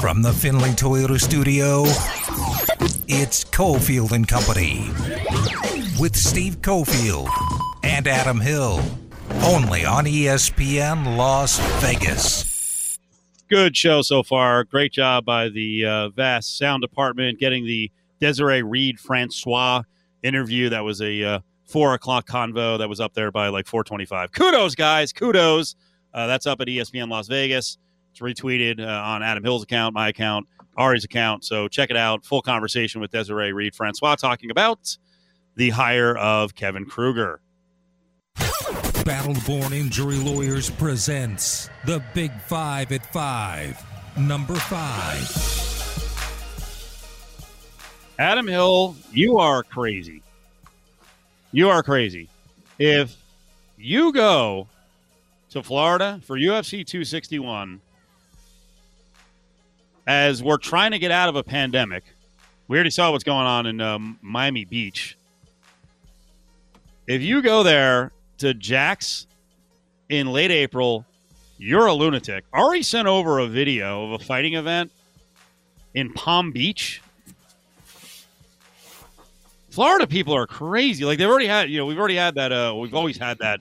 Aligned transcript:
From 0.00 0.22
the 0.22 0.32
Finley 0.32 0.70
Toyota 0.70 1.18
studio, 1.20 1.82
it's 3.08 3.44
Cofield 3.44 4.12
and 4.12 4.28
Company 4.28 4.90
with 5.98 6.14
Steve 6.14 6.60
Cofield 6.60 7.28
and 7.82 8.06
Adam 8.06 8.40
Hill. 8.40 8.80
Only 9.42 9.84
on 9.84 10.04
ESPN 10.04 11.16
Las 11.16 11.58
Vegas. 11.80 12.98
Good 13.48 13.76
show 13.76 14.02
so 14.02 14.22
far. 14.22 14.64
Great 14.64 14.92
job 14.92 15.24
by 15.24 15.48
the 15.48 15.84
uh, 15.84 16.08
vast 16.10 16.58
sound 16.58 16.82
department 16.82 17.38
getting 17.40 17.64
the 17.64 17.90
Desiree 18.20 18.62
Reed 18.62 19.00
Francois 19.00 19.82
interview. 20.22 20.68
That 20.68 20.84
was 20.84 21.00
a 21.00 21.22
uh, 21.22 21.40
four 21.64 21.94
o'clock 21.94 22.26
convo 22.28 22.78
that 22.78 22.88
was 22.88 23.00
up 23.00 23.14
there 23.14 23.30
by 23.32 23.48
like 23.48 23.66
425. 23.66 24.32
Kudos, 24.32 24.74
guys. 24.74 25.12
Kudos. 25.12 25.74
Uh, 26.12 26.26
that's 26.26 26.46
up 26.46 26.60
at 26.60 26.68
ESPN 26.68 27.08
Las 27.08 27.28
Vegas. 27.28 27.78
It's 28.16 28.40
retweeted 28.40 28.80
uh, 28.80 28.86
on 28.86 29.22
Adam 29.22 29.44
Hill's 29.44 29.62
account, 29.62 29.94
my 29.94 30.08
account, 30.08 30.46
Ari's 30.74 31.04
account. 31.04 31.44
So 31.44 31.68
check 31.68 31.90
it 31.90 31.98
out. 31.98 32.24
Full 32.24 32.40
conversation 32.40 33.02
with 33.02 33.10
Desiree 33.10 33.52
Reed 33.52 33.74
Francois 33.74 34.14
talking 34.14 34.50
about 34.50 34.96
the 35.54 35.68
hire 35.68 36.16
of 36.16 36.54
Kevin 36.54 36.86
Kruger. 36.86 37.40
Battleborn 38.36 39.72
Injury 39.72 40.16
Lawyers 40.16 40.70
presents 40.70 41.68
the 41.84 42.02
Big 42.14 42.32
Five 42.40 42.90
at 42.90 43.12
Five. 43.12 43.84
Number 44.16 44.54
five. 44.54 45.30
Adam 48.18 48.48
Hill, 48.48 48.96
you 49.12 49.36
are 49.36 49.62
crazy. 49.62 50.22
You 51.52 51.68
are 51.68 51.82
crazy. 51.82 52.30
If 52.78 53.14
you 53.76 54.10
go 54.10 54.68
to 55.50 55.62
Florida 55.62 56.18
for 56.24 56.38
UFC 56.38 56.86
261 56.86 57.82
as 60.06 60.42
we're 60.42 60.58
trying 60.58 60.92
to 60.92 60.98
get 60.98 61.10
out 61.10 61.28
of 61.28 61.36
a 61.36 61.42
pandemic, 61.42 62.04
we 62.68 62.76
already 62.76 62.90
saw 62.90 63.10
what's 63.12 63.24
going 63.24 63.46
on 63.46 63.66
in 63.66 63.80
um, 63.80 64.18
Miami 64.22 64.64
Beach. 64.64 65.16
If 67.06 67.22
you 67.22 67.42
go 67.42 67.62
there 67.62 68.12
to 68.38 68.54
Jax 68.54 69.26
in 70.08 70.32
late 70.32 70.50
April, 70.50 71.04
you're 71.58 71.86
a 71.86 71.92
lunatic. 71.92 72.44
Ari 72.52 72.82
sent 72.82 73.08
over 73.08 73.38
a 73.38 73.46
video 73.46 74.06
of 74.06 74.20
a 74.20 74.24
fighting 74.24 74.54
event 74.54 74.90
in 75.94 76.12
Palm 76.12 76.52
Beach. 76.52 77.00
Florida 79.70 80.06
people 80.06 80.34
are 80.34 80.46
crazy. 80.46 81.04
Like 81.04 81.18
they've 81.18 81.28
already 81.28 81.46
had, 81.46 81.70
you 81.70 81.78
know, 81.78 81.86
we've 81.86 81.98
already 81.98 82.16
had 82.16 82.34
that. 82.36 82.52
Uh, 82.52 82.74
we've 82.76 82.94
always 82.94 83.18
had 83.18 83.38
that 83.38 83.60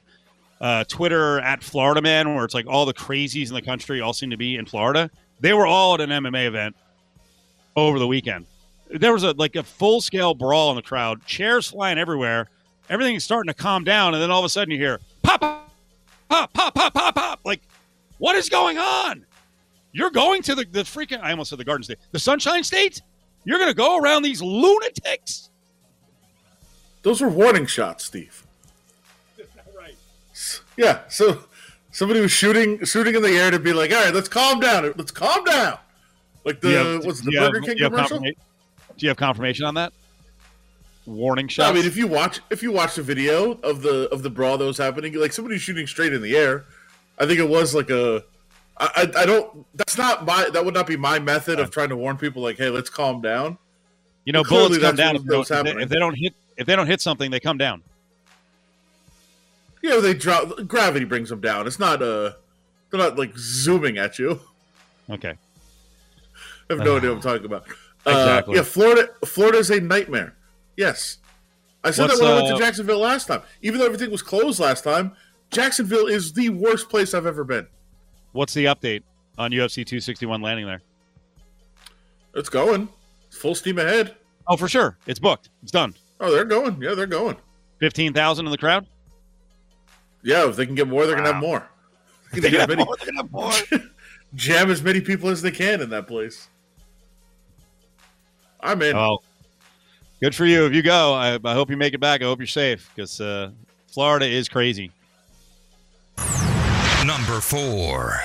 uh, 0.61 0.83
Twitter 0.86 1.39
at 1.42 1.61
Florida 1.61 2.02
man, 2.02 2.33
where 2.33 2.45
it's 2.45 2.53
like 2.53 2.67
all 2.67 2.86
the 2.86 2.94
crazies 2.94 3.50
in 3.50 3.53
the 3.53 3.61
country 3.61 4.02
all 4.02 4.14
seem 4.14 4.30
to 4.30 4.38
be 4.38 4.55
in 4.55 4.66
Florida. 4.66 5.09
They 5.39 5.53
were 5.53 5.66
all 5.66 5.95
at 5.95 6.02
an 6.02 6.09
MMA 6.09 6.47
event 6.47 6.75
over 7.75 8.00
the 8.00 8.08
weekend. 8.08 8.45
There 8.89 9.14
was 9.14 9.23
a 9.23 9.31
like 9.31 9.55
a 9.55 9.64
full 9.64 10.02
scale 10.02 10.33
brawl 10.33 10.69
in 10.69 10.75
the 10.75 10.81
crowd, 10.81 11.25
chairs 11.25 11.67
flying 11.67 11.97
everywhere. 11.97 12.47
Everything's 12.89 13.23
starting 13.23 13.47
to 13.47 13.53
calm 13.53 13.83
down, 13.83 14.14
and 14.14 14.22
then 14.22 14.31
all 14.31 14.39
of 14.39 14.45
a 14.45 14.50
sudden 14.50 14.72
you 14.72 14.77
hear 14.77 15.00
pop, 15.23 15.42
pop, 15.42 15.72
pop, 16.30 16.53
pop, 16.53 16.73
pop, 16.75 16.94
pop, 16.94 17.16
pop. 17.16 17.39
Like, 17.44 17.61
what 18.19 18.36
is 18.36 18.47
going 18.50 18.77
on? 18.77 19.25
You're 19.92 20.11
going 20.11 20.42
to 20.44 20.55
the, 20.55 20.66
the 20.66 20.81
freaking 20.81 21.22
I 21.22 21.31
almost 21.31 21.49
said 21.49 21.59
the 21.59 21.64
Garden 21.64 21.83
State, 21.83 21.99
the 22.11 22.20
Sunshine 22.20 22.64
State. 22.64 23.02
You're 23.44 23.59
going 23.59 23.70
to 23.70 23.75
go 23.75 23.97
around 23.97 24.23
these 24.23 24.42
lunatics. 24.42 25.49
Those 27.03 27.22
were 27.22 27.30
warning 27.30 27.66
shots, 27.66 28.05
Steve. 28.05 28.44
right. 29.77 29.95
Yeah. 30.75 31.02
So 31.08 31.44
somebody 31.96 32.20
was 32.20 32.32
shooting 32.32 32.84
shooting 32.84 33.16
in 33.16 33.22
the 33.22 33.30
air 33.30 33.50
to 33.52 33.60
be 33.60 33.72
like, 33.72 33.92
all 33.92 34.04
right, 34.04 34.14
let's 34.14 34.28
calm 34.28 34.60
down. 34.60 34.94
Let's 34.98 35.12
calm 35.12 35.44
down. 35.46 35.78
Like 36.44 36.60
the 36.60 36.72
have- 36.72 37.06
what's 37.06 37.22
the 37.22 37.32
you 37.32 37.40
have- 37.40 37.52
Burger 37.52 37.66
King 37.66 37.78
do 37.78 37.90
commercial? 37.90 38.20
Do 38.20 38.34
you 38.98 39.08
have 39.08 39.18
confirmation 39.18 39.66
on 39.66 39.76
that? 39.76 39.94
Warning 41.06 41.50
No. 41.58 41.66
I 41.66 41.72
mean, 41.72 41.86
if 41.86 41.96
you 41.96 42.08
watch 42.08 42.42
if 42.50 42.62
you 42.64 42.72
watch 42.72 42.96
the 42.96 43.04
video 43.04 43.54
of 43.61 43.82
the 43.82 44.10
of 44.10 44.23
the 44.23 44.30
brawl 44.30 44.58
that 44.58 44.66
was 44.66 44.78
happening, 44.78 45.14
like 45.14 45.34
somebody 45.34 45.58
shooting 45.58 45.88
straight 45.88 46.14
in 46.14 46.22
the 46.22 46.36
air, 46.36 46.66
I 47.20 47.26
think 47.26 47.39
it 47.39 47.48
was 47.48 47.73
like 47.73 47.89
a. 47.89 48.23
I, 48.78 49.10
I, 49.16 49.26
don't. 49.26 49.66
That's 49.76 49.98
not 49.98 50.26
my. 50.26 50.50
That 50.52 50.66
would 50.66 50.73
not 50.73 50.86
be 50.86 50.98
my 50.98 51.17
method 51.17 51.61
of 51.61 51.72
trying 51.72 51.89
to 51.89 51.95
warn 51.95 52.17
people. 52.17 52.42
Like, 52.42 52.58
hey, 52.58 52.70
let's 52.70 52.89
calm 52.89 53.22
down. 53.22 53.58
you 54.26 54.34
know, 54.34 54.44
bullets 54.44 54.80
come 54.80 54.98
down 54.98 55.16
if 55.16 55.23
they, 55.23 55.30
don't, 55.30 55.67
if 55.67 55.78
if 55.84 55.89
they 55.89 56.00
don't 56.00 56.16
hit 56.16 56.34
if 56.58 56.67
they 56.67 56.76
don't 56.76 56.88
hit 56.88 57.00
something, 57.00 57.32
they 57.32 57.39
come 57.39 57.58
down. 57.58 57.84
You 59.86 59.92
know, 59.92 60.02
they 60.02 60.16
drop. 60.16 60.66
Gravity 60.68 61.06
brings 61.06 61.30
them 61.30 61.42
down. 61.42 61.68
It's 61.68 61.78
not 61.78 62.02
uh 62.02 62.32
They're 62.90 63.00
not 63.00 63.20
like 63.20 63.38
zooming 63.38 64.00
at 64.00 64.18
you. 64.18 64.40
Okay. 65.12 65.36
I 66.72 66.73
have 66.73 66.80
no 66.80 66.98
idea 66.98 67.12
what 67.12 67.18
I'm 67.18 67.22
talking 67.34 67.46
about. 67.46 67.68
Uh, 68.04 68.10
Exactly. 68.10 68.56
yeah, 68.56 68.64
Florida. 68.64 69.10
Florida 69.23 69.60
is 69.60 69.70
a 69.70 69.80
nightmare. 69.80 70.34
Yes, 70.76 71.20
I 71.84 71.92
said 71.92 72.06
What's, 72.06 72.18
that 72.18 72.23
when 72.26 72.32
I 72.32 72.36
went 72.42 72.48
uh, 72.48 72.58
to 72.58 72.64
Jacksonville 72.64 72.98
last 72.98 73.28
time. 73.28 73.44
Even 73.62 73.80
though 73.80 73.86
everything 73.86 74.10
was 74.10 74.23
closed 74.23 74.60
last 74.60 74.84
time, 74.84 75.12
Jacksonville 75.52 76.08
is 76.08 76.34
the 76.34 76.50
worst 76.50 76.90
place 76.90 77.14
I've 77.14 77.28
ever 77.28 77.44
been. 77.44 77.67
What's 78.32 78.56
the 78.56 78.66
update 78.66 79.04
on 79.38 79.52
UFC 79.52 79.86
261 79.86 80.42
landing 80.42 80.66
there? 80.66 80.82
It's 82.34 82.50
going 82.50 82.90
full 83.30 83.54
steam 83.54 83.78
ahead. 83.78 84.16
Oh, 84.48 84.58
for 84.58 84.67
sure. 84.67 84.98
It's 85.06 85.20
booked. 85.20 85.50
It's 85.62 85.72
done. 85.72 85.94
Oh, 86.20 86.32
they're 86.32 86.44
going. 86.44 86.82
Yeah, 86.82 86.96
they're 86.96 87.06
going. 87.06 87.38
15,000 87.78 88.48
in 88.48 88.52
the 88.52 88.58
crowd? 88.58 88.88
Yeah, 90.25 90.49
if 90.49 90.55
they 90.55 90.65
can 90.65 90.73
get 90.73 90.87
more, 90.87 91.05
they're 91.05 91.15
gonna 91.15 91.31
have 91.33 91.41
more. 91.41 91.69
They 92.33 92.49
can 92.49 92.59
have 92.59 92.69
many, 92.69 92.83
More 92.83 92.97
than 93.05 93.17
a 93.19 93.23
more. 93.25 93.52
jam 94.33 94.69
as 94.71 94.81
many 94.81 94.99
people 94.99 95.30
as 95.30 95.41
they 95.41 95.52
can 95.52 95.81
in 95.81 95.89
that 95.91 96.08
place. 96.08 96.49
I'm 98.59 98.81
in. 98.81 98.95
Oh, 98.95 99.19
good 100.21 100.33
for 100.36 100.45
you. 100.45 100.65
If 100.65 100.73
you 100.73 100.81
go, 100.81 101.13
I, 101.13 101.37
I 101.45 101.53
hope 101.53 101.69
you 101.69 101.77
make 101.77 101.93
it 101.93 101.99
back. 101.99 102.21
I 102.21 102.25
hope 102.25 102.39
you're 102.39 102.47
safe 102.47 102.89
because 102.93 103.21
uh, 103.21 103.52
Florida 103.87 104.25
is 104.25 104.49
crazy. 104.49 104.91
Number 107.05 107.39
four. 107.39 108.15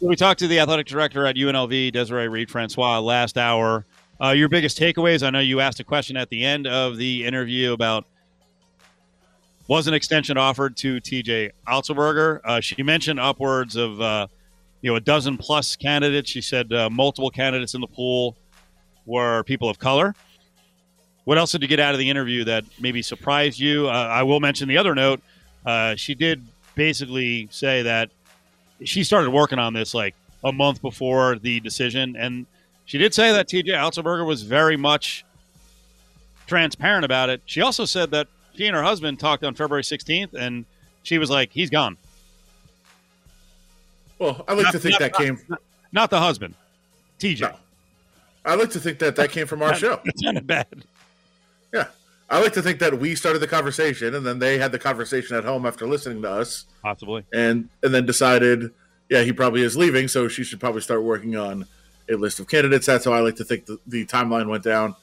We 0.00 0.16
talked 0.16 0.40
to 0.40 0.48
the 0.48 0.58
athletic 0.60 0.86
director 0.86 1.26
at 1.26 1.36
UNLV, 1.36 1.92
Desiree 1.92 2.28
Reed 2.28 2.50
Francois, 2.50 2.98
last 3.00 3.36
hour. 3.36 3.84
Uh, 4.18 4.30
your 4.30 4.48
biggest 4.48 4.78
takeaways? 4.78 5.22
I 5.22 5.28
know 5.28 5.40
you 5.40 5.60
asked 5.60 5.78
a 5.78 5.84
question 5.84 6.16
at 6.16 6.30
the 6.30 6.42
end 6.42 6.66
of 6.66 6.96
the 6.96 7.26
interview 7.26 7.74
about 7.74 8.06
was 9.70 9.86
an 9.86 9.94
extension 9.94 10.36
offered 10.36 10.76
to 10.76 11.00
TJ 11.00 11.52
Otzelberger. 11.68 12.40
Uh, 12.44 12.60
she 12.60 12.82
mentioned 12.82 13.20
upwards 13.20 13.76
of 13.76 14.00
uh, 14.00 14.26
you 14.82 14.90
know 14.90 14.96
a 14.96 15.00
dozen 15.00 15.38
plus 15.38 15.76
candidates. 15.76 16.28
She 16.28 16.40
said 16.40 16.72
uh, 16.72 16.90
multiple 16.90 17.30
candidates 17.30 17.74
in 17.74 17.80
the 17.80 17.86
pool 17.86 18.36
were 19.06 19.44
people 19.44 19.68
of 19.68 19.78
color. 19.78 20.16
What 21.22 21.38
else 21.38 21.52
did 21.52 21.62
you 21.62 21.68
get 21.68 21.78
out 21.78 21.94
of 21.94 22.00
the 22.00 22.10
interview 22.10 22.42
that 22.46 22.64
maybe 22.80 23.00
surprised 23.00 23.60
you? 23.60 23.88
Uh, 23.88 23.92
I 23.92 24.24
will 24.24 24.40
mention 24.40 24.66
the 24.66 24.76
other 24.76 24.92
note. 24.92 25.20
Uh, 25.64 25.94
she 25.94 26.16
did 26.16 26.44
basically 26.74 27.46
say 27.52 27.82
that 27.82 28.10
she 28.82 29.04
started 29.04 29.30
working 29.30 29.60
on 29.60 29.72
this 29.72 29.94
like 29.94 30.16
a 30.42 30.50
month 30.50 30.82
before 30.82 31.38
the 31.38 31.60
decision, 31.60 32.16
and 32.16 32.44
she 32.86 32.98
did 32.98 33.14
say 33.14 33.30
that 33.30 33.46
TJ 33.46 33.66
Otzelberger 33.66 34.26
was 34.26 34.42
very 34.42 34.76
much 34.76 35.24
transparent 36.48 37.04
about 37.04 37.30
it. 37.30 37.40
She 37.46 37.60
also 37.60 37.84
said 37.84 38.10
that 38.10 38.26
she 38.54 38.66
and 38.66 38.76
her 38.76 38.82
husband 38.82 39.18
talked 39.20 39.44
on 39.44 39.54
February 39.54 39.82
16th, 39.82 40.34
and 40.34 40.64
she 41.02 41.18
was 41.18 41.30
like, 41.30 41.50
"He's 41.52 41.70
gone." 41.70 41.96
well, 44.18 44.44
I 44.46 44.52
like 44.54 44.64
Not- 44.64 44.72
to 44.72 44.78
think 44.78 44.92
not- 44.92 45.00
that 45.00 45.14
came. 45.14 45.38
Not 45.92 46.10
the 46.10 46.20
husband, 46.20 46.54
TJ. 47.18 47.40
No. 47.40 47.56
I 48.44 48.54
like 48.54 48.70
to 48.70 48.80
think 48.80 48.98
that 49.00 49.16
that 49.16 49.30
came 49.32 49.46
from 49.46 49.62
our 49.62 49.74
show. 49.82 50.00
It's 50.04 50.22
not 50.22 50.46
bad. 50.46 50.66
Yeah, 51.72 51.86
I 52.28 52.40
like 52.40 52.52
to 52.54 52.62
think 52.62 52.78
that 52.80 52.98
we 52.98 53.14
started 53.14 53.38
the 53.40 53.46
conversation, 53.48 54.14
and 54.14 54.24
then 54.26 54.38
they 54.38 54.58
had 54.58 54.72
the 54.72 54.78
conversation 54.78 55.36
at 55.36 55.44
home 55.44 55.66
after 55.66 55.86
listening 55.86 56.22
to 56.22 56.30
us, 56.30 56.66
Possibly. 56.82 57.24
and 57.32 57.68
and 57.82 57.92
then 57.94 58.06
decided, 58.06 58.70
yeah, 59.08 59.22
he 59.22 59.32
probably 59.32 59.62
is 59.62 59.76
leaving, 59.76 60.08
so 60.08 60.28
she 60.28 60.44
should 60.44 60.60
probably 60.60 60.80
start 60.80 61.02
working 61.02 61.36
on 61.36 61.66
a 62.08 62.14
list 62.14 62.40
of 62.40 62.48
candidates. 62.48 62.86
That's 62.86 63.04
how 63.04 63.12
I 63.12 63.20
like 63.20 63.36
to 63.36 63.44
think 63.44 63.66
the, 63.66 63.78
the 63.86 64.04
timeline 64.06 64.48
went 64.48 64.64
down. 64.64 64.94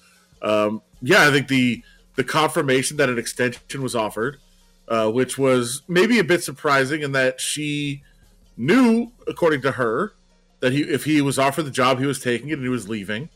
Um, 0.42 0.81
yeah, 1.01 1.27
I 1.27 1.31
think 1.31 1.48
the 1.48 1.83
the 2.18 2.24
confirmation 2.24 2.98
that 2.98 3.10
an 3.10 3.18
extension 3.18 3.81
was 3.81 3.96
offered, 3.96 4.40
uh, 4.90 5.10
which 5.10 5.38
was 5.38 5.84
maybe 5.88 6.19
a 6.19 6.24
bit 6.24 6.44
surprising 6.44 7.04
in 7.04 7.14
that 7.14 7.40
she 7.40 8.04
knew, 8.58 9.12
according 9.28 9.62
to 9.62 9.72
her, 9.72 10.14
that 10.60 10.74
he 10.74 10.81
if 10.81 11.06
he 11.06 11.22
was 11.22 11.40
offered 11.40 11.64
the 11.64 11.72
job, 11.72 12.00
he 12.00 12.06
was 12.06 12.19
taking 12.19 12.50
it 12.50 12.54
and 12.54 12.64
he 12.64 12.69
was 12.69 12.90
leaving. 12.90 13.30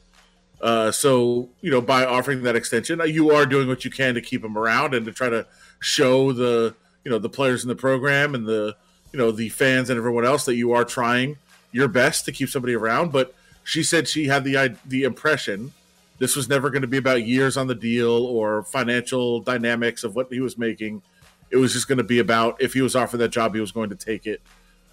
Uh, 0.60 0.92
so 0.92 1.50
you 1.62 1.70
know, 1.70 1.80
by 1.80 2.04
offering 2.04 2.42
that 2.44 2.56
extension, 2.56 3.00
uh, 3.00 3.04
you 3.04 3.32
are 3.32 3.46
doing 3.46 3.68
what 3.68 3.86
you 3.86 3.92
can 3.92 4.16
to 4.16 4.22
keep 4.22 4.44
him 4.44 4.58
around 4.58 4.96
and 4.96 5.06
to 5.06 5.12
try 5.12 5.30
to 5.30 5.46
show 5.80 6.34
the 6.34 6.76
you 7.06 7.12
know 7.12 7.20
the 7.20 7.30
players 7.30 7.64
in 7.64 7.70
the 7.70 7.76
program 7.76 8.34
and 8.34 8.48
the 8.48 8.76
you 9.14 9.20
know 9.20 9.32
the 9.32 9.50
fans 9.50 9.92
and 9.92 9.98
everyone 9.98 10.26
else 10.26 10.46
that 10.46 10.56
you 10.56 10.72
are 10.72 10.84
trying 10.84 11.38
your 11.72 11.88
best 11.88 12.26
to 12.26 12.32
keep 12.32 12.50
somebody 12.50 12.74
around. 12.74 13.12
But 13.12 13.36
she 13.64 13.84
said 13.84 14.08
she 14.08 14.26
had 14.26 14.44
the 14.44 14.76
the 14.88 15.04
impression 15.04 15.74
this 16.22 16.36
was 16.36 16.48
never 16.48 16.70
going 16.70 16.84
to 16.84 16.88
be 16.88 16.98
about 16.98 17.26
years 17.26 17.58
on 17.58 17.66
the 17.66 17.74
deal 17.74 18.12
or 18.12 18.62
financial 18.62 19.40
dynamics 19.40 20.04
of 20.04 20.16
what 20.16 20.28
he 20.32 20.40
was 20.40 20.56
making. 20.56 21.02
It 21.50 21.58
was 21.58 21.74
just 21.74 21.88
going 21.88 21.98
to 21.98 22.04
be 22.04 22.20
about 22.20 22.62
if 22.62 22.74
he 22.74 22.82
was 22.82 22.96
offered 22.96 23.18
that 23.18 23.30
job, 23.30 23.56
he 23.56 23.60
was 23.60 23.72
going 23.72 23.90
to 23.90 23.96
take 23.96 24.28
it, 24.28 24.42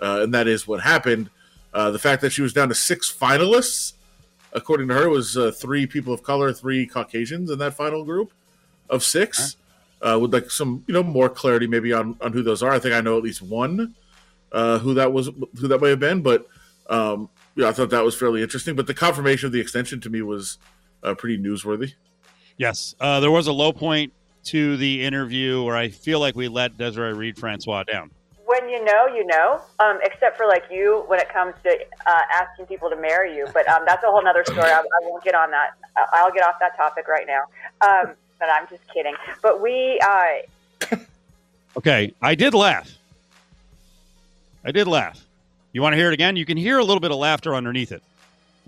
uh, 0.01 0.21
and 0.23 0.33
that 0.33 0.49
is 0.49 0.67
what 0.67 0.81
happened. 0.81 1.29
Uh, 1.75 1.91
the 1.91 1.99
fact 1.99 2.23
that 2.23 2.31
she 2.31 2.41
was 2.41 2.55
down 2.55 2.71
to 2.71 2.75
six 2.75 3.13
finalists 3.13 3.93
according 4.53 4.89
to 4.89 4.95
her, 4.95 5.09
was 5.09 5.37
uh, 5.37 5.51
three 5.51 5.87
people 5.87 6.13
of 6.13 6.23
color, 6.23 6.53
three 6.53 6.87
Caucasians 6.87 7.51
in 7.51 7.59
that 7.59 7.75
final 7.75 8.05
group 8.05 8.33
of 8.89 9.05
six. 9.05 9.57
Uh, 10.01 10.17
with 10.21 10.33
like 10.33 10.49
some 10.49 10.85
you 10.87 10.95
know 10.95 11.03
more 11.03 11.29
clarity 11.29 11.67
maybe 11.67 11.93
on 11.93 12.17
on 12.21 12.33
who 12.33 12.41
those 12.41 12.63
are. 12.63 12.71
I 12.71 12.79
think 12.79 12.95
I 12.95 13.01
know 13.01 13.19
at 13.19 13.25
least 13.25 13.43
one 13.43 13.97
uh, 14.53 14.79
who 14.79 14.95
that 14.95 15.13
was 15.13 15.27
who 15.27 15.67
that 15.67 15.81
may 15.81 15.91
have 15.91 15.99
been, 15.99 16.23
but 16.23 16.47
um, 16.89 17.29
yeah, 17.57 17.69
I 17.69 17.73
thought 17.73 17.91
that 17.91 18.05
was 18.05 18.15
fairly 18.15 18.41
interesting. 18.41 18.77
But 18.77 18.87
the 18.87 18.95
confirmation 18.95 19.47
of 19.47 19.53
the 19.53 19.61
extension 19.61 20.01
to 20.03 20.11
me 20.11 20.23
was 20.23 20.59
uh, 21.03 21.15
pretty 21.15 21.39
newsworthy. 21.39 21.93
Yes, 22.57 22.95
uh, 23.01 23.21
there 23.21 23.31
was 23.31 23.47
a 23.47 23.53
low 23.53 23.73
point 23.73 24.13
to 24.45 24.77
the 24.77 25.05
interview 25.05 25.63
where 25.63 25.77
I 25.77 25.89
feel 25.89 26.21
like 26.21 26.35
we 26.35 26.49
let 26.49 26.77
Desiree 26.77 27.13
Reed 27.13 27.39
Francois 27.39 27.85
down. 27.85 28.11
When 28.47 28.69
you 28.69 28.83
know, 28.85 29.07
you 29.07 29.27
know. 29.27 29.61
Um, 29.79 29.99
except 30.03 30.37
for 30.37 30.47
like 30.47 30.65
you, 30.71 31.05
when 31.07 31.21
it 31.21 31.29
comes 31.29 31.55
to 31.65 31.71
uh, 31.71 32.21
asking 32.33 32.67
people 32.67 32.89
to 32.91 32.97
marry 32.97 33.37
you, 33.37 33.47
but 33.53 33.69
um, 33.69 33.83
that's 33.87 34.03
a 34.03 34.07
whole 34.07 34.27
other 34.27 34.45
story. 34.45 34.71
I, 34.71 34.81
I, 34.81 35.01
won't 35.03 35.23
get 35.23 35.35
on 35.35 35.51
that. 35.51 35.75
I'll 36.13 36.33
get 36.33 36.45
off 36.45 36.55
that 36.61 36.77
topic 36.77 37.07
right 37.07 37.27
now. 37.27 37.43
Um, 37.87 38.15
but 38.39 38.49
I'm 38.51 38.67
just 38.69 38.83
kidding. 38.93 39.15
But 39.43 39.61
we. 39.61 40.01
Uh... 40.01 40.97
okay, 41.77 42.15
I 42.23 42.35
did 42.35 42.55
laugh. 42.55 42.91
I 44.65 44.73
did 44.73 44.87
laugh. 44.87 45.25
You 45.73 45.83
want 45.83 45.93
to 45.93 45.97
hear 45.97 46.09
it 46.09 46.15
again? 46.15 46.37
You 46.37 46.47
can 46.47 46.57
hear 46.57 46.79
a 46.79 46.85
little 46.85 47.01
bit 47.01 47.11
of 47.11 47.19
laughter 47.19 47.55
underneath 47.55 47.93
it. 47.93 48.03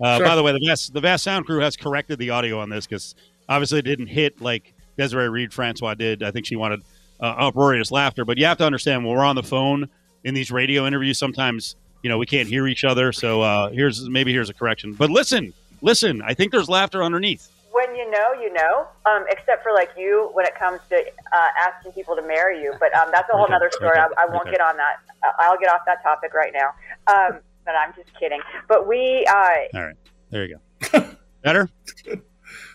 Uh, 0.01 0.17
sure. 0.17 0.25
By 0.25 0.35
the 0.35 0.43
way, 0.43 0.51
the 0.51 0.65
vast 0.65 0.93
the 0.93 1.01
vast 1.01 1.23
sound 1.23 1.45
crew 1.45 1.59
has 1.59 1.75
corrected 1.75 2.19
the 2.19 2.31
audio 2.31 2.59
on 2.59 2.69
this 2.69 2.87
because 2.87 3.15
obviously 3.47 3.79
it 3.79 3.83
didn't 3.83 4.07
hit 4.07 4.41
like 4.41 4.73
Desiree 4.97 5.29
Reed 5.29 5.53
Francois 5.53 5.93
did. 5.93 6.23
I 6.23 6.31
think 6.31 6.45
she 6.45 6.55
wanted 6.55 6.81
uh, 7.19 7.25
uproarious 7.37 7.91
laughter, 7.91 8.25
but 8.25 8.37
you 8.37 8.45
have 8.45 8.57
to 8.57 8.65
understand 8.65 9.05
when 9.05 9.15
we're 9.15 9.23
on 9.23 9.35
the 9.35 9.43
phone 9.43 9.89
in 10.23 10.33
these 10.33 10.51
radio 10.51 10.87
interviews, 10.87 11.17
sometimes 11.17 11.75
you 12.03 12.09
know 12.09 12.17
we 12.17 12.25
can't 12.25 12.47
hear 12.47 12.67
each 12.67 12.83
other. 12.83 13.11
So 13.11 13.41
uh, 13.41 13.69
here's 13.69 14.09
maybe 14.09 14.33
here's 14.33 14.49
a 14.49 14.53
correction. 14.53 14.93
But 14.93 15.09
listen, 15.09 15.53
listen. 15.81 16.21
I 16.23 16.33
think 16.33 16.51
there's 16.51 16.69
laughter 16.69 17.03
underneath 17.03 17.49
when 17.71 17.95
you 17.95 18.09
know, 18.11 18.33
you 18.33 18.53
know. 18.53 18.87
Um, 19.05 19.25
except 19.29 19.63
for 19.63 19.73
like 19.73 19.89
you, 19.97 20.29
when 20.33 20.45
it 20.45 20.55
comes 20.55 20.79
to 20.89 20.97
uh, 20.97 21.47
asking 21.67 21.93
people 21.93 22.15
to 22.15 22.21
marry 22.21 22.61
you. 22.61 22.73
But 22.79 22.95
um, 22.95 23.09
that's 23.11 23.29
a 23.29 23.33
whole 23.33 23.45
okay. 23.45 23.53
other 23.53 23.69
story. 23.71 23.97
Okay. 23.97 24.13
I, 24.17 24.23
I, 24.23 24.25
won't 24.27 24.41
okay. 24.41 24.51
get 24.51 24.61
on 24.61 24.77
that. 24.77 24.97
I'll 25.39 25.57
get 25.57 25.69
off 25.69 25.81
that 25.85 26.03
topic 26.03 26.33
right 26.33 26.53
now. 26.53 26.73
Um, 27.07 27.39
but 27.65 27.75
I'm 27.75 27.93
just 27.95 28.09
kidding. 28.19 28.41
But 28.67 28.87
we. 28.87 29.25
Uh, 29.27 29.77
All 29.77 29.85
right, 29.85 29.95
there 30.29 30.45
you 30.45 30.59
go. 30.91 31.05
Better. 31.43 31.69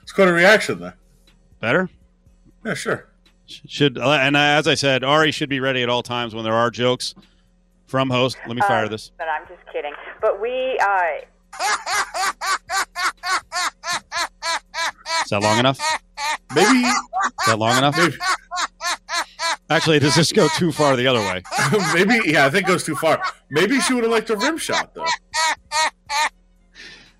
It's 0.02 0.12
quite 0.12 0.28
a 0.28 0.32
reaction 0.32 0.80
there. 0.80 0.96
Better. 1.60 1.88
Yeah, 2.64 2.74
sure. 2.74 3.08
Should 3.46 3.96
and 3.98 4.36
as 4.36 4.66
I 4.66 4.74
said, 4.74 5.04
Ari 5.04 5.30
should 5.30 5.48
be 5.48 5.60
ready 5.60 5.82
at 5.82 5.88
all 5.88 6.02
times 6.02 6.34
when 6.34 6.42
there 6.44 6.54
are 6.54 6.70
jokes 6.70 7.14
from 7.86 8.10
host. 8.10 8.36
Let 8.46 8.56
me 8.56 8.62
fire 8.62 8.84
um, 8.84 8.90
this. 8.90 9.12
But 9.16 9.28
I'm 9.28 9.46
just 9.46 9.62
kidding. 9.72 9.92
But 10.20 10.40
we. 10.40 10.78
Uh, 10.80 11.22
is 15.22 15.30
that 15.30 15.40
long 15.42 15.58
enough? 15.58 15.78
Maybe. 16.54 16.78
Is 16.78 16.94
that 17.46 17.58
long 17.58 17.78
enough? 17.78 17.96
Maybe. 17.96 18.16
Actually, 19.68 19.98
does 19.98 20.14
this 20.14 20.32
go 20.32 20.46
too 20.56 20.70
far 20.70 20.94
the 20.96 21.06
other 21.06 21.18
way? 21.20 21.42
Maybe, 21.94 22.20
yeah, 22.30 22.46
I 22.46 22.50
think 22.50 22.66
it 22.66 22.70
goes 22.70 22.84
too 22.84 22.94
far. 22.94 23.20
Maybe 23.50 23.80
she 23.80 23.94
would 23.94 24.04
have 24.04 24.12
liked 24.12 24.30
a 24.30 24.36
rim 24.36 24.58
shot, 24.58 24.94
though. 24.94 25.06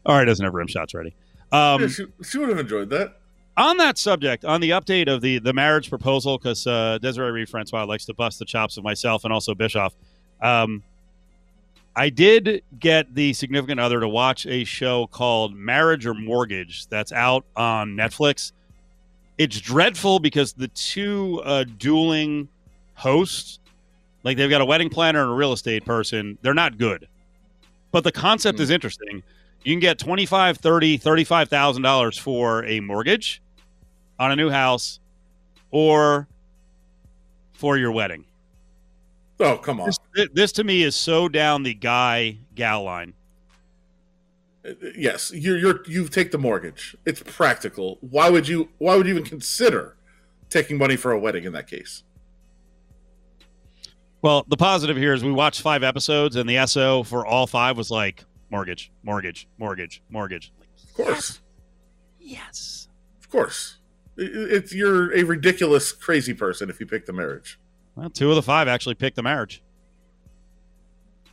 All 0.06 0.16
right, 0.16 0.24
doesn't 0.24 0.44
have 0.44 0.54
rim 0.54 0.68
shots 0.68 0.94
ready. 0.94 1.14
Um, 1.50 1.82
yeah, 1.82 1.88
she, 1.88 2.06
she 2.24 2.38
would 2.38 2.48
have 2.48 2.58
enjoyed 2.58 2.90
that. 2.90 3.18
On 3.56 3.78
that 3.78 3.98
subject, 3.98 4.44
on 4.44 4.60
the 4.60 4.70
update 4.70 5.08
of 5.08 5.22
the 5.22 5.38
the 5.38 5.52
marriage 5.52 5.88
proposal, 5.88 6.36
because 6.36 6.66
uh, 6.66 6.98
Desiree 7.00 7.30
Reed 7.32 7.48
Francois 7.48 7.84
likes 7.84 8.04
to 8.04 8.14
bust 8.14 8.38
the 8.38 8.44
chops 8.44 8.76
of 8.76 8.84
myself 8.84 9.24
and 9.24 9.32
also 9.32 9.54
Bischoff. 9.54 9.94
Um, 10.42 10.82
I 11.96 12.10
did 12.10 12.62
get 12.78 13.14
the 13.14 13.32
significant 13.32 13.80
other 13.80 14.00
to 14.00 14.08
watch 14.08 14.46
a 14.46 14.64
show 14.64 15.06
called 15.06 15.54
Marriage 15.56 16.04
or 16.04 16.12
Mortgage 16.12 16.86
that's 16.88 17.10
out 17.10 17.46
on 17.56 17.96
Netflix. 17.96 18.52
It's 19.38 19.60
dreadful 19.60 20.18
because 20.18 20.52
the 20.52 20.68
two 20.68 21.42
uh, 21.44 21.64
dueling 21.76 22.48
hosts, 22.94 23.58
like 24.24 24.36
they've 24.36 24.50
got 24.50 24.60
a 24.60 24.64
wedding 24.64 24.88
planner 24.88 25.22
and 25.22 25.30
a 25.30 25.34
real 25.34 25.52
estate 25.52 25.84
person, 25.84 26.38
they're 26.42 26.54
not 26.54 26.78
good. 26.78 27.06
But 27.92 28.04
the 28.04 28.12
concept 28.12 28.58
mm. 28.58 28.62
is 28.62 28.70
interesting. 28.70 29.22
You 29.64 29.72
can 29.72 29.80
get 29.80 29.98
25, 29.98 30.58
30, 30.58 30.96
35,000 30.96 31.82
dollars 31.82 32.16
for 32.16 32.64
a 32.64 32.80
mortgage 32.80 33.42
on 34.18 34.32
a 34.32 34.36
new 34.36 34.48
house 34.48 35.00
or 35.70 36.28
for 37.52 37.76
your 37.76 37.90
wedding. 37.90 38.24
Oh, 39.40 39.58
come 39.58 39.80
on. 39.80 39.90
This, 40.14 40.28
this, 40.32 40.52
to 40.52 40.64
me 40.64 40.82
is 40.82 40.94
so 40.94 41.28
down 41.28 41.62
the 41.62 41.74
guy 41.74 42.38
gal 42.54 42.84
line. 42.84 43.12
Yes, 44.96 45.32
you're, 45.34 45.56
you're 45.58 45.80
you 45.86 46.08
take 46.08 46.30
the 46.30 46.38
mortgage. 46.38 46.96
It's 47.04 47.22
practical. 47.22 47.98
Why 48.00 48.30
would 48.30 48.48
you 48.48 48.68
why 48.78 48.96
would 48.96 49.06
you 49.06 49.12
even 49.12 49.24
consider 49.24 49.96
taking 50.50 50.78
money 50.78 50.96
for 50.96 51.12
a 51.12 51.18
wedding 51.18 51.44
in 51.44 51.52
that 51.52 51.68
case? 51.68 52.02
Well, 54.22 54.44
the 54.48 54.56
positive 54.56 54.96
here 54.96 55.12
is 55.12 55.22
we 55.22 55.30
watched 55.30 55.60
five 55.60 55.82
episodes 55.82 56.36
and 56.36 56.48
the 56.48 56.66
SO 56.66 57.02
for 57.04 57.24
all 57.24 57.46
five 57.46 57.76
was 57.76 57.90
like 57.90 58.24
mortgage, 58.50 58.90
mortgage, 59.02 59.46
mortgage, 59.58 60.02
mortgage. 60.08 60.52
Of 60.82 60.94
course. 60.94 61.40
Yes. 62.18 62.38
yes. 62.38 62.88
Of 63.20 63.30
course. 63.30 63.76
It's 64.16 64.72
you're 64.72 65.14
a 65.14 65.22
ridiculous 65.22 65.92
crazy 65.92 66.34
person 66.34 66.70
if 66.70 66.80
you 66.80 66.86
pick 66.86 67.06
the 67.06 67.12
marriage. 67.12 67.60
Well, 67.94 68.10
two 68.10 68.30
of 68.30 68.36
the 68.36 68.42
five 68.42 68.66
actually 68.66 68.94
picked 68.94 69.16
the 69.16 69.22
marriage. 69.22 69.62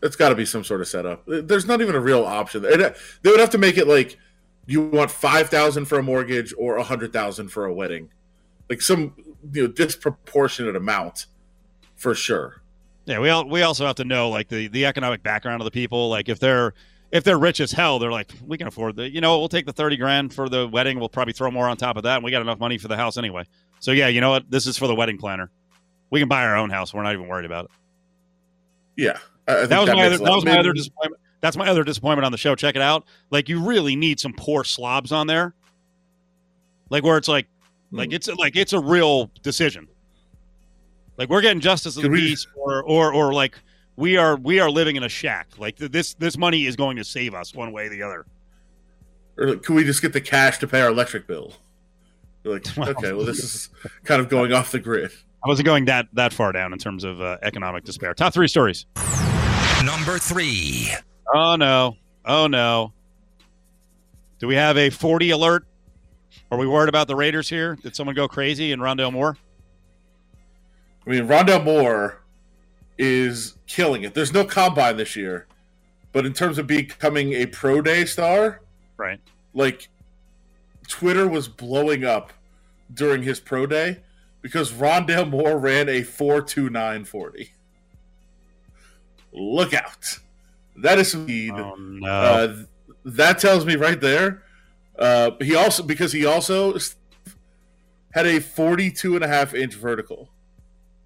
It's 0.04 0.16
got 0.16 0.30
to 0.30 0.36
be 0.36 0.46
some 0.46 0.64
sort 0.64 0.82
of 0.82 0.88
setup. 0.88 1.24
There's 1.26 1.66
not 1.66 1.82
even 1.82 1.96
a 1.96 2.00
real 2.00 2.24
option. 2.26 2.62
They 2.62 2.78
would 3.24 3.40
have 3.40 3.50
to 3.52 3.58
make 3.58 3.78
it 3.78 3.88
like 3.88 4.18
you 4.66 4.82
want 4.82 5.12
five 5.12 5.50
thousand 5.50 5.86
for 5.86 5.98
a 5.98 6.04
mortgage 6.04 6.54
or 6.58 6.78
a 6.78 6.84
hundred 6.84 7.14
thousand 7.14 7.50
for 7.50 7.66
a 7.66 7.74
wedding, 7.74 8.10
like 8.70 8.82
some 8.82 9.14
you 9.52 9.64
know 9.64 9.68
disproportionate 9.68 10.76
amount 10.76 11.28
for 11.96 12.14
sure. 12.16 12.62
Yeah, 13.06 13.20
we 13.20 13.30
all, 13.30 13.48
we 13.48 13.62
also 13.62 13.86
have 13.86 13.96
to 13.98 14.06
know 14.06 14.30
like 14.30 14.50
the 14.50 14.68
the 14.68 14.86
economic 14.86 15.24
background 15.24 15.62
of 15.62 15.66
the 15.66 15.72
people. 15.72 16.10
Like 16.10 16.30
if 16.30 16.40
they're 16.40 16.74
if 17.12 17.24
they're 17.24 17.40
rich 17.40 17.60
as 17.60 17.72
hell, 17.72 18.00
they're 18.00 18.12
like, 18.12 18.32
we 18.46 18.58
can 18.58 18.68
afford 18.68 18.96
the, 18.96 19.08
you 19.08 19.22
know, 19.22 19.38
we'll 19.38 19.48
take 19.48 19.68
the 19.68 19.74
30 19.74 19.98
grand 19.98 20.34
for 20.34 20.50
the 20.50 20.68
wedding. 20.68 20.98
We'll 20.98 21.10
probably 21.10 21.34
throw 21.34 21.52
more 21.52 21.68
on 21.68 21.78
top 21.78 21.96
of 21.96 22.02
that. 22.04 22.16
And 22.16 22.24
we 22.24 22.32
got 22.32 22.42
enough 22.42 22.58
money 22.58 22.80
for 22.80 22.88
the 22.88 22.98
house 22.98 23.18
anyway. 23.18 23.44
So 23.80 23.92
yeah, 23.92 24.08
you 24.08 24.20
know 24.20 24.32
what? 24.32 24.50
This 24.50 24.66
is 24.66 24.80
for 24.80 24.88
the 24.88 24.96
wedding 24.96 25.20
planner 25.20 25.52
we 26.14 26.20
can 26.20 26.30
buy 26.30 26.46
our 26.46 26.56
own 26.56 26.70
house. 26.70 26.94
We're 26.94 27.02
not 27.02 27.14
even 27.14 27.28
worried 27.28 27.48
about 27.48 27.66
it. 27.66 27.72
Yeah, 28.96 29.18
that 29.46 29.70
was 29.70 29.70
that 29.70 29.96
my 29.96 30.06
other, 30.06 30.18
that 30.18 30.32
was 30.32 30.46
my 30.46 30.58
other 30.58 30.74
disappointment. 30.74 31.22
That's 31.42 31.58
my 31.58 31.68
other 31.68 31.84
disappointment 31.84 32.26
on 32.26 32.32
the 32.32 32.38
show. 32.38 32.56
Check 32.56 32.76
it 32.76 32.82
out. 32.82 33.06
Like 33.30 33.50
you 33.50 33.60
really 33.60 33.96
need 33.96 34.20
some 34.20 34.34
poor 34.34 34.64
slobs 34.64 35.12
on 35.12 35.28
there. 35.28 35.54
Like 36.90 37.04
where 37.04 37.18
it's 37.18 37.28
like, 37.28 37.48
mm. 37.92 37.98
like 37.98 38.14
it's 38.14 38.28
like 38.30 38.56
it's 38.56 38.74
a 38.74 38.80
real 38.80 39.30
decision. 39.42 39.88
Like 41.18 41.30
we're 41.30 41.42
getting 41.42 41.60
justice 41.60 41.98
of 41.98 42.04
the 42.04 42.10
peace, 42.10 42.48
or 42.56 42.84
or 42.84 43.14
or 43.14 43.34
like 43.34 43.56
we 43.96 44.18
are 44.18 44.36
we 44.38 44.60
are 44.60 44.70
living 44.70 44.96
in 44.96 45.04
a 45.04 45.10
shack. 45.10 45.48
Like 45.58 45.78
this 45.78 46.14
this 46.16 46.38
money 46.38 46.66
is 46.66 46.76
going 46.76 46.98
to 46.98 47.04
save 47.04 47.34
us 47.34 47.54
one 47.54 47.72
way 47.72 47.88
or 47.88 47.90
the 47.90 48.04
other. 48.04 48.26
Or 49.38 49.56
can 49.56 49.76
we 49.76 49.84
just 49.84 50.02
get 50.02 50.14
the 50.14 50.22
cash 50.22 50.60
to 50.60 50.68
pay 50.68 50.82
our 50.82 50.90
electric 50.90 51.28
bill? 51.28 51.54
We're 52.44 52.54
like, 52.54 52.78
okay, 52.78 53.14
well, 53.14 53.26
this 53.26 53.40
is 53.40 53.70
kind 54.04 54.22
of 54.22 54.30
going 54.30 54.54
off 54.54 54.72
the 54.72 54.80
grid. 54.80 55.12
I 55.44 55.48
wasn't 55.48 55.66
going 55.66 55.86
that 55.86 56.08
that 56.14 56.34
far 56.34 56.52
down 56.52 56.74
in 56.74 56.80
terms 56.80 57.04
of 57.04 57.22
uh, 57.22 57.38
economic 57.42 57.84
despair. 57.84 58.14
Top 58.14 58.34
three 58.34 58.48
stories. 58.48 58.86
Number 59.86 60.18
three. 60.18 60.94
Oh 61.34 61.56
no! 61.58 61.98
Oh 62.26 62.48
no! 62.48 62.94
Do 64.40 64.48
we 64.48 64.56
have 64.56 64.78
a 64.78 64.90
forty 64.90 65.32
alert? 65.32 65.66
Are 66.52 66.58
we 66.58 66.68
worried 66.68 66.88
about 66.88 67.08
the 67.08 67.16
Raiders 67.16 67.50
here? 67.50 67.76
Did 67.76 67.96
someone 67.96 68.16
go 68.16 68.28
crazy 68.28 68.72
in 68.72 68.80
Rondale 68.80 69.12
Moore? 69.12 69.38
I 71.06 71.10
mean, 71.10 71.28
Rondale 71.28 71.64
Moore 71.64 72.22
is 72.98 73.58
killing 73.68 74.04
it. 74.04 74.14
There's 74.14 74.34
no 74.34 74.46
combine 74.46 74.96
this 74.96 75.16
year, 75.16 75.48
but 76.14 76.26
in 76.26 76.34
terms 76.34 76.58
of 76.58 76.68
becoming 76.68 77.34
a 77.34 77.48
pro 77.48 77.82
day 77.82 78.06
star, 78.06 78.62
right? 78.96 79.20
Like 79.54 79.90
Twitter 80.88 81.28
was 81.28 81.50
blowing 81.50 82.06
up 82.06 82.32
during 82.94 83.24
his 83.24 83.40
pro 83.40 83.66
day 83.66 84.00
because 84.42 84.72
Rondale 84.72 85.30
Moore 85.30 85.58
ran 85.58 85.90
a 85.90 86.02
4.2940. 86.02 87.50
Look 89.34 89.74
out. 89.74 90.20
That 90.78 91.00
is 91.00 91.12
speed. 91.12 91.54
Oh, 91.56 91.76
no. 91.76 92.08
Uh, 92.08 92.56
that 93.06 93.40
tells 93.40 93.66
me 93.66 93.76
right 93.76 94.00
there. 94.00 94.44
Uh, 94.98 95.32
he 95.42 95.56
also, 95.56 95.84
because 95.84 96.12
he 96.12 96.26
also 96.26 96.78
had 98.14 98.28
a 98.28 98.40
42 98.40 99.16
and 99.16 99.24
a 99.24 99.28
half 99.28 99.54
inch 99.54 99.74
vertical. 99.74 100.30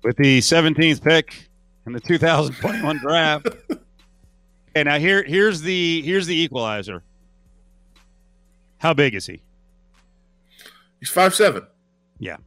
With 0.04 0.18
the 0.18 0.40
17th 0.40 1.04
pick 1.04 1.50
in 1.86 1.94
the 1.94 2.00
2021 2.02 2.98
draft. 3.00 3.48
okay, 3.72 4.84
now 4.84 5.00
here, 5.00 5.24
here's 5.24 5.62
the 5.62 6.02
here's 6.04 6.28
the 6.28 6.36
equalizer. 6.36 7.04
How 8.78 8.94
big 8.94 9.16
is 9.16 9.26
he? 9.26 9.42
He's 11.00 11.10
five 11.10 11.34
seven. 11.34 11.66
Yeah. 12.20 12.38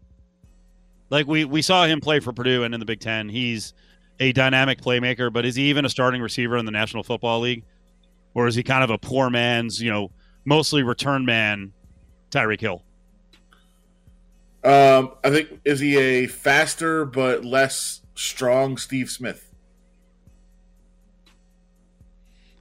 Like 1.09 1.27
we 1.27 1.45
we 1.45 1.63
saw 1.63 1.87
him 1.87 2.01
play 2.01 2.21
for 2.21 2.33
Purdue 2.33 2.63
and 2.63 2.73
in 2.73 2.81
the 2.81 2.87
Big 2.87 3.01
Ten. 3.01 3.29
He's 3.29 3.75
a 4.21 4.33
dynamic 4.33 4.81
playmaker, 4.81 5.33
but 5.33 5.45
is 5.45 5.57
he 5.57 5.65
even 5.65 5.85
a 5.85 5.89
starting 5.89 6.21
receiver 6.21 6.57
in 6.59 6.67
the 6.67 6.71
National 6.71 7.03
Football 7.03 7.41
League, 7.41 7.65
or 8.35 8.47
is 8.47 8.55
he 8.55 8.63
kind 8.63 8.85
of 8.85 8.91
a 8.91 8.99
poor 8.99 9.31
man's 9.31 9.83
you 9.83 9.91
know 9.91 10.11
mostly 10.45 10.83
return 10.83 11.25
man 11.25 11.73
Tyreek 12.31 12.61
Hill? 12.61 12.83
Um, 14.63 15.13
I 15.25 15.31
think 15.31 15.61
is 15.65 15.81
he 15.81 15.97
a 15.97 16.27
faster 16.27 17.07
but 17.07 17.45
less 17.45 18.03
strong 18.15 18.77
Steve 18.77 19.11
Smith? 19.11 19.47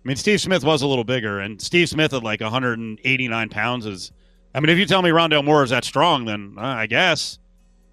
I 0.04 0.08
mean, 0.08 0.16
Steve 0.16 0.40
Smith 0.40 0.64
was 0.64 0.82
a 0.82 0.88
little 0.88 1.04
bigger, 1.04 1.40
and 1.42 1.62
Steve 1.62 1.90
Smith 1.90 2.14
at 2.14 2.24
like 2.24 2.40
189 2.42 3.50
pounds 3.50 3.86
is. 3.86 4.12
I 4.56 4.60
mean, 4.60 4.70
if 4.70 4.80
you 4.80 4.88
tell 4.88 5.04
me 5.04 5.12
Rondale 5.12 5.46
Moore 5.46 5.64
is 5.64 5.70
that 5.70 5.84
strong, 5.84 6.26
then 6.26 6.56
uh, 6.58 6.62
I 6.62 6.88
guess. 6.88 7.38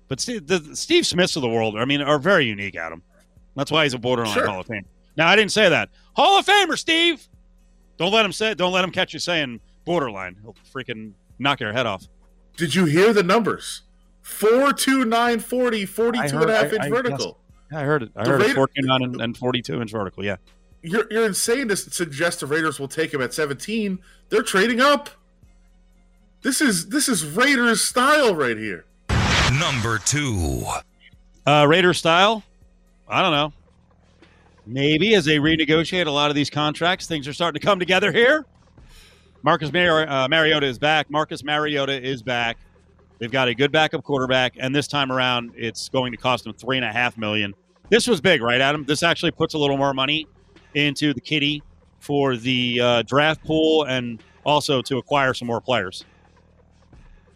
But 0.08 0.20
Steve, 0.20 0.46
the 0.46 0.74
Steve 0.74 1.04
Smiths 1.04 1.34
of 1.34 1.42
the 1.42 1.48
world, 1.48 1.76
I 1.76 1.84
mean, 1.84 2.00
are 2.00 2.18
very 2.18 2.46
unique, 2.46 2.76
Adam. 2.76 3.02
That's 3.56 3.70
why 3.70 3.84
he's 3.84 3.94
a 3.94 3.98
borderline 3.98 4.34
Sure. 4.34 4.46
Hall 4.46 4.60
of 4.60 4.66
Fame. 4.66 4.84
Now, 5.16 5.28
I 5.28 5.34
didn't 5.36 5.52
say 5.52 5.68
that. 5.68 5.88
Hall 6.14 6.38
of 6.38 6.46
Famer, 6.46 6.78
Steve. 6.78 7.26
Don't 7.96 8.12
let 8.12 8.24
him 8.24 8.32
say. 8.32 8.54
Don't 8.54 8.72
let 8.72 8.84
him 8.84 8.90
catch 8.92 9.12
you 9.14 9.18
saying 9.18 9.60
borderline. 9.84 10.36
He'll 10.42 10.54
freaking 10.74 11.12
knock 11.38 11.60
your 11.60 11.72
head 11.72 11.86
off. 11.86 12.06
Did 12.56 12.74
you 12.74 12.84
hear 12.84 13.12
the 13.12 13.22
numbers? 13.22 13.82
4 14.22 14.72
2 14.72 15.04
9 15.06 15.40
40, 15.40 15.86
42 15.86 16.20
I 16.36 16.40
and 16.42 16.50
a 16.50 16.54
half 16.56 16.64
I- 16.72 16.76
inch 16.76 16.84
I 16.84 16.88
vertical. 16.90 17.38
Yeah, 17.72 17.80
I 17.80 17.82
heard 17.84 18.02
it. 18.02 18.10
I 18.14 18.24
The 18.24 18.30
heard 18.30 18.40
it. 18.42 18.44
Raider- 18.44 18.54
49 18.54 19.02
and, 19.02 19.20
and 19.22 19.36
42 19.36 19.80
inch 19.80 19.90
vertical. 19.92 20.24
Yeah. 20.24 20.36
You're, 20.82 21.06
you're 21.10 21.26
insane 21.26 21.68
to 21.68 21.76
suggest 21.76 22.40
the 22.40 22.46
Raiders 22.46 22.78
will 22.78 22.86
take 22.88 23.12
him 23.12 23.20
at 23.22 23.32
17. 23.34 23.98
They're 24.28 24.42
trading 24.42 24.80
up. 24.80 25.10
This 26.42 26.60
is 26.60 26.90
this 26.90 27.08
is 27.08 27.24
Raiders 27.24 27.80
style 27.80 28.34
right 28.34 28.56
here. 28.56 28.84
Number 29.58 29.98
two. 29.98 30.64
Uh, 31.46 31.66
Raider 31.68 31.94
style. 31.94 32.44
I 33.08 33.22
don't 33.22 33.32
know. 33.32 33.52
Maybe 34.66 35.14
as 35.14 35.24
they 35.24 35.36
renegotiate 35.36 36.06
a 36.06 36.10
lot 36.10 36.30
of 36.30 36.34
these 36.34 36.50
contracts, 36.50 37.06
things 37.06 37.28
are 37.28 37.32
starting 37.32 37.60
to 37.60 37.64
come 37.64 37.78
together 37.78 38.10
here. 38.10 38.44
Marcus 39.42 39.72
Mar- 39.72 40.08
uh, 40.08 40.26
Mariota 40.28 40.66
is 40.66 40.78
back. 40.78 41.08
Marcus 41.08 41.44
Mariota 41.44 42.04
is 42.04 42.22
back. 42.22 42.58
They've 43.18 43.30
got 43.30 43.48
a 43.48 43.54
good 43.54 43.70
backup 43.70 44.02
quarterback, 44.02 44.54
and 44.58 44.74
this 44.74 44.88
time 44.88 45.12
around, 45.12 45.52
it's 45.56 45.88
going 45.88 46.12
to 46.12 46.18
cost 46.18 46.44
them 46.44 46.52
three 46.52 46.76
and 46.76 46.84
a 46.84 46.92
half 46.92 47.16
million. 47.16 47.54
This 47.88 48.08
was 48.08 48.20
big, 48.20 48.42
right, 48.42 48.60
Adam? 48.60 48.84
This 48.84 49.02
actually 49.02 49.30
puts 49.30 49.54
a 49.54 49.58
little 49.58 49.76
more 49.76 49.94
money 49.94 50.26
into 50.74 51.14
the 51.14 51.20
kitty 51.20 51.62
for 52.00 52.36
the 52.36 52.80
uh, 52.80 53.02
draft 53.02 53.44
pool 53.44 53.84
and 53.84 54.22
also 54.44 54.82
to 54.82 54.98
acquire 54.98 55.32
some 55.32 55.46
more 55.46 55.60
players. 55.60 56.04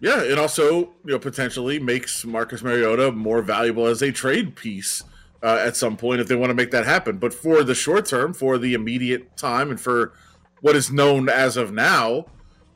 Yeah, 0.01 0.23
it 0.23 0.39
also 0.39 0.81
you 1.05 1.13
know 1.13 1.19
potentially 1.19 1.79
makes 1.79 2.25
Marcus 2.25 2.63
Mariota 2.63 3.13
more 3.13 3.43
valuable 3.43 3.87
as 3.87 4.03
a 4.03 4.11
trade 4.11 4.57
piece 4.57 5.03
uh, 5.43 5.59
at 5.61 5.77
some 5.77 5.97
point 5.97 6.21
if 6.21 6.29
they 6.29 6.37
want 6.37 6.51
to 6.51 6.55
make 6.55 6.71
that 6.71 6.85
happen. 6.85 7.19
But 7.19 7.33
for 7.33 7.63
the 7.63 7.75
short 7.75 8.07
term, 8.07 8.33
for 8.33 8.59
the 8.59 8.75
immediate 8.75 9.37
time, 9.37 9.71
and 9.71 9.81
for 9.81 10.13
what 10.61 10.77
is 10.77 10.93
known 10.93 11.29
as 11.29 11.57
of 11.57 11.73
now, 11.73 12.27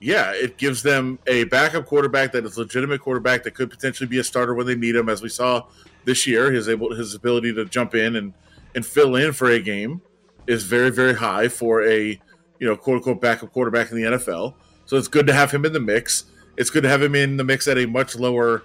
yeah, 0.01 0.33
it 0.33 0.59
gives 0.59 0.83
them 0.83 1.19
a 1.27 1.45
backup 1.45 1.87
quarterback 1.87 2.33
that 2.33 2.45
is 2.45 2.59
legitimate 2.59 3.01
quarterback 3.01 3.43
that 3.45 3.55
could 3.55 3.71
potentially 3.71 4.09
be 4.09 4.19
a 4.19 4.25
starter 4.25 4.55
when 4.55 4.67
they 4.67 4.75
need 4.75 4.97
him, 4.97 5.09
as 5.09 5.23
we 5.23 5.29
saw 5.29 5.67
this 6.05 6.27
year. 6.27 6.53
His 6.53 6.69
able 6.69 6.95
his 6.95 7.15
ability 7.15 7.55
to 7.55 7.65
jump 7.65 7.95
in 7.95 8.17
and 8.17 8.35
and 8.75 8.85
fill 8.85 9.17
in 9.17 9.33
for 9.33 9.49
a 9.49 9.61
game 9.61 10.03
is 10.47 10.65
very 10.65 10.91
very 10.91 11.15
high 11.15 11.49
for 11.49 11.83
a 11.83 12.21
you 12.59 12.67
know 12.67 12.77
quote 12.77 12.97
unquote 12.97 13.21
backup 13.21 13.53
quarterback 13.53 13.91
in 13.91 13.97
the 13.97 14.03
NFL. 14.03 14.55
So 14.87 14.97
it's 14.97 15.09
good 15.09 15.27
to 15.27 15.33
have 15.33 15.53
him 15.53 15.65
in 15.65 15.73
the 15.73 15.81
mix. 15.81 16.25
It's 16.57 16.71
good 16.71 16.83
to 16.83 16.89
have 16.89 17.03
him 17.03 17.15
in 17.15 17.37
the 17.37 17.45
mix 17.45 17.67
at 17.67 17.79
a 17.79 17.87
much 17.87 18.15
lower 18.17 18.63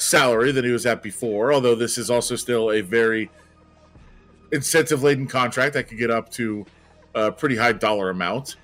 salary 0.00 0.52
than 0.52 0.64
he 0.64 0.70
was 0.70 0.86
at 0.86 1.02
before. 1.02 1.52
Although 1.52 1.74
this 1.74 1.98
is 1.98 2.10
also 2.10 2.36
still 2.36 2.70
a 2.70 2.80
very 2.80 3.30
incentive 4.52 5.02
laden 5.02 5.26
contract 5.26 5.74
that 5.74 5.88
could 5.88 5.98
get 5.98 6.10
up 6.10 6.30
to 6.32 6.66
a 7.14 7.30
pretty 7.30 7.56
high 7.56 7.72
dollar 7.72 8.10
amount. 8.10 8.56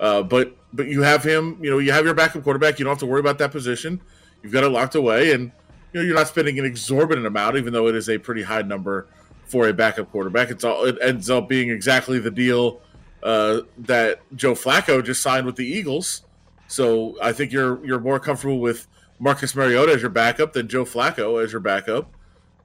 Uh, 0.00 0.22
but 0.22 0.56
but 0.72 0.86
you 0.86 1.02
have 1.02 1.22
him. 1.22 1.58
You 1.60 1.70
know 1.70 1.78
you 1.78 1.92
have 1.92 2.04
your 2.04 2.14
backup 2.14 2.42
quarterback. 2.42 2.78
You 2.78 2.84
don't 2.84 2.92
have 2.92 3.00
to 3.00 3.06
worry 3.06 3.20
about 3.20 3.38
that 3.38 3.52
position. 3.52 4.00
You've 4.42 4.52
got 4.52 4.64
it 4.64 4.68
locked 4.68 4.94
away, 4.94 5.32
and 5.32 5.52
you 5.92 6.00
know 6.00 6.02
you're 6.02 6.16
not 6.16 6.28
spending 6.28 6.58
an 6.58 6.64
exorbitant 6.64 7.26
amount, 7.26 7.56
even 7.56 7.72
though 7.72 7.88
it 7.88 7.94
is 7.94 8.08
a 8.08 8.18
pretty 8.18 8.42
high 8.42 8.62
number 8.62 9.06
for 9.46 9.68
a 9.68 9.72
backup 9.72 10.10
quarterback. 10.10 10.50
It's 10.50 10.64
all 10.64 10.84
it 10.84 10.98
ends 11.00 11.30
up 11.30 11.48
being 11.48 11.70
exactly 11.70 12.18
the 12.18 12.30
deal 12.30 12.80
uh, 13.22 13.60
that 13.78 14.20
Joe 14.36 14.52
Flacco 14.52 15.02
just 15.02 15.22
signed 15.22 15.46
with 15.46 15.56
the 15.56 15.66
Eagles. 15.66 16.22
So 16.66 17.16
I 17.22 17.32
think 17.32 17.52
you're 17.52 17.84
you're 17.84 18.00
more 18.00 18.18
comfortable 18.18 18.58
with 18.58 18.86
Marcus 19.18 19.54
Mariota 19.54 19.92
as 19.92 20.00
your 20.00 20.10
backup 20.10 20.52
than 20.52 20.68
Joe 20.68 20.84
Flacco 20.84 21.42
as 21.42 21.52
your 21.52 21.60
backup. 21.60 22.12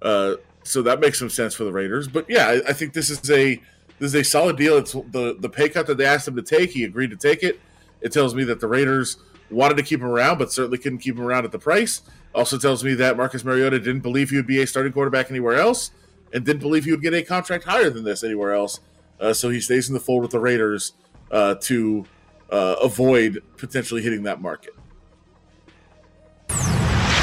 Uh, 0.02 0.36
so 0.64 0.82
that 0.82 1.00
makes 1.00 1.20
some 1.20 1.30
sense 1.30 1.54
for 1.54 1.64
the 1.64 1.72
Raiders. 1.72 2.08
But 2.08 2.30
yeah, 2.30 2.48
I, 2.48 2.70
I 2.70 2.74
think 2.74 2.94
this 2.94 3.10
is 3.10 3.30
a 3.30 3.62
this 4.00 4.14
is 4.14 4.16
a 4.16 4.24
solid 4.24 4.58
deal. 4.58 4.78
It's 4.78 4.94
the 4.94 5.36
the 5.40 5.50
pay 5.50 5.70
cut 5.70 5.88
that 5.88 5.98
they 5.98 6.06
asked 6.06 6.28
him 6.28 6.36
to 6.36 6.42
take. 6.42 6.72
He 6.72 6.84
agreed 6.84 7.12
to 7.12 7.18
take 7.18 7.44
it. 7.44 7.60
It 8.02 8.12
tells 8.12 8.34
me 8.34 8.44
that 8.46 8.60
the 8.60 8.68
Raiders 8.68 9.18
wanted 9.50 9.78
to 9.78 9.84
keep 9.84 10.00
him 10.00 10.08
around, 10.08 10.38
but 10.38 10.52
certainly 10.52 10.78
couldn't 10.78 11.00
keep 11.00 11.16
him 11.16 11.26
around 11.26 11.46
at 11.46 11.52
the 11.52 11.60
price. 11.60 12.02
Also 12.34 12.58
tells 12.58 12.84
me 12.84 12.94
that 12.96 13.18
Marcus 13.18 13.44
Mariota 13.44 13.80
didn't 13.80 14.02
believe 14.02 14.30
he 14.30 14.36
would 14.36 14.48
be 14.48 14.62
a 14.62 14.68
starting 14.68 14.94
quarterback 14.94 15.32
anywhere 15.32 15.56
else, 15.56 15.92
and 16.32 16.46
didn't 16.46 16.62
believe 16.62 16.86
he 16.86 16.92
would 16.92 17.02
get 17.02 17.14
a 17.14 17.24
contract 17.24 17.64
higher 17.66 17.90
than 17.90 18.04
this 18.04 18.24
anywhere 18.24 18.54
else. 18.54 18.80
Uh, 19.20 19.34
so 19.34 19.50
he 19.50 19.60
stays 19.60 19.90
in 19.90 19.94
the 19.94 20.00
fold 20.00 20.22
with 20.22 20.32
the 20.32 20.40
Raiders 20.40 20.94
uh, 21.32 21.56
to 21.56 22.06
uh, 22.52 22.76
avoid 22.82 23.44
potentially 23.58 24.02
hitting 24.02 24.24
that 24.24 24.42
market. 24.42 24.74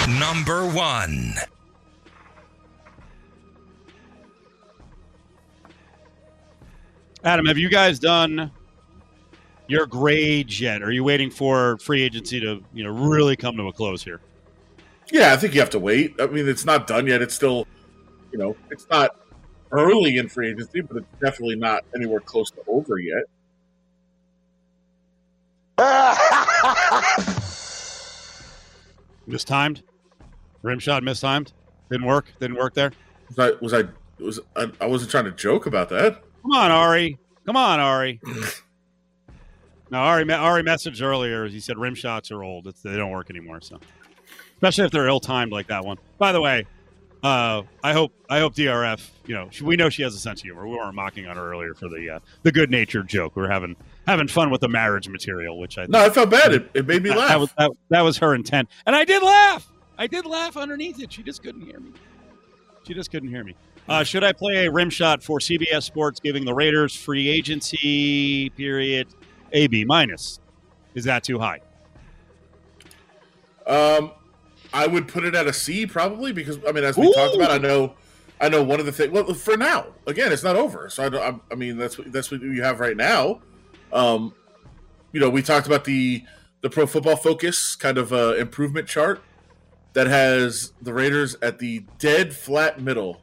Number 0.08 0.64
one. 0.64 1.34
Adam, 7.24 7.46
have 7.46 7.58
you 7.58 7.68
guys 7.68 7.98
done 7.98 8.52
your 9.66 9.86
grades 9.86 10.60
yet? 10.60 10.80
Are 10.80 10.92
you 10.92 11.02
waiting 11.02 11.28
for 11.28 11.76
free 11.78 12.02
agency 12.02 12.38
to, 12.38 12.62
you 12.72 12.84
know, 12.84 12.90
really 12.90 13.34
come 13.34 13.56
to 13.56 13.66
a 13.66 13.72
close 13.72 14.04
here? 14.04 14.20
Yeah, 15.10 15.32
I 15.32 15.36
think 15.36 15.54
you 15.54 15.60
have 15.60 15.70
to 15.70 15.80
wait. 15.80 16.14
I 16.20 16.26
mean, 16.26 16.48
it's 16.48 16.64
not 16.64 16.86
done 16.86 17.08
yet. 17.08 17.20
It's 17.20 17.34
still, 17.34 17.66
you 18.30 18.38
know, 18.38 18.56
it's 18.70 18.86
not 18.88 19.16
early 19.72 20.18
in 20.18 20.28
free 20.28 20.50
agency, 20.50 20.82
but 20.82 20.98
it's 20.98 21.06
definitely 21.20 21.56
not 21.56 21.84
anywhere 21.96 22.20
close 22.20 22.52
to 22.52 22.62
over 22.68 22.98
yet. 22.98 23.24
Mistimed? 29.26 29.82
Rim 30.66 30.80
shot 30.80 31.02
mistimed? 31.04 31.52
Didn't 31.90 32.06
work? 32.06 32.26
Didn't 32.40 32.56
work 32.56 32.74
there? 32.74 32.92
Was 33.28 33.38
I? 33.38 33.50
Was 33.62 33.72
I? 33.72 33.84
Was 34.18 34.40
I, 34.56 34.70
I 34.80 34.86
wasn't 34.86 35.12
trying 35.12 35.26
to 35.26 35.30
joke 35.30 35.66
about 35.66 35.88
that. 35.90 36.22
Come 36.42 36.52
on, 36.52 36.70
Ari. 36.72 37.18
Come 37.44 37.56
on, 37.56 37.78
Ari. 37.78 38.20
now, 39.90 40.02
Ari, 40.02 40.30
Ari 40.32 40.62
messaged 40.64 41.02
earlier. 41.02 41.46
He 41.46 41.60
said 41.60 41.78
rim 41.78 41.94
shots 41.94 42.32
are 42.32 42.42
old. 42.42 42.66
It's, 42.66 42.82
they 42.82 42.96
don't 42.96 43.12
work 43.12 43.30
anymore. 43.30 43.60
So, 43.60 43.78
especially 44.54 44.86
if 44.86 44.90
they're 44.90 45.06
ill 45.06 45.20
timed 45.20 45.52
like 45.52 45.68
that 45.68 45.84
one. 45.84 45.98
By 46.18 46.32
the 46.32 46.40
way, 46.40 46.66
uh, 47.22 47.62
I 47.84 47.92
hope 47.92 48.12
I 48.28 48.40
hope 48.40 48.56
DRF. 48.56 49.08
You 49.26 49.36
know, 49.36 49.48
she, 49.52 49.62
we 49.62 49.76
know 49.76 49.88
she 49.88 50.02
has 50.02 50.16
a 50.16 50.18
sense 50.18 50.40
of 50.40 50.44
humor. 50.44 50.66
We 50.66 50.76
weren't 50.76 50.96
mocking 50.96 51.28
on 51.28 51.36
her 51.36 51.52
earlier 51.52 51.74
for 51.74 51.88
the 51.88 52.10
uh, 52.10 52.18
the 52.42 52.50
good 52.50 52.72
natured 52.72 53.06
joke. 53.06 53.36
We 53.36 53.42
were 53.42 53.50
having 53.50 53.76
having 54.04 54.26
fun 54.26 54.50
with 54.50 54.62
the 54.62 54.68
marriage 54.68 55.08
material, 55.08 55.60
which 55.60 55.78
I 55.78 55.86
No, 55.86 56.00
I 56.00 56.10
felt 56.10 56.30
bad. 56.30 56.52
It, 56.52 56.70
it 56.74 56.86
made 56.88 57.04
me 57.04 57.10
that, 57.10 57.18
laugh. 57.18 57.28
that 57.28 57.40
was 57.40 57.52
that, 57.56 57.70
that 57.90 58.00
was 58.00 58.18
her 58.18 58.34
intent, 58.34 58.68
and 58.84 58.96
I 58.96 59.04
did 59.04 59.22
laugh. 59.22 59.70
I 59.98 60.06
did 60.06 60.26
laugh 60.26 60.56
underneath 60.56 61.00
it. 61.02 61.12
She 61.12 61.22
just 61.22 61.42
couldn't 61.42 61.62
hear 61.62 61.80
me. 61.80 61.92
She 62.86 62.94
just 62.94 63.10
couldn't 63.10 63.28
hear 63.30 63.44
me. 63.44 63.54
Uh, 63.88 64.02
should 64.04 64.24
I 64.24 64.32
play 64.32 64.66
a 64.66 64.70
rim 64.70 64.90
shot 64.90 65.22
for 65.22 65.38
CBS 65.38 65.84
Sports 65.84 66.20
giving 66.20 66.44
the 66.44 66.54
Raiders 66.54 66.94
free 66.94 67.28
agency 67.28 68.50
period 68.50 69.08
A 69.52 69.66
B 69.68 69.84
minus? 69.84 70.40
Is 70.94 71.04
that 71.04 71.22
too 71.24 71.38
high? 71.38 71.60
Um, 73.66 74.12
I 74.72 74.86
would 74.86 75.08
put 75.08 75.24
it 75.24 75.34
at 75.34 75.46
a 75.46 75.52
C 75.52 75.86
probably 75.86 76.32
because 76.32 76.58
I 76.66 76.72
mean, 76.72 76.84
as 76.84 76.96
we 76.96 77.12
talked 77.12 77.34
about, 77.34 77.50
I 77.50 77.58
know, 77.58 77.94
I 78.40 78.48
know 78.48 78.62
one 78.62 78.80
of 78.80 78.86
the 78.86 78.92
things. 78.92 79.12
Well, 79.12 79.32
for 79.34 79.56
now, 79.56 79.86
again, 80.06 80.32
it's 80.32 80.42
not 80.44 80.56
over. 80.56 80.88
So 80.88 81.04
I, 81.04 81.08
don't, 81.08 81.22
I'm- 81.22 81.40
I 81.50 81.54
mean, 81.54 81.76
that's 81.76 81.98
what 81.98 82.12
that's 82.12 82.30
what 82.30 82.42
you 82.42 82.62
have 82.62 82.80
right 82.80 82.96
now. 82.96 83.40
Um, 83.92 84.34
you 85.12 85.20
know, 85.20 85.30
we 85.30 85.42
talked 85.42 85.66
about 85.66 85.84
the 85.84 86.22
the 86.60 86.70
Pro 86.70 86.86
Football 86.86 87.16
Focus 87.16 87.76
kind 87.76 87.98
of 87.98 88.12
uh, 88.12 88.34
improvement 88.34 88.88
chart 88.88 89.22
that 89.96 90.06
has 90.08 90.74
the 90.82 90.92
Raiders 90.92 91.36
at 91.40 91.58
the 91.58 91.82
dead 91.98 92.36
flat 92.36 92.78
middle 92.82 93.22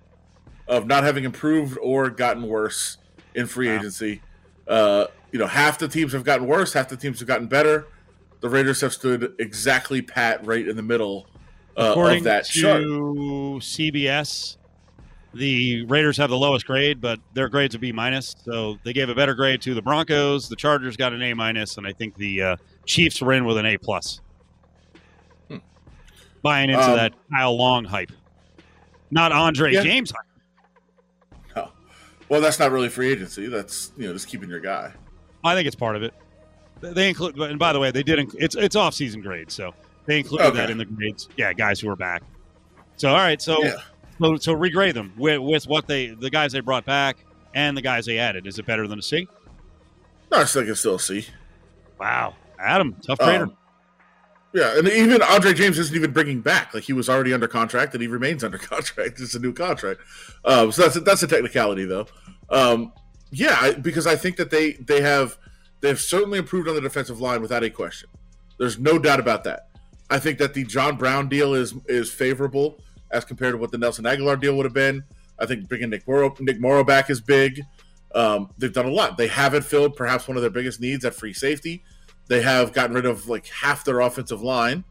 of 0.67 0.87
not 0.87 1.03
having 1.03 1.23
improved 1.23 1.77
or 1.79 2.09
gotten 2.09 2.41
worse 2.47 2.97
in 3.35 3.45
free 3.45 3.67
Wow. 3.67 3.75
agency. 3.75 4.21
Uh, 4.67 5.05
you 5.31 5.37
know, 5.37 5.45
half 5.45 5.77
the 5.77 5.87
teams 5.87 6.13
have 6.13 6.23
gotten 6.23 6.47
worse, 6.47 6.73
half 6.73 6.89
the 6.89 6.97
teams 6.97 7.19
have 7.19 7.27
gotten 7.27 7.45
better. 7.45 7.85
The 8.39 8.49
Raiders 8.49 8.81
have 8.81 8.91
stood 8.91 9.35
exactly 9.37 10.01
pat 10.01 10.43
right 10.47 10.67
in 10.67 10.75
the 10.75 10.81
middle 10.81 11.27
uh, 11.77 11.89
According 11.91 12.17
of 12.17 12.23
that 12.23 12.45
to 12.45 12.61
chart. 12.61 12.81
CBS, 13.61 14.57
the 15.35 15.85
Raiders 15.85 16.17
have 16.17 16.31
the 16.31 16.37
lowest 16.37 16.65
grade, 16.65 16.99
but 16.99 17.19
their 17.35 17.49
grade's 17.49 17.75
a 17.75 17.79
B 17.79 17.91
minus. 17.91 18.35
So 18.43 18.79
they 18.83 18.93
gave 18.93 19.09
a 19.09 19.15
better 19.15 19.35
grade 19.35 19.61
to 19.61 19.75
the 19.75 19.81
Broncos. 19.83 20.49
The 20.49 20.55
Chargers 20.55 20.97
got 20.97 21.13
an 21.13 21.21
A 21.21 21.35
minus, 21.35 21.77
and 21.77 21.85
I 21.85 21.93
think 21.93 22.15
the 22.15 22.41
uh, 22.41 22.55
Chiefs 22.87 23.21
were 23.21 23.33
in 23.33 23.45
with 23.45 23.57
an 23.57 23.67
A 23.67 23.77
plus. 23.77 24.21
Buying 26.43 26.69
into 26.69 26.83
Um, 26.83 26.95
that 26.97 27.13
Kyle 27.31 27.55
Long 27.57 27.85
hype, 27.85 28.11
not 29.11 29.31
Andre 29.31 29.73
Yeah. 29.73 29.81
James 29.83 30.11
hype. 30.11 30.25
No, 31.55 31.71
well, 32.29 32.41
that's 32.41 32.59
not 32.59 32.71
really 32.71 32.89
free 32.89 33.11
agency. 33.11 33.47
That's 33.47 33.91
you 33.97 34.07
know 34.07 34.13
just 34.13 34.27
keeping 34.27 34.49
your 34.49 34.59
guy. 34.59 34.91
I 35.43 35.55
think 35.55 35.67
it's 35.67 35.75
part 35.75 35.95
of 35.95 36.03
it. 36.03 36.13
they 36.81 37.07
include. 37.09 37.37
And 37.37 37.57
by 37.57 37.71
the 37.73 37.79
way, 37.79 37.91
they 37.91 38.03
did. 38.03 38.19
Inc- 38.19 38.35
it's 38.37 38.55
it's 38.55 38.75
off 38.75 38.93
season 38.93 39.21
grades, 39.21 39.53
so 39.53 39.73
they 40.05 40.19
included 40.19 40.47
Okay. 40.47 40.57
that 40.57 40.69
in 40.69 40.77
the 40.77 40.83
grades. 40.85 41.29
Yeah, 41.37 41.53
guys 41.53 41.79
who 41.79 41.89
are 41.89 41.95
back. 41.95 42.23
So 42.97 43.09
all 43.09 43.15
right, 43.15 43.41
so 43.41 43.63
Yeah. 43.63 43.77
so, 44.21 44.35
so 44.35 44.53
regrade 44.53 44.93
them 44.93 45.13
with, 45.17 45.39
with 45.39 45.65
what 45.67 45.87
they 45.87 46.07
the 46.07 46.29
guys 46.29 46.51
they 46.51 46.59
brought 46.59 46.83
back 46.85 47.17
and 47.55 47.75
the 47.77 47.81
guys 47.81 48.05
they 48.05 48.19
added. 48.19 48.45
Is 48.47 48.59
it 48.59 48.65
better 48.65 48.85
than 48.87 48.99
a 48.99 49.01
C? 49.01 49.27
No, 50.29 50.39
I 50.39 50.43
still 50.43 50.65
can 50.65 50.75
still 50.75 50.99
see. 50.99 51.25
Wow, 51.99 52.35
Adam, 52.59 52.95
tough 53.01 53.19
grader. 53.19 53.45
Um, 53.45 53.57
yeah, 54.53 54.77
and 54.77 54.87
even 54.87 55.21
Andre 55.21 55.53
James 55.53 55.79
isn't 55.79 55.95
even 55.95 56.11
bringing 56.11 56.41
back. 56.41 56.73
Like 56.73 56.83
he 56.83 56.93
was 56.93 57.09
already 57.09 57.33
under 57.33 57.47
contract, 57.47 57.93
and 57.93 58.01
he 58.01 58.07
remains 58.07 58.43
under 58.43 58.57
contract. 58.59 59.19
It's 59.19 59.35
a 59.35 59.39
new 59.39 59.53
contract. 59.53 60.01
Um, 60.45 60.71
so 60.71 60.83
that's 60.83 60.95
a, 60.95 60.99
that's 60.99 61.23
a 61.23 61.27
technicality, 61.27 61.85
though. 61.85 62.05
Um, 62.49 62.93
yeah, 63.31 63.71
because 63.71 64.05
I 64.05 64.15
think 64.15 64.37
that 64.37 64.51
they 64.51 64.73
they 64.73 65.01
have 65.01 65.37
they 65.81 65.89
have 65.89 65.99
certainly 65.99 66.37
improved 66.37 66.69
on 66.69 66.75
the 66.75 66.81
defensive 66.81 67.19
line 67.19 67.41
without 67.41 67.63
a 67.63 67.69
question. 67.69 68.09
There's 68.59 68.77
no 68.77 68.99
doubt 68.99 69.19
about 69.19 69.43
that. 69.45 69.69
I 70.09 70.19
think 70.19 70.37
that 70.37 70.53
the 70.53 70.63
John 70.63 70.97
Brown 70.97 71.29
deal 71.29 71.55
is 71.55 71.73
is 71.87 72.11
favorable 72.11 72.79
as 73.09 73.25
compared 73.25 73.53
to 73.53 73.57
what 73.57 73.71
the 73.71 73.77
Nelson 73.77 74.05
Agholor 74.05 74.39
deal 74.39 74.55
would 74.55 74.65
have 74.65 74.73
been. 74.73 75.03
I 75.39 75.47
think 75.47 75.67
bringing 75.67 75.89
Nick 75.89 76.07
Morrow, 76.07 76.35
Nick 76.39 76.59
Morrow 76.59 76.83
back 76.83 77.09
is 77.09 77.19
big. 77.19 77.61
Um, 78.13 78.49
they've 78.59 78.71
done 78.71 78.85
a 78.85 78.91
lot. 78.91 79.17
They 79.17 79.27
haven't 79.27 79.63
filled 79.63 79.95
perhaps 79.95 80.27
one 80.27 80.37
of 80.37 80.41
their 80.41 80.51
biggest 80.51 80.79
needs 80.79 81.03
at 81.03 81.15
free 81.15 81.33
safety. 81.33 81.83
They 82.27 82.41
have 82.41 82.73
gotten 82.73 82.95
rid 82.95 83.05
of 83.05 83.27
like 83.27 83.47
half 83.47 83.83
their 83.83 83.99
offensive 83.99 84.41
line 84.41 84.83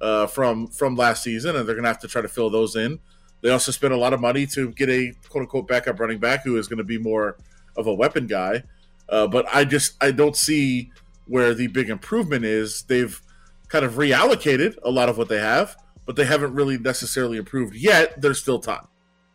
uh, 0.00 0.26
from 0.26 0.66
from 0.66 0.96
last 0.96 1.22
season, 1.22 1.56
and 1.56 1.66
they're 1.66 1.76
going 1.76 1.84
to 1.84 1.90
have 1.90 2.00
to 2.00 2.08
try 2.08 2.22
to 2.22 2.28
fill 2.28 2.50
those 2.50 2.76
in. 2.76 2.98
They 3.40 3.50
also 3.50 3.72
spent 3.72 3.92
a 3.92 3.96
lot 3.96 4.12
of 4.12 4.20
money 4.20 4.46
to 4.46 4.70
get 4.72 4.88
a 4.88 5.12
quote 5.28 5.42
unquote 5.42 5.68
backup 5.68 5.98
running 5.98 6.18
back 6.18 6.44
who 6.44 6.56
is 6.56 6.68
going 6.68 6.78
to 6.78 6.84
be 6.84 6.98
more 6.98 7.36
of 7.76 7.86
a 7.86 7.94
weapon 7.94 8.26
guy. 8.26 8.64
Uh, 9.08 9.26
but 9.26 9.46
I 9.52 9.64
just 9.64 10.02
I 10.02 10.10
don't 10.10 10.36
see 10.36 10.90
where 11.26 11.54
the 11.54 11.68
big 11.68 11.88
improvement 11.88 12.44
is. 12.44 12.82
They've 12.82 13.20
kind 13.68 13.84
of 13.84 13.94
reallocated 13.94 14.76
a 14.82 14.90
lot 14.90 15.08
of 15.08 15.18
what 15.18 15.28
they 15.28 15.38
have, 15.38 15.76
but 16.06 16.16
they 16.16 16.24
haven't 16.24 16.54
really 16.54 16.78
necessarily 16.78 17.38
improved 17.38 17.74
yet. 17.74 18.20
There's 18.20 18.40
still 18.40 18.58
time. 18.58 18.86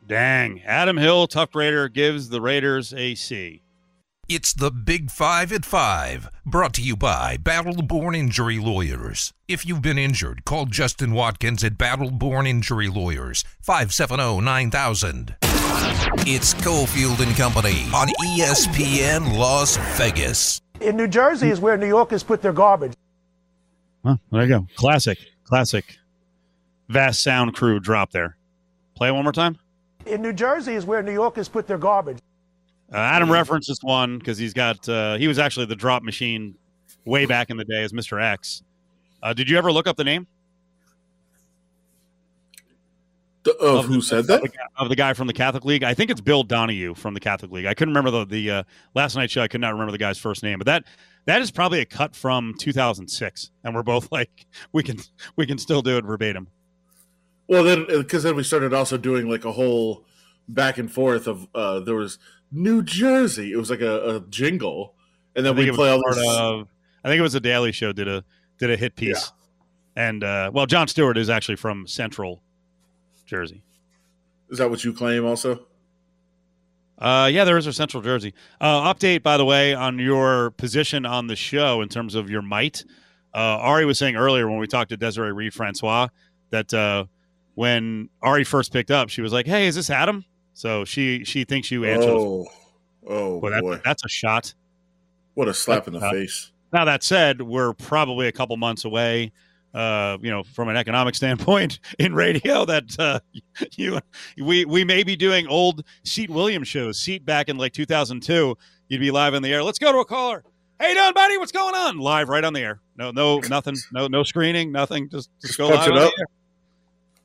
Dang, 0.06 0.62
Adam 0.64 0.96
Hill, 0.96 1.28
tough 1.28 1.54
Raider 1.54 1.90
gives 1.90 2.30
the 2.30 2.40
Raiders 2.40 2.94
a 2.94 3.16
C. 3.16 3.62
It's 4.30 4.52
the 4.52 4.72
Big 4.72 5.10
Five 5.10 5.54
at 5.54 5.64
Five, 5.64 6.30
brought 6.46 6.74
to 6.74 6.82
you 6.82 6.98
by 6.98 7.38
Battle 7.38 7.82
Born 7.82 8.14
Injury 8.14 8.60
Lawyers. 8.60 9.32
If 9.48 9.66
you've 9.66 9.82
been 9.82 9.98
injured, 9.98 10.44
call 10.44 10.66
Justin 10.66 11.14
Watkins 11.14 11.64
at 11.64 11.78
Battle 11.78 12.12
Born 12.12 12.46
Injury 12.46 12.90
Lawyers, 12.90 13.46
570 13.62 14.42
9000. 14.42 15.36
It's 16.28 16.54
Cofield 16.56 17.26
and 17.26 17.38
Company 17.38 17.86
on 17.96 18.10
ESPN 18.36 19.38
Las 19.38 19.78
Vegas. 19.98 20.62
In 20.82 20.98
New 20.98 21.08
Jersey 21.08 21.50
is 21.50 21.62
where 21.62 21.78
New 21.78 21.88
Yorkers 21.88 22.22
put 22.22 22.42
their 22.42 22.52
garbage. 22.52 22.96
Huh, 24.04 24.18
there 24.34 24.42
you 24.42 24.50
go. 24.50 24.68
Classic, 24.76 25.18
classic. 25.46 26.00
Vast 26.90 27.24
sound 27.24 27.56
crew 27.56 27.80
drop 27.80 28.12
there. 28.12 28.36
Play 28.94 29.08
it 29.08 29.14
one 29.14 29.24
more 29.24 29.32
time. 29.32 29.58
In 30.06 30.22
New 30.22 30.34
Jersey 30.34 30.74
is 30.74 30.86
where 30.86 31.02
New 31.02 31.14
Yorkers 31.14 31.48
put 31.48 31.66
their 31.66 31.78
garbage. 31.78 32.18
Uh, 32.92 32.98
Adam 32.98 33.30
referenced 33.32 33.68
this 33.68 33.80
one 33.82 34.18
because 34.18 34.38
he's 34.38 34.54
got. 34.54 34.88
Uh, 34.88 35.18
he 35.18 35.28
was 35.28 35.40
actually 35.40 35.66
the 35.66 35.76
drop 35.76 36.04
machine 36.04 36.56
way 37.06 37.26
back 37.26 37.50
in 37.50 37.58
the 37.58 37.66
day 37.66 37.84
as 37.84 37.92
Mr. 37.94 38.22
X. 38.22 38.64
Uh, 39.22 39.34
did 39.34 39.50
you 39.50 39.58
ever 39.58 39.72
look 39.72 39.88
up 39.88 39.98
the 39.98 40.04
name 40.04 40.28
The, 43.44 43.54
of 43.58 43.86
who 43.86 43.96
the- 43.96 44.02
said 44.02 44.20
of 44.20 44.28
that? 44.28 44.42
the, 44.42 44.50
of 44.78 44.90
the 44.90 44.96
guy 44.96 45.14
from 45.14 45.28
the 45.28 45.34
Catholic 45.34 45.64
League? 45.66 45.84
I 45.84 45.94
think 45.94 46.12
it's 46.12 46.22
Bill 46.22 46.44
Donohue 46.44 46.96
from 46.96 47.14
the 47.14 47.20
Catholic 47.20 47.52
League. 47.52 47.66
I 47.66 47.74
couldn't 47.74 47.94
remember 47.94 48.12
the 48.12 48.26
the 48.26 48.52
uh, 48.52 48.64
last 48.96 49.16
night 49.16 49.32
show. 49.32 49.42
I 49.42 49.48
could 49.48 49.62
not 49.62 49.74
remember 49.74 49.92
the 49.92 49.98
guy's 49.98 50.18
first 50.18 50.44
name, 50.44 50.58
but 50.58 50.66
that 50.68 50.84
that 51.26 51.42
is 51.42 51.52
probably 51.52 51.80
a 51.82 51.86
cut 51.86 52.16
from 52.16 52.54
2006, 52.60 53.52
and 53.64 53.76
we're 53.76 53.84
both 53.84 54.12
like, 54.14 54.46
we 54.74 54.84
can 54.84 54.98
we 55.36 55.46
can 55.46 55.58
still 55.58 55.82
do 55.82 55.98
it 55.98 56.06
verbatim. 56.06 56.48
Well, 57.48 57.64
then 57.64 57.86
because 57.88 58.24
then 58.24 58.36
we 58.36 58.44
started 58.44 58.74
also 58.74 58.98
doing 58.98 59.30
like 59.30 59.46
a 59.46 59.52
whole 59.52 60.06
back 60.50 60.78
and 60.78 60.90
forth 60.92 61.28
of 61.28 61.46
uh 61.56 61.80
there 61.82 61.96
was 61.96 62.20
New 62.52 62.82
Jersey. 62.84 63.52
It 63.52 63.58
was 63.58 63.70
like 63.70 63.82
a, 63.82 64.16
a 64.16 64.20
jingle, 64.30 64.94
and 65.36 65.46
then 65.46 65.56
we 65.56 65.70
play 65.72 65.90
all 65.90 66.02
this. 66.08 66.18
of. 66.40 66.68
I 67.04 67.10
think 67.10 67.20
it 67.20 67.24
was 67.24 67.34
the 67.34 67.40
Daily 67.40 67.72
Show 67.72 67.92
did 67.94 68.08
a 68.08 68.24
did 68.58 68.72
a 68.72 68.78
hit 68.78 68.96
piece, 68.96 69.32
and 69.96 70.24
uh, 70.24 70.52
well, 70.54 70.66
Jon 70.66 70.88
Stewart 70.88 71.18
is 71.18 71.30
actually 71.30 71.56
from 71.58 71.88
Central 71.88 72.42
Jersey. 73.26 73.64
Is 74.50 74.58
that 74.60 74.70
what 74.70 74.84
you 74.84 74.94
claim? 74.94 75.26
Also, 75.26 75.66
Uh, 76.98 77.30
yeah, 77.32 77.44
there 77.44 77.58
is 77.58 77.68
a 77.68 77.74
Central 77.74 78.02
Jersey. 78.02 78.34
Uh, 78.60 78.92
update, 78.94 79.22
by 79.22 79.38
the 79.38 79.46
way, 79.46 79.74
on 79.74 80.00
your 80.00 80.52
position 80.52 81.06
on 81.06 81.28
the 81.28 81.36
show 81.36 81.82
in 81.82 81.90
terms 81.90 82.16
of 82.16 82.30
your 82.30 82.42
might. 82.42 82.84
Uh, 83.36 83.38
Ari 83.60 83.86
was 83.86 84.00
saying 84.00 84.16
earlier 84.16 84.50
when 84.50 84.58
we 84.58 84.66
talked 84.68 84.90
to 84.90 84.98
Desiree 84.98 85.32
Reed 85.34 85.54
Francois 85.54 86.08
that 86.50 86.74
uh, 86.74 87.06
when 87.56 88.10
Ari 88.22 88.46
first 88.46 88.72
picked 88.74 88.90
up, 88.90 89.10
she 89.10 89.22
was 89.22 89.32
like, 89.34 89.46
"Hey, 89.46 89.68
is 89.68 89.76
this 89.76 89.90
Adam?" 89.90 90.26
So 90.58 90.86
she 90.86 91.24
she 91.24 91.44
thinks 91.44 91.70
you 91.70 91.86
answered. 91.86 92.10
oh, 92.10 92.48
oh 93.08 93.38
Well, 93.38 93.62
boy, 93.62 93.74
that, 93.76 93.84
that's 93.84 94.04
a 94.04 94.10
shot. 94.10 94.56
what 95.36 95.48
a 95.48 95.54
slap 95.54 95.86
in 95.86 95.94
the 95.94 96.00
uh, 96.00 96.10
face! 96.10 96.52
Now 96.74 96.84
that 96.86 97.04
said, 97.04 97.44
we're 97.44 97.74
probably 97.74 98.28
a 98.28 98.32
couple 98.32 98.58
months 98.58 98.84
away. 98.84 99.34
Uh, 99.72 100.18
you 100.20 100.32
know, 100.32 100.42
from 100.42 100.68
an 100.70 100.76
economic 100.76 101.14
standpoint 101.22 101.80
in 102.00 102.16
radio, 102.16 102.66
that 102.66 102.86
uh, 102.98 103.20
you 103.76 104.00
we 104.42 104.66
we 104.66 104.84
may 104.84 105.04
be 105.04 105.16
doing 105.16 105.46
old 105.48 105.84
Seat 106.04 106.32
Williams 106.32 106.68
shows. 106.68 107.00
Seat 107.00 107.24
back 107.24 107.50
in 107.50 107.58
like 107.60 107.74
2002, 107.74 108.58
you'd 108.88 109.00
be 109.00 109.12
live 109.12 109.36
on 109.36 109.44
the 109.44 109.54
air. 109.54 109.62
Let's 109.62 109.78
go 109.78 109.92
to 109.92 110.00
a 110.00 110.06
caller. 110.06 110.44
Hey, 110.80 110.96
doing, 110.96 111.14
buddy? 111.14 111.38
What's 111.38 111.52
going 111.52 111.76
on? 111.76 112.00
Live 112.00 112.30
right 112.30 112.44
on 112.44 112.54
the 112.54 112.62
air. 112.62 112.80
No, 112.98 113.12
no, 113.12 113.42
nothing. 113.48 113.76
No, 113.92 114.08
no 114.08 114.24
screening. 114.24 114.72
Nothing. 114.72 115.08
Just 115.12 115.30
just 115.40 115.56
go 115.60 115.68
Punch 115.70 115.82
live 115.82 115.90
it 115.90 115.92
on 115.94 116.00
the 116.00 116.08
up. 116.08 116.14
air. 116.20 116.26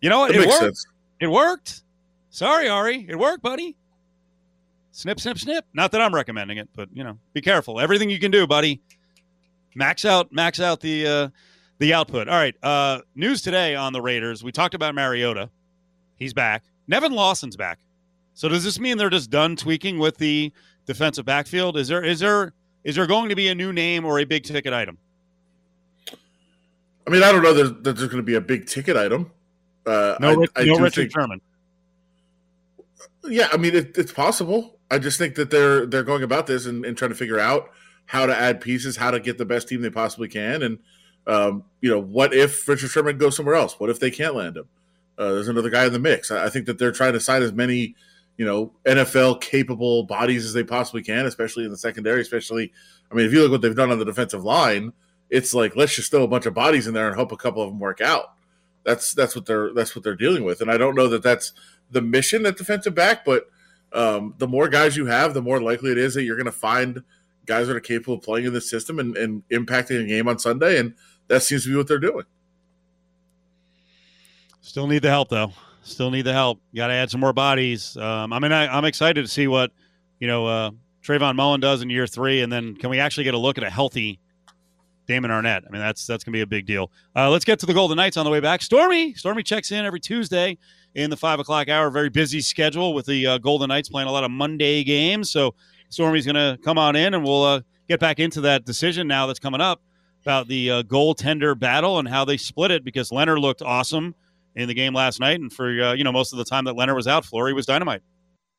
You 0.02 0.10
know 0.10 0.18
what? 0.18 0.32
That 0.34 0.42
It 0.42 0.46
worked. 0.48 0.58
sense. 0.60 0.86
It 1.20 1.26
worked. 1.28 1.82
Sorry, 2.32 2.66
Ari. 2.68 3.06
It 3.08 3.18
worked, 3.18 3.42
buddy. 3.42 3.76
Snip, 4.90 5.20
snip, 5.20 5.38
snip. 5.38 5.64
Not 5.74 5.92
that 5.92 6.00
I'm 6.00 6.14
recommending 6.14 6.56
it, 6.58 6.68
but 6.74 6.88
you 6.92 7.04
know, 7.04 7.18
be 7.34 7.40
careful. 7.42 7.78
Everything 7.78 8.10
you 8.10 8.18
can 8.18 8.30
do, 8.30 8.46
buddy. 8.46 8.80
Max 9.74 10.04
out, 10.04 10.32
max 10.32 10.58
out 10.58 10.80
the 10.80 11.06
uh, 11.06 11.28
the 11.78 11.92
output. 11.94 12.28
All 12.28 12.34
right. 12.34 12.54
Uh, 12.62 13.00
news 13.14 13.42
today 13.42 13.74
on 13.74 13.92
the 13.92 14.00
Raiders. 14.02 14.42
We 14.42 14.50
talked 14.50 14.74
about 14.74 14.94
Mariota. 14.94 15.50
He's 16.16 16.32
back. 16.32 16.64
Nevin 16.88 17.12
Lawson's 17.12 17.56
back. 17.56 17.78
So 18.34 18.48
does 18.48 18.64
this 18.64 18.80
mean 18.80 18.96
they're 18.98 19.10
just 19.10 19.30
done 19.30 19.54
tweaking 19.54 19.98
with 19.98 20.16
the 20.16 20.52
defensive 20.86 21.24
backfield? 21.26 21.76
Is 21.76 21.88
there 21.88 22.02
is 22.02 22.18
there 22.20 22.52
is 22.84 22.96
there 22.96 23.06
going 23.06 23.28
to 23.28 23.36
be 23.36 23.48
a 23.48 23.54
new 23.54 23.72
name 23.74 24.04
or 24.06 24.18
a 24.20 24.24
big 24.24 24.44
ticket 24.44 24.72
item? 24.72 24.96
I 27.06 27.10
mean, 27.10 27.22
I 27.22 27.30
don't 27.32 27.42
know 27.42 27.52
that, 27.54 27.82
there's 27.84 27.98
going 28.06 28.16
to 28.18 28.22
be 28.22 28.34
a 28.36 28.40
big 28.40 28.66
ticket 28.66 28.96
item. 28.96 29.30
Uh, 29.84 30.16
No, 30.20 30.28
I, 30.30 30.34
Rich- 30.34 30.50
I 30.56 30.64
no 30.64 30.76
Richard 30.78 30.94
think- 30.94 31.12
Sherman. 31.12 31.40
Yeah, 33.24 33.48
I 33.52 33.56
mean, 33.56 33.74
it, 33.74 33.96
it's 33.96 34.12
possible. 34.12 34.78
I 34.90 34.98
just 34.98 35.18
think 35.18 35.36
that 35.36 35.50
they're 35.50 35.86
they're 35.86 36.02
going 36.02 36.22
about 36.22 36.46
this 36.46 36.66
and, 36.66 36.84
and 36.84 36.96
trying 36.96 37.10
to 37.10 37.16
figure 37.16 37.38
out 37.38 37.70
how 38.06 38.26
to 38.26 38.36
add 38.36 38.60
pieces, 38.60 38.96
how 38.96 39.10
to 39.10 39.20
get 39.20 39.38
the 39.38 39.44
best 39.44 39.68
team 39.68 39.80
they 39.80 39.90
possibly 39.90 40.28
can, 40.28 40.62
and 40.62 40.78
um, 41.26 41.64
you 41.80 41.90
know, 41.90 42.00
what 42.00 42.34
if 42.34 42.66
Richard 42.68 42.88
Sherman 42.88 43.18
goes 43.18 43.36
somewhere 43.36 43.54
else? 43.54 43.78
What 43.78 43.90
if 43.90 44.00
they 44.00 44.10
can't 44.10 44.34
land 44.34 44.56
him? 44.56 44.68
Uh, 45.16 45.32
there's 45.32 45.48
another 45.48 45.70
guy 45.70 45.86
in 45.86 45.92
the 45.92 45.98
mix. 45.98 46.30
I, 46.30 46.46
I 46.46 46.48
think 46.50 46.66
that 46.66 46.78
they're 46.78 46.92
trying 46.92 47.12
to 47.12 47.20
sign 47.20 47.42
as 47.42 47.52
many, 47.52 47.94
you 48.36 48.44
know, 48.44 48.72
NFL 48.84 49.40
capable 49.40 50.04
bodies 50.04 50.44
as 50.44 50.52
they 50.52 50.64
possibly 50.64 51.02
can, 51.02 51.26
especially 51.26 51.64
in 51.64 51.70
the 51.70 51.76
secondary. 51.76 52.20
Especially, 52.20 52.72
I 53.10 53.14
mean, 53.14 53.26
if 53.26 53.32
you 53.32 53.40
look 53.40 53.52
what 53.52 53.62
they've 53.62 53.76
done 53.76 53.92
on 53.92 53.98
the 53.98 54.04
defensive 54.04 54.42
line, 54.42 54.92
it's 55.30 55.54
like 55.54 55.76
let's 55.76 55.94
just 55.94 56.10
throw 56.10 56.24
a 56.24 56.28
bunch 56.28 56.46
of 56.46 56.54
bodies 56.54 56.86
in 56.86 56.94
there 56.94 57.06
and 57.06 57.16
hope 57.16 57.30
a 57.30 57.36
couple 57.36 57.62
of 57.62 57.68
them 57.68 57.78
work 57.78 58.00
out. 58.00 58.34
That's 58.84 59.14
that's 59.14 59.36
what 59.36 59.46
they're 59.46 59.72
that's 59.72 59.94
what 59.94 60.02
they're 60.02 60.16
dealing 60.16 60.42
with, 60.44 60.60
and 60.60 60.70
I 60.70 60.76
don't 60.76 60.96
know 60.96 61.08
that 61.08 61.22
that's 61.22 61.52
the 61.92 62.02
mission 62.02 62.44
at 62.46 62.56
defensive 62.56 62.94
back, 62.94 63.24
but 63.24 63.48
um, 63.92 64.34
the 64.38 64.48
more 64.48 64.68
guys 64.68 64.96
you 64.96 65.06
have, 65.06 65.34
the 65.34 65.42
more 65.42 65.60
likely 65.60 65.92
it 65.92 65.98
is 65.98 66.14
that 66.14 66.24
you're 66.24 66.36
going 66.36 66.46
to 66.46 66.52
find 66.52 67.02
guys 67.46 67.66
that 67.66 67.76
are 67.76 67.80
capable 67.80 68.14
of 68.14 68.22
playing 68.22 68.46
in 68.46 68.52
the 68.52 68.60
system 68.60 68.98
and, 68.98 69.16
and 69.16 69.42
impacting 69.50 70.02
a 70.02 70.06
game 70.06 70.28
on 70.28 70.38
Sunday, 70.38 70.78
and 70.78 70.94
that 71.28 71.42
seems 71.42 71.64
to 71.64 71.70
be 71.70 71.76
what 71.76 71.86
they're 71.88 71.98
doing. 71.98 72.24
Still 74.60 74.86
need 74.86 75.02
the 75.02 75.10
help 75.10 75.28
though. 75.28 75.52
Still 75.82 76.10
need 76.10 76.22
the 76.22 76.32
help. 76.32 76.60
Got 76.74 76.86
to 76.86 76.92
add 76.94 77.10
some 77.10 77.20
more 77.20 77.32
bodies. 77.32 77.96
Um, 77.96 78.32
I 78.32 78.38
mean, 78.38 78.52
I, 78.52 78.68
I'm 78.68 78.84
excited 78.84 79.22
to 79.22 79.28
see 79.28 79.48
what 79.48 79.72
you 80.20 80.28
know 80.28 80.46
uh, 80.46 80.70
Trayvon 81.02 81.34
Mullen 81.34 81.60
does 81.60 81.82
in 81.82 81.90
year 81.90 82.06
three, 82.06 82.42
and 82.42 82.52
then 82.52 82.76
can 82.76 82.88
we 82.88 83.00
actually 83.00 83.24
get 83.24 83.34
a 83.34 83.38
look 83.38 83.58
at 83.58 83.64
a 83.64 83.70
healthy 83.70 84.20
Damon 85.08 85.32
Arnette? 85.32 85.62
I 85.66 85.70
mean, 85.70 85.80
that's 85.80 86.06
that's 86.06 86.22
gonna 86.22 86.32
be 86.32 86.42
a 86.42 86.46
big 86.46 86.64
deal. 86.64 86.92
Uh, 87.16 87.28
let's 87.28 87.44
get 87.44 87.58
to 87.58 87.66
the 87.66 87.74
Golden 87.74 87.96
Knights 87.96 88.16
on 88.16 88.24
the 88.24 88.30
way 88.30 88.38
back. 88.38 88.62
Stormy, 88.62 89.14
Stormy 89.14 89.42
checks 89.42 89.72
in 89.72 89.84
every 89.84 90.00
Tuesday 90.00 90.56
in 90.94 91.10
the 91.10 91.16
five 91.16 91.40
o'clock 91.40 91.68
hour. 91.68 91.90
Very 91.90 92.10
busy 92.10 92.40
schedule 92.40 92.94
with 92.94 93.06
the 93.06 93.26
uh, 93.26 93.38
Golden 93.38 93.68
Knights 93.68 93.88
playing 93.88 94.08
a 94.08 94.12
lot 94.12 94.24
of 94.24 94.30
Monday 94.30 94.84
games. 94.84 95.30
So 95.30 95.54
Stormy's 95.88 96.26
gonna 96.26 96.58
come 96.64 96.78
on 96.78 96.96
in, 96.96 97.14
and 97.14 97.24
we'll 97.24 97.44
uh, 97.44 97.60
get 97.88 98.00
back 98.00 98.18
into 98.18 98.40
that 98.42 98.64
decision 98.64 99.06
now 99.06 99.26
that's 99.26 99.38
coming 99.38 99.60
up 99.60 99.82
about 100.22 100.48
the 100.48 100.70
uh, 100.70 100.82
goaltender 100.84 101.58
battle 101.58 101.98
and 101.98 102.08
how 102.08 102.24
they 102.24 102.36
split 102.36 102.70
it 102.70 102.84
because 102.84 103.10
Lehner 103.10 103.40
looked 103.40 103.62
awesome 103.62 104.14
in 104.54 104.68
the 104.68 104.74
game 104.74 104.94
last 104.94 105.20
night, 105.20 105.40
and 105.40 105.52
for 105.52 105.68
uh, 105.82 105.92
you 105.92 106.04
know 106.04 106.12
most 106.12 106.32
of 106.32 106.38
the 106.38 106.44
time 106.44 106.64
that 106.64 106.74
Lehner 106.74 106.94
was 106.94 107.06
out, 107.06 107.24
Fleury 107.24 107.52
was 107.52 107.66
dynamite. 107.66 108.02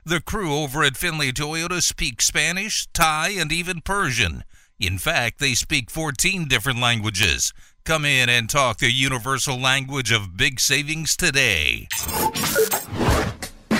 The 0.05 0.19
crew 0.19 0.53
over 0.53 0.83
at 0.83 0.97
Finley 0.97 1.31
Toyota 1.31 1.81
speak 1.81 2.21
Spanish, 2.21 2.87
Thai, 2.93 3.29
and 3.29 3.51
even 3.53 3.79
Persian. 3.81 4.43
In 4.77 4.97
fact, 4.97 5.39
they 5.39 5.53
speak 5.53 5.89
14 5.89 6.47
different 6.49 6.81
languages. 6.81 7.53
Come 7.85 8.05
in 8.05 8.29
and 8.29 8.49
talk 8.49 8.77
the 8.77 8.89
universal 8.89 9.59
language 9.59 10.13
of 10.13 10.37
big 10.37 10.61
savings 10.61 11.17
today. 11.17 11.89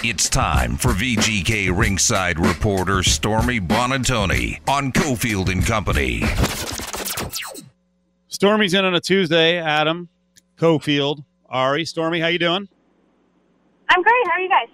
It's 0.04 0.28
time 0.28 0.76
for 0.76 0.90
VGK 0.90 1.72
ringside 1.74 2.38
reporter 2.38 3.02
Stormy 3.04 3.62
Buonantony 3.62 4.60
on 4.68 4.92
Cofield 4.92 5.50
and 5.50 5.66
Company. 5.66 6.22
Stormy's 8.28 8.74
in 8.74 8.84
on 8.84 8.94
a 8.94 9.00
Tuesday. 9.00 9.58
Adam, 9.58 10.10
Cofield, 10.58 11.24
Ari, 11.48 11.86
Stormy, 11.86 12.20
how 12.20 12.28
you 12.28 12.40
doing? 12.40 12.68
I'm 13.88 14.04
great. 14.04 14.28
How 14.28 14.34
are 14.34 14.40
you 14.42 14.50
guys? 14.50 14.68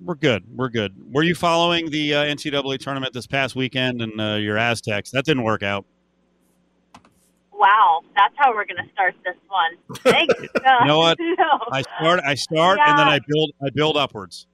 We're 0.00 0.14
good. 0.14 0.44
We're 0.56 0.70
good. 0.70 0.94
Were 1.12 1.24
you 1.24 1.34
following 1.34 1.90
the 1.90 2.14
uh, 2.14 2.24
NCAA 2.24 2.78
tournament 2.78 3.12
this 3.12 3.26
past 3.26 3.54
weekend 3.54 4.00
and 4.00 4.18
uh, 4.18 4.36
your 4.36 4.56
Aztecs? 4.56 5.10
That 5.10 5.26
didn't 5.26 5.42
work 5.42 5.62
out. 5.62 5.84
Wow, 7.60 8.00
that's 8.16 8.32
how 8.40 8.56
we're 8.56 8.64
going 8.64 8.80
to 8.80 8.90
start 8.96 9.12
this 9.20 9.36
one. 9.52 9.76
Thanks. 10.00 10.32
you 10.64 10.86
know 10.88 10.98
what? 10.98 11.18
no. 11.20 11.60
I 11.70 11.82
start. 11.82 12.20
I 12.24 12.34
start, 12.34 12.80
and 12.80 12.98
then 12.98 13.06
I 13.06 13.20
build. 13.28 13.52
I 13.60 13.68
build 13.68 13.98
upwards. 14.00 14.46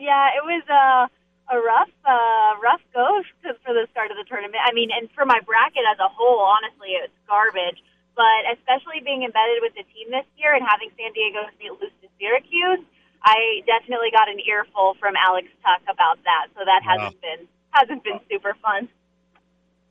yeah, 0.00 0.32
it 0.40 0.40
was 0.40 0.64
a 0.72 1.04
a 1.52 1.60
rough 1.60 1.92
uh, 2.08 2.56
rough 2.64 2.80
go 2.96 3.20
for 3.60 3.76
the 3.76 3.84
start 3.92 4.08
of 4.10 4.16
the 4.16 4.24
tournament. 4.24 4.56
I 4.64 4.72
mean, 4.72 4.88
and 4.88 5.12
for 5.12 5.28
my 5.28 5.40
bracket 5.44 5.84
as 5.84 6.00
a 6.00 6.08
whole, 6.08 6.40
honestly, 6.40 6.96
it 6.96 7.12
was 7.12 7.14
garbage. 7.28 7.84
But 8.16 8.48
especially 8.56 9.04
being 9.04 9.26
embedded 9.26 9.60
with 9.60 9.74
the 9.76 9.84
team 9.92 10.08
this 10.08 10.24
year 10.40 10.54
and 10.54 10.64
having 10.64 10.88
San 10.96 11.12
Diego 11.12 11.44
State 11.58 11.74
lose 11.76 11.92
to 12.00 12.08
Syracuse, 12.16 12.80
I 13.20 13.60
definitely 13.66 14.14
got 14.14 14.30
an 14.30 14.38
earful 14.48 14.94
from 15.02 15.18
Alex 15.18 15.50
Tuch 15.60 15.82
about 15.90 16.22
that. 16.24 16.48
So 16.56 16.64
that 16.64 16.80
Wow. 16.86 17.10
hasn't 17.12 17.20
been 17.20 17.42
hasn't 17.74 18.00
been 18.06 18.20
super 18.30 18.56
fun. 18.64 18.88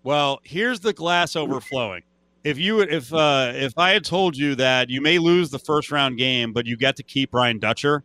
Well, 0.03 0.39
here's 0.43 0.81
the 0.81 0.93
glass 0.93 1.35
overflowing. 1.35 2.03
If 2.43 2.57
you 2.57 2.81
if 2.81 3.13
uh, 3.13 3.53
if 3.55 3.77
I 3.77 3.91
had 3.91 4.03
told 4.03 4.35
you 4.35 4.55
that 4.55 4.89
you 4.89 4.99
may 4.99 5.17
lose 5.17 5.49
the 5.49 5.59
first 5.59 5.91
round 5.91 6.17
game, 6.17 6.51
but 6.51 6.65
you 6.65 6.75
get 6.75 6.97
to 6.97 7.03
keep 7.03 7.31
Brian 7.31 7.57
Dutcher, 7.57 8.03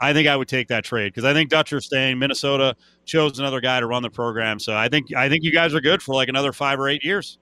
I 0.00 0.12
think 0.12 0.26
I 0.26 0.34
would 0.34 0.48
take 0.48 0.66
that 0.68 0.84
trade 0.84 1.12
because 1.12 1.24
I 1.24 1.32
think 1.32 1.48
Dutcher's 1.48 1.86
staying. 1.86 2.18
Minnesota 2.18 2.74
chose 3.04 3.38
another 3.38 3.60
guy 3.60 3.78
to 3.78 3.86
run 3.86 4.02
the 4.02 4.10
program, 4.10 4.58
so 4.58 4.74
I 4.74 4.88
think 4.88 5.14
I 5.14 5.28
think 5.28 5.44
you 5.44 5.52
guys 5.52 5.74
are 5.74 5.80
good 5.80 6.02
for 6.02 6.14
like 6.16 6.28
another 6.28 6.52
five 6.52 6.80
or 6.80 6.88
eight 6.88 7.04
years. 7.04 7.38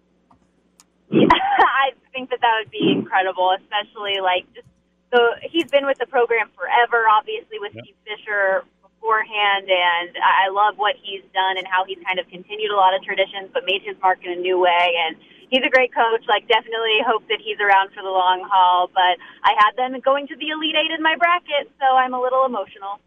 I 1.12 1.92
think 2.12 2.28
that 2.30 2.40
that 2.42 2.60
would 2.62 2.70
be 2.70 2.92
incredible, 2.92 3.56
especially 3.58 4.20
like 4.20 4.44
just 4.54 4.66
so 5.14 5.20
he's 5.42 5.70
been 5.70 5.86
with 5.86 5.98
the 5.98 6.06
program 6.06 6.48
forever, 6.54 7.04
obviously 7.08 7.58
with 7.60 7.72
Yep. 7.74 7.84
Steve 7.84 7.96
Fisher 8.04 8.64
beforehand, 9.06 9.70
and 9.70 10.18
I 10.18 10.50
love 10.50 10.74
what 10.76 10.96
he's 11.00 11.22
done 11.32 11.58
and 11.58 11.66
how 11.66 11.84
he's 11.86 11.98
kind 12.04 12.18
of 12.18 12.26
continued 12.28 12.70
a 12.72 12.76
lot 12.76 12.94
of 12.94 13.02
traditions, 13.02 13.50
but 13.54 13.62
made 13.64 13.82
his 13.82 13.94
mark 14.02 14.18
in 14.24 14.32
a 14.32 14.36
new 14.36 14.58
way. 14.58 14.98
And 15.06 15.16
he's 15.48 15.62
a 15.64 15.70
great 15.70 15.94
coach. 15.94 16.26
Like, 16.28 16.48
definitely 16.48 16.98
hope 17.06 17.22
that 17.28 17.38
he's 17.38 17.58
around 17.60 17.94
for 17.94 18.02
the 18.02 18.10
long 18.10 18.42
haul. 18.50 18.90
But 18.92 19.22
I 19.44 19.54
had 19.58 19.76
them 19.76 19.98
going 20.00 20.26
to 20.26 20.36
the 20.36 20.48
Elite 20.50 20.74
Eight 20.74 20.90
in 20.90 21.02
my 21.02 21.14
bracket, 21.16 21.70
so 21.78 21.94
I'm 21.94 22.14
a 22.14 22.20
little 22.20 22.44
emotional. 22.44 22.98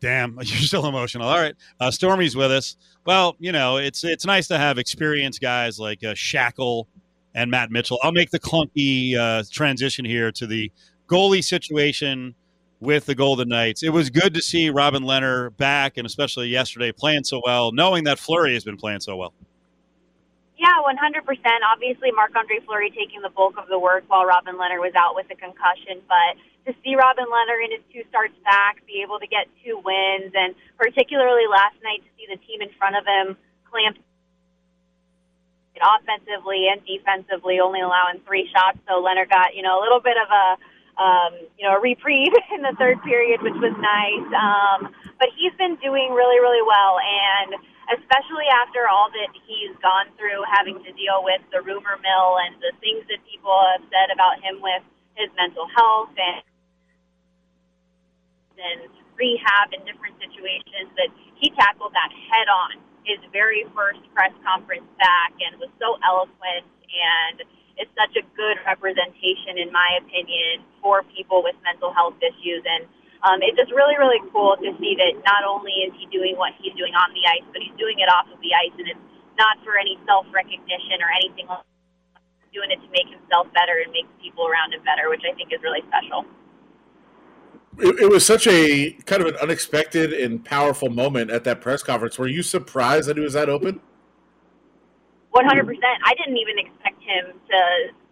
Damn, 0.00 0.38
you're 0.42 0.64
still 0.64 0.86
emotional. 0.86 1.28
All 1.28 1.38
right, 1.38 1.54
uh, 1.78 1.90
Stormy's 1.90 2.34
with 2.34 2.50
us. 2.50 2.76
Well, 3.04 3.36
you 3.38 3.52
know, 3.52 3.76
it's 3.76 4.02
it's 4.02 4.24
nice 4.24 4.48
to 4.48 4.56
have 4.56 4.78
experienced 4.78 5.40
guys 5.40 5.78
like 5.78 6.02
uh, 6.02 6.14
Schakel 6.14 6.86
and 7.34 7.50
Matt 7.50 7.70
Mitchell. 7.70 7.98
I'll 8.02 8.12
make 8.12 8.30
the 8.30 8.40
clunky 8.40 9.16
uh, 9.16 9.44
transition 9.50 10.04
here 10.04 10.32
to 10.32 10.46
the 10.46 10.72
goalie 11.06 11.44
situation 11.44 12.34
with 12.80 13.06
the 13.06 13.14
Golden 13.14 13.48
Knights. 13.48 13.82
It 13.82 13.90
was 13.90 14.10
good 14.10 14.34
to 14.34 14.42
see 14.42 14.70
Robin 14.70 15.02
Lehner 15.02 15.56
back, 15.56 15.96
and 15.96 16.06
especially 16.06 16.48
yesterday 16.48 16.92
playing 16.92 17.24
so 17.24 17.40
well, 17.44 17.72
knowing 17.72 18.04
that 18.04 18.18
Fleury 18.18 18.54
has 18.54 18.64
been 18.64 18.76
playing 18.76 19.00
so 19.00 19.16
well. 19.16 19.32
Yeah, 20.58 20.80
100%. 20.80 21.20
Obviously, 21.72 22.10
Marc 22.12 22.34
Andre 22.36 22.60
Fleury 22.64 22.90
taking 22.90 23.20
the 23.22 23.28
bulk 23.28 23.58
of 23.58 23.68
the 23.68 23.78
work 23.78 24.04
while 24.08 24.24
Robin 24.24 24.54
Lehner 24.54 24.80
was 24.80 24.94
out 24.96 25.14
with 25.14 25.26
a 25.30 25.34
concussion. 25.34 26.00
But 26.08 26.38
to 26.64 26.72
see 26.82 26.94
Robin 26.94 27.26
Lehner 27.26 27.58
in 27.64 27.72
his 27.72 27.84
two 27.92 28.02
starts 28.08 28.34
back, 28.44 28.84
be 28.86 29.02
able 29.02 29.18
to 29.18 29.26
get 29.26 29.44
two 29.64 29.76
wins, 29.84 30.32
and 30.32 30.54
particularly 30.78 31.44
last 31.50 31.76
night 31.82 32.00
to 32.00 32.10
see 32.16 32.26
the 32.30 32.40
team 32.46 32.62
in 32.62 32.70
front 32.78 32.96
of 32.96 33.04
him 33.04 33.36
clamp 33.68 33.98
offensively 35.74 36.70
and 36.70 36.80
defensively, 36.86 37.58
only 37.58 37.80
allowing 37.80 38.20
three 38.26 38.48
shots. 38.48 38.78
So 38.86 39.02
Lehner 39.02 39.28
got, 39.28 39.54
you 39.54 39.62
know, 39.62 39.80
a 39.80 39.82
little 39.82 40.00
bit 40.00 40.16
of 40.16 40.28
a, 40.30 40.56
um, 40.98 41.34
you 41.58 41.66
know, 41.66 41.76
a 41.76 41.80
reprieve 41.80 42.32
in 42.54 42.62
the 42.62 42.74
third 42.78 43.02
period, 43.02 43.42
which 43.42 43.58
was 43.58 43.74
nice. 43.78 44.28
Um, 44.34 44.94
but 45.18 45.28
he's 45.36 45.54
been 45.58 45.76
doing 45.82 46.12
really, 46.12 46.40
really 46.40 46.62
well. 46.62 46.98
And 46.98 47.58
especially 47.92 48.48
after 48.48 48.88
all 48.88 49.10
that 49.12 49.30
he's 49.44 49.74
gone 49.84 50.08
through 50.16 50.40
having 50.48 50.80
to 50.84 50.90
deal 50.96 51.20
with 51.20 51.42
the 51.52 51.60
rumor 51.60 52.00
mill 52.00 52.40
and 52.40 52.56
the 52.64 52.72
things 52.80 53.04
that 53.12 53.20
people 53.28 53.52
have 53.76 53.84
said 53.92 54.08
about 54.14 54.40
him 54.40 54.62
with 54.64 54.84
his 55.14 55.28
mental 55.36 55.68
health 55.76 56.12
and 56.16 56.42
and 58.54 58.86
rehab 59.18 59.74
and 59.74 59.82
different 59.82 60.14
situations 60.22 60.86
that 60.94 61.10
he 61.34 61.50
tackled 61.58 61.90
that 61.90 62.10
head 62.30 62.46
on 62.46 62.78
his 63.02 63.18
very 63.34 63.66
first 63.74 64.00
press 64.14 64.32
conference 64.46 64.86
back 64.98 65.34
and 65.42 65.58
was 65.58 65.70
so 65.78 65.98
eloquent 66.06 66.64
and 66.88 67.42
is 67.78 67.88
such 67.98 68.14
a 68.16 68.24
good 68.38 68.56
representation 68.66 69.58
in 69.58 69.70
my 69.72 69.98
opinion 69.98 70.62
for 70.82 71.02
people 71.16 71.42
with 71.42 71.54
mental 71.64 71.92
health 71.92 72.14
issues 72.22 72.62
and 72.66 72.86
um, 73.24 73.40
it's 73.40 73.56
just 73.56 73.72
really, 73.72 73.96
really 73.96 74.20
cool 74.36 74.52
to 74.60 74.70
see 74.76 74.92
that 75.00 75.16
not 75.24 75.48
only 75.48 75.72
is 75.88 75.96
he 75.96 76.04
doing 76.12 76.36
what 76.36 76.52
he's 76.60 76.76
doing 76.76 76.92
on 76.92 77.08
the 77.16 77.24
ice, 77.24 77.46
but 77.56 77.64
he's 77.64 77.72
doing 77.80 77.96
it 77.96 78.08
off 78.12 78.28
of 78.28 78.36
the 78.44 78.52
ice, 78.52 78.76
and 78.76 78.84
it's 78.84 79.00
not 79.40 79.56
for 79.64 79.80
any 79.80 79.96
self 80.04 80.28
recognition 80.28 81.00
or 81.00 81.08
anything. 81.24 81.48
that. 81.48 81.64
He's 82.44 82.60
doing 82.60 82.68
it 82.68 82.84
to 82.84 82.88
make 82.92 83.08
himself 83.08 83.48
better 83.56 83.80
and 83.80 83.90
make 83.96 84.04
people 84.20 84.44
around 84.44 84.76
him 84.76 84.84
better, 84.84 85.08
which 85.08 85.24
I 85.24 85.32
think 85.34 85.56
is 85.56 85.60
really 85.64 85.80
special. 85.88 86.28
It, 87.80 88.04
it 88.04 88.10
was 88.12 88.24
such 88.24 88.46
a 88.46 88.92
kind 89.08 89.22
of 89.22 89.28
an 89.28 89.36
unexpected 89.40 90.12
and 90.12 90.44
powerful 90.44 90.90
moment 90.90 91.30
at 91.30 91.44
that 91.44 91.62
press 91.64 91.82
conference. 91.82 92.18
Were 92.18 92.28
you 92.28 92.42
surprised 92.42 93.08
that 93.08 93.16
he 93.16 93.24
was 93.24 93.32
that 93.32 93.48
open? 93.48 93.80
One 95.34 95.50
hundred 95.50 95.66
percent. 95.66 95.98
Hmm. 95.98 96.10
I 96.10 96.14
didn't 96.14 96.38
even 96.38 96.62
expect 96.62 97.02
him 97.02 97.34
to 97.34 97.60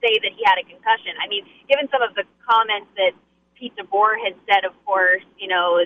say 0.03 0.19
that 0.27 0.33
he 0.35 0.43
had 0.43 0.59
a 0.59 0.67
concussion. 0.67 1.15
I 1.23 1.31
mean, 1.31 1.47
given 1.71 1.87
some 1.95 2.03
of 2.03 2.19
the 2.19 2.27
comments 2.43 2.91
that 2.99 3.15
Pete 3.55 3.71
DeBoer 3.79 4.19
had 4.19 4.35
said, 4.51 4.67
of 4.67 4.75
course, 4.83 5.23
you 5.39 5.47
know, 5.47 5.79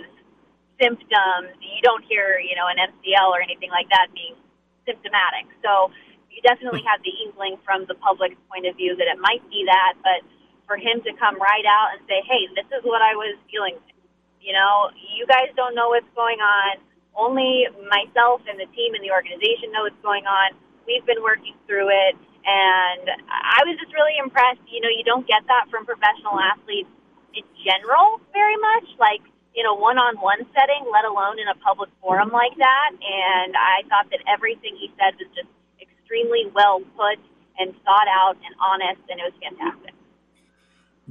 symptoms. 0.80 1.52
You 1.60 1.80
don't 1.84 2.04
hear, 2.04 2.40
you 2.40 2.56
know, 2.56 2.68
an 2.68 2.80
MCL 2.80 3.28
or 3.28 3.40
anything 3.40 3.68
like 3.68 3.88
that 3.92 4.12
being 4.12 4.36
symptomatic. 4.84 5.48
So 5.60 5.92
you 6.32 6.40
definitely 6.44 6.84
hmm. 6.84 6.92
have 6.92 7.00
the 7.04 7.12
inkling 7.24 7.60
from 7.64 7.84
the 7.88 7.96
public's 8.00 8.40
point 8.48 8.64
of 8.64 8.76
view 8.76 8.96
that 8.96 9.08
it 9.08 9.20
might 9.20 9.44
be 9.52 9.64
that, 9.68 10.00
but 10.00 10.24
for 10.64 10.76
him 10.76 11.04
to 11.04 11.12
come 11.20 11.36
right 11.36 11.64
out 11.68 11.96
and 11.96 12.00
say, 12.08 12.24
"Hey, 12.24 12.48
this 12.56 12.68
is 12.72 12.82
what 12.84 13.00
I 13.00 13.12
was 13.12 13.36
dealing 13.52 13.76
with," 13.76 13.96
you 14.40 14.52
know, 14.52 14.90
you 14.96 15.28
guys 15.28 15.52
don't 15.56 15.74
know 15.74 15.92
what's 15.92 16.08
going 16.16 16.40
on. 16.40 16.80
Only 17.16 17.68
myself 17.88 18.40
and 18.48 18.60
the 18.60 18.68
team 18.76 18.92
and 18.92 19.04
the 19.04 19.12
organization 19.12 19.72
know 19.72 19.84
what's 19.84 20.00
going 20.00 20.26
on. 20.26 20.52
We've 20.86 21.04
been 21.04 21.22
working 21.22 21.54
through 21.66 21.90
it, 21.90 22.14
and 22.46 23.04
I 23.28 23.60
was 23.66 23.76
just 23.78 23.92
really 23.92 24.14
impressed. 24.22 24.62
You 24.70 24.80
know, 24.80 24.88
you 24.88 25.02
don't 25.04 25.26
get 25.26 25.42
that 25.46 25.66
from 25.70 25.84
professional 25.84 26.38
athletes 26.38 26.88
in 27.34 27.44
general 27.60 28.22
very 28.32 28.56
much, 28.56 28.86
like 28.98 29.20
in 29.54 29.66
a 29.66 29.74
one-on-one 29.74 30.46
setting, 30.54 30.86
let 30.92 31.04
alone 31.04 31.38
in 31.38 31.48
a 31.48 31.56
public 31.64 31.90
forum 32.00 32.30
like 32.30 32.56
that. 32.56 32.90
And 32.92 33.56
I 33.56 33.82
thought 33.88 34.08
that 34.10 34.20
everything 34.28 34.76
he 34.78 34.92
said 34.98 35.14
was 35.18 35.28
just 35.34 35.48
extremely 35.80 36.46
well 36.54 36.80
put 36.96 37.18
and 37.58 37.74
thought 37.84 38.06
out 38.08 38.36
and 38.44 38.54
honest, 38.60 39.00
and 39.08 39.18
it 39.18 39.24
was 39.24 39.32
fantastic. 39.42 39.94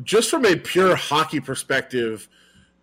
Just 0.03 0.29
from 0.29 0.45
a 0.45 0.55
pure 0.55 0.95
hockey 0.95 1.39
perspective, 1.39 2.29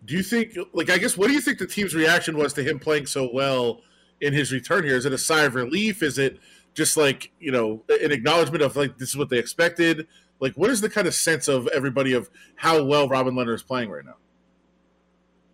do 0.05 0.15
you 0.15 0.23
think, 0.23 0.57
like, 0.73 0.89
I 0.89 0.97
guess, 0.97 1.17
what 1.17 1.27
do 1.27 1.33
you 1.33 1.41
think 1.41 1.59
the 1.59 1.67
team's 1.67 1.95
reaction 1.95 2.37
was 2.37 2.53
to 2.53 2.63
him 2.63 2.77
playing 2.77 3.05
so 3.05 3.29
well 3.31 3.81
in 4.19 4.33
his 4.33 4.51
return 4.51 4.83
here? 4.83 4.97
Is 4.97 5.05
it 5.05 5.13
a 5.13 5.17
sigh 5.17 5.43
of 5.43 5.55
relief? 5.55 6.03
Is 6.03 6.17
it 6.17 6.39
just 6.73 6.97
like, 6.97 7.31
you 7.39 7.51
know, 7.51 7.83
an 7.89 8.11
acknowledgement 8.11 8.63
of, 8.63 8.75
like, 8.75 8.97
this 8.97 9.09
is 9.09 9.17
what 9.17 9.29
they 9.29 9.37
expected? 9.39 10.07
Like, 10.39 10.53
what 10.55 10.69
is 10.69 10.81
the 10.81 10.89
kind 10.89 11.07
of 11.07 11.13
sense 11.13 11.47
of 11.47 11.67
everybody 11.67 12.13
of 12.13 12.29
how 12.55 12.83
well 12.83 13.07
Robin 13.07 13.33
Lehner 13.35 13.53
is 13.55 13.63
playing 13.63 13.89
right 13.89 14.03
now? 14.05 14.15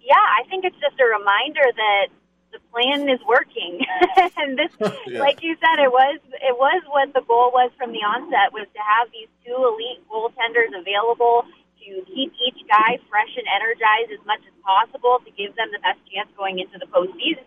Yeah, 0.02 0.16
I 0.16 0.48
think 0.50 0.66
it's 0.66 0.78
just 0.82 1.00
a 1.00 1.06
reminder 1.06 1.62
that 1.76 2.08
the 2.52 2.60
plan 2.72 3.08
is 3.08 3.20
working. 3.28 3.80
and 4.38 4.58
this, 4.58 4.72
Yeah. 5.08 5.20
like 5.20 5.44
you 5.44 5.56
said, 5.62 5.84
it 5.84 5.92
was 5.92 6.20
it 6.34 6.58
was 6.58 6.82
what 6.90 7.14
the 7.14 7.22
goal 7.28 7.52
was 7.54 7.70
from 7.78 7.92
the 7.92 8.00
onset 8.00 8.52
was 8.52 8.66
to 8.74 8.80
have 8.82 9.08
these 9.12 9.28
two 9.46 9.54
elite 9.54 10.02
goaltenders 10.10 10.74
available 10.80 11.46
to 11.78 12.02
keep 12.10 12.34
each 12.48 12.68
guy 12.68 12.98
fresh 13.10 13.30
and 13.38 13.46
energized 13.54 14.12
as 14.20 14.26
much 14.26 14.40
as 14.48 14.54
possible 14.66 15.20
to 15.26 15.32
give 15.32 15.56
them 15.56 15.70
the 15.72 15.80
best 15.80 16.00
chance 16.12 16.30
going 16.36 16.58
into 16.58 16.80
the 16.80 16.88
postseason. 16.88 17.46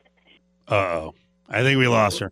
Uh 0.68 0.74
oh, 1.10 1.14
I 1.48 1.62
think 1.62 1.78
we 1.78 1.88
lost 1.88 2.20
her. 2.20 2.30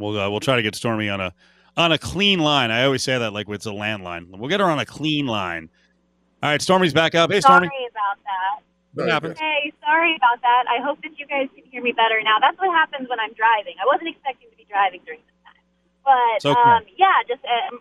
We'll 0.00 0.18
uh, 0.18 0.28
we'll 0.30 0.40
try 0.40 0.56
to 0.56 0.62
get 0.62 0.74
Stormy 0.74 1.08
on 1.08 1.20
a 1.20 1.32
on 1.76 1.92
a 1.92 1.98
clean 1.98 2.40
line. 2.40 2.70
I 2.70 2.84
always 2.84 3.02
say 3.02 3.18
that 3.18 3.32
like 3.32 3.48
it's 3.48 3.66
a 3.66 3.70
landline. 3.70 4.30
We'll 4.36 4.48
get 4.50 4.60
her 4.60 4.66
on 4.66 4.78
a 4.78 4.86
clean 4.86 5.26
line. 5.26 5.68
All 6.42 6.50
right, 6.50 6.60
Stormy's 6.60 6.94
back 6.94 7.14
up. 7.14 7.30
Hey, 7.30 7.40
Stormy. 7.40 7.68
Sorry 7.68 7.86
about 7.92 8.18
that. 8.24 8.64
What 8.94 9.08
happened? 9.08 9.38
Hey, 9.38 9.72
sorry 9.84 10.16
about 10.16 10.40
that. 10.42 10.64
I 10.66 10.82
hope 10.82 10.98
that 11.02 11.14
you 11.18 11.26
guys 11.26 11.46
can 11.54 11.62
hear 11.70 11.82
me 11.82 11.92
better 11.92 12.18
now. 12.24 12.40
That's 12.40 12.58
what 12.58 12.72
happens 12.74 13.08
when 13.08 13.20
I'm 13.20 13.32
driving. 13.38 13.76
I 13.78 13.86
wasn't 13.86 14.08
expecting 14.10 14.50
to 14.50 14.56
be 14.56 14.66
driving 14.66 14.98
during 15.06 15.20
this 15.22 15.38
time. 15.46 15.62
But 16.02 16.42
So- 16.42 16.56
um, 16.58 16.82
yeah, 16.98 17.22
just 17.28 17.44
uh, 17.46 17.76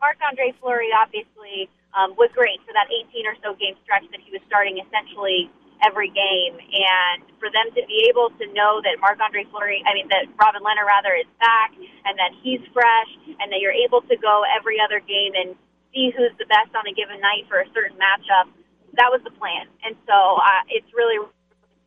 Marc 0.00 0.16
Andre 0.24 0.54
Fleury 0.62 0.88
obviously 0.96 1.68
um, 1.92 2.14
was 2.16 2.30
great 2.32 2.56
for 2.64 2.72
that 2.72 2.88
18 2.88 3.26
or 3.26 3.36
so 3.44 3.52
game 3.60 3.76
stretch 3.84 4.08
that 4.14 4.20
he 4.24 4.32
was 4.32 4.40
starting 4.48 4.78
essentially 4.80 5.50
every 5.84 6.08
game, 6.08 6.54
and 6.56 7.24
for 7.40 7.48
them 7.52 7.68
to 7.74 7.82
be 7.86 8.08
able 8.08 8.30
to 8.40 8.44
know 8.52 8.80
that 8.80 8.96
Marc 9.00 9.20
Andre 9.20 9.44
Fleury, 9.50 9.82
I 9.84 9.92
mean 9.92 10.08
that 10.08 10.28
Robin 10.40 10.62
Lehner 10.62 10.86
rather 10.86 11.12
is 11.12 11.28
back, 11.40 11.72
and 11.76 12.16
that 12.18 12.32
he's 12.42 12.60
fresh, 12.72 13.10
and 13.40 13.52
that 13.52 13.60
you're 13.60 13.76
able 13.76 14.00
to 14.08 14.16
go 14.16 14.42
every 14.56 14.80
other 14.80 15.00
game 15.00 15.32
and 15.36 15.56
see 15.92 16.12
who's 16.16 16.32
the 16.38 16.46
best 16.46 16.72
on 16.72 16.86
a 16.88 16.94
given 16.94 17.20
night 17.20 17.44
for 17.48 17.60
a 17.60 17.68
certain 17.74 17.96
matchup. 17.96 18.48
That 18.96 19.12
was 19.12 19.20
the 19.24 19.34
plan, 19.36 19.68
and 19.84 19.96
so 20.08 20.40
uh, 20.40 20.62
it's 20.72 20.88
really 20.96 21.20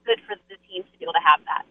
good 0.06 0.19
for 0.25 0.36
the 0.49 0.58
teams 0.69 0.86
to 0.91 0.95
be 0.97 1.06
able 1.06 1.17
to 1.17 1.25
have 1.25 1.41
that. 1.45 1.65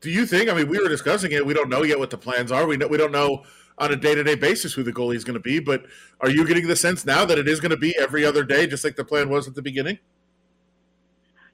Do 0.00 0.10
you 0.10 0.26
think? 0.26 0.50
I 0.50 0.54
mean, 0.54 0.68
we 0.68 0.78
were 0.78 0.88
discussing 0.88 1.32
it. 1.32 1.46
We 1.46 1.54
don't 1.54 1.68
know 1.68 1.84
yet 1.84 1.98
what 1.98 2.10
the 2.10 2.18
plans 2.18 2.50
are. 2.50 2.66
We 2.66 2.76
know, 2.76 2.88
we 2.88 2.96
don't 2.96 3.12
know 3.12 3.44
on 3.78 3.92
a 3.92 3.96
day 3.96 4.14
to 4.14 4.22
day 4.24 4.34
basis 4.34 4.72
who 4.72 4.82
the 4.82 4.92
goalie 4.92 5.16
is 5.16 5.24
going 5.24 5.34
to 5.34 5.40
be. 5.40 5.60
But 5.60 5.86
are 6.20 6.28
you 6.28 6.46
getting 6.46 6.66
the 6.66 6.76
sense 6.76 7.06
now 7.06 7.24
that 7.24 7.38
it 7.38 7.48
is 7.48 7.60
going 7.60 7.70
to 7.70 7.76
be 7.76 7.96
every 7.98 8.24
other 8.24 8.44
day, 8.44 8.66
just 8.66 8.84
like 8.84 8.96
the 8.96 9.04
plan 9.04 9.28
was 9.28 9.46
at 9.46 9.54
the 9.54 9.62
beginning? 9.62 9.98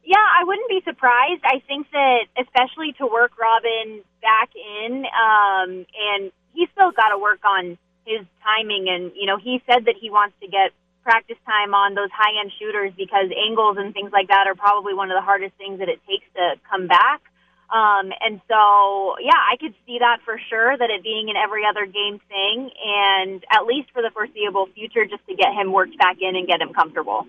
Yeah, 0.09 0.25
I 0.25 0.45
wouldn't 0.49 0.73
be 0.73 0.81
surprised. 0.89 1.45
I 1.45 1.61
think 1.69 1.85
that 1.93 2.33
especially 2.41 2.97
to 2.97 3.05
work 3.05 3.37
Robin 3.37 4.01
back 4.25 4.49
in, 4.57 5.05
um, 5.05 5.85
and 5.85 6.33
he's 6.57 6.73
still 6.73 6.97
got 6.97 7.13
to 7.13 7.19
work 7.21 7.45
on 7.45 7.77
his 8.09 8.25
timing. 8.41 8.89
And 8.89 9.13
you 9.13 9.27
know, 9.27 9.37
he 9.37 9.61
said 9.69 9.85
that 9.85 10.01
he 10.01 10.09
wants 10.09 10.33
to 10.41 10.49
get 10.49 10.73
practice 11.05 11.37
time 11.45 11.75
on 11.77 11.93
those 11.93 12.09
high 12.09 12.41
end 12.41 12.53
shooters 12.59 12.97
because 12.97 13.29
angles 13.37 13.77
and 13.77 13.93
things 13.93 14.09
like 14.11 14.29
that 14.29 14.49
are 14.49 14.55
probably 14.55 14.95
one 14.95 15.11
of 15.11 15.17
the 15.17 15.21
hardest 15.21 15.53
things 15.61 15.79
that 15.79 15.91
it 15.93 16.01
takes 16.09 16.25
to 16.41 16.57
come 16.65 16.89
back. 16.89 17.21
Um, 17.69 18.09
and 18.25 18.41
so, 18.49 19.21
yeah, 19.21 19.37
I 19.37 19.61
could 19.61 19.75
see 19.85 20.01
that 20.01 20.25
for 20.25 20.41
sure, 20.49 20.73
that 20.73 20.89
it 20.89 21.03
being 21.03 21.29
an 21.29 21.37
every 21.37 21.69
other 21.69 21.85
game 21.85 22.17
thing, 22.33 22.71
and 22.81 23.45
at 23.53 23.69
least 23.69 23.93
for 23.93 24.01
the 24.01 24.09
foreseeable 24.17 24.73
future, 24.73 25.05
just 25.05 25.21
to 25.29 25.37
get 25.37 25.53
him 25.53 25.71
worked 25.71 25.99
back 25.99 26.17
in 26.25 26.33
and 26.35 26.49
get 26.49 26.63
him 26.63 26.73
comfortable. 26.73 27.27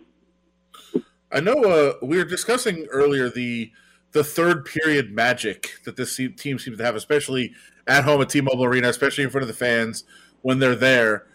I 1.31 1.39
know 1.39 1.63
uh, 1.63 1.93
we 2.01 2.17
were 2.17 2.25
discussing 2.25 2.85
earlier 2.91 3.29
the 3.29 3.71
the 4.11 4.23
third 4.23 4.65
period 4.65 5.11
magic 5.11 5.73
that 5.85 5.95
this 5.95 6.15
team 6.15 6.57
seems 6.57 6.65
to 6.65 6.83
have, 6.83 6.95
especially 6.95 7.53
at 7.85 8.03
home 8.03 8.21
at 8.21 8.29
T-Mobile 8.29 8.65
Arena, 8.65 8.89
especially 8.89 9.23
in 9.23 9.29
front 9.29 9.43
of 9.43 9.47
the 9.47 9.53
fans 9.53 10.03
when 10.41 10.57
they're 10.57 10.75
there. 10.75 11.27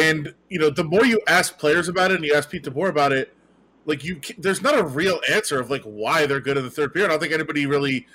And 0.00 0.34
you 0.48 0.58
know, 0.58 0.70
the 0.70 0.84
more 0.84 1.04
you 1.04 1.20
ask 1.26 1.58
players 1.58 1.88
about 1.88 2.10
it, 2.10 2.16
and 2.16 2.24
you 2.24 2.34
ask 2.34 2.48
Pete 2.48 2.64
DeBoer 2.64 2.88
about 2.88 3.12
it, 3.12 3.36
like 3.84 4.04
you, 4.04 4.20
there's 4.38 4.62
not 4.62 4.78
a 4.78 4.84
real 4.84 5.20
answer 5.30 5.60
of 5.60 5.70
like 5.70 5.82
why 5.82 6.24
they're 6.26 6.40
good 6.40 6.56
in 6.56 6.64
the 6.64 6.70
third 6.70 6.92
period. 6.94 7.08
I 7.08 7.12
don't 7.12 7.20
think 7.20 7.32
anybody 7.32 7.66
really. 7.66 8.06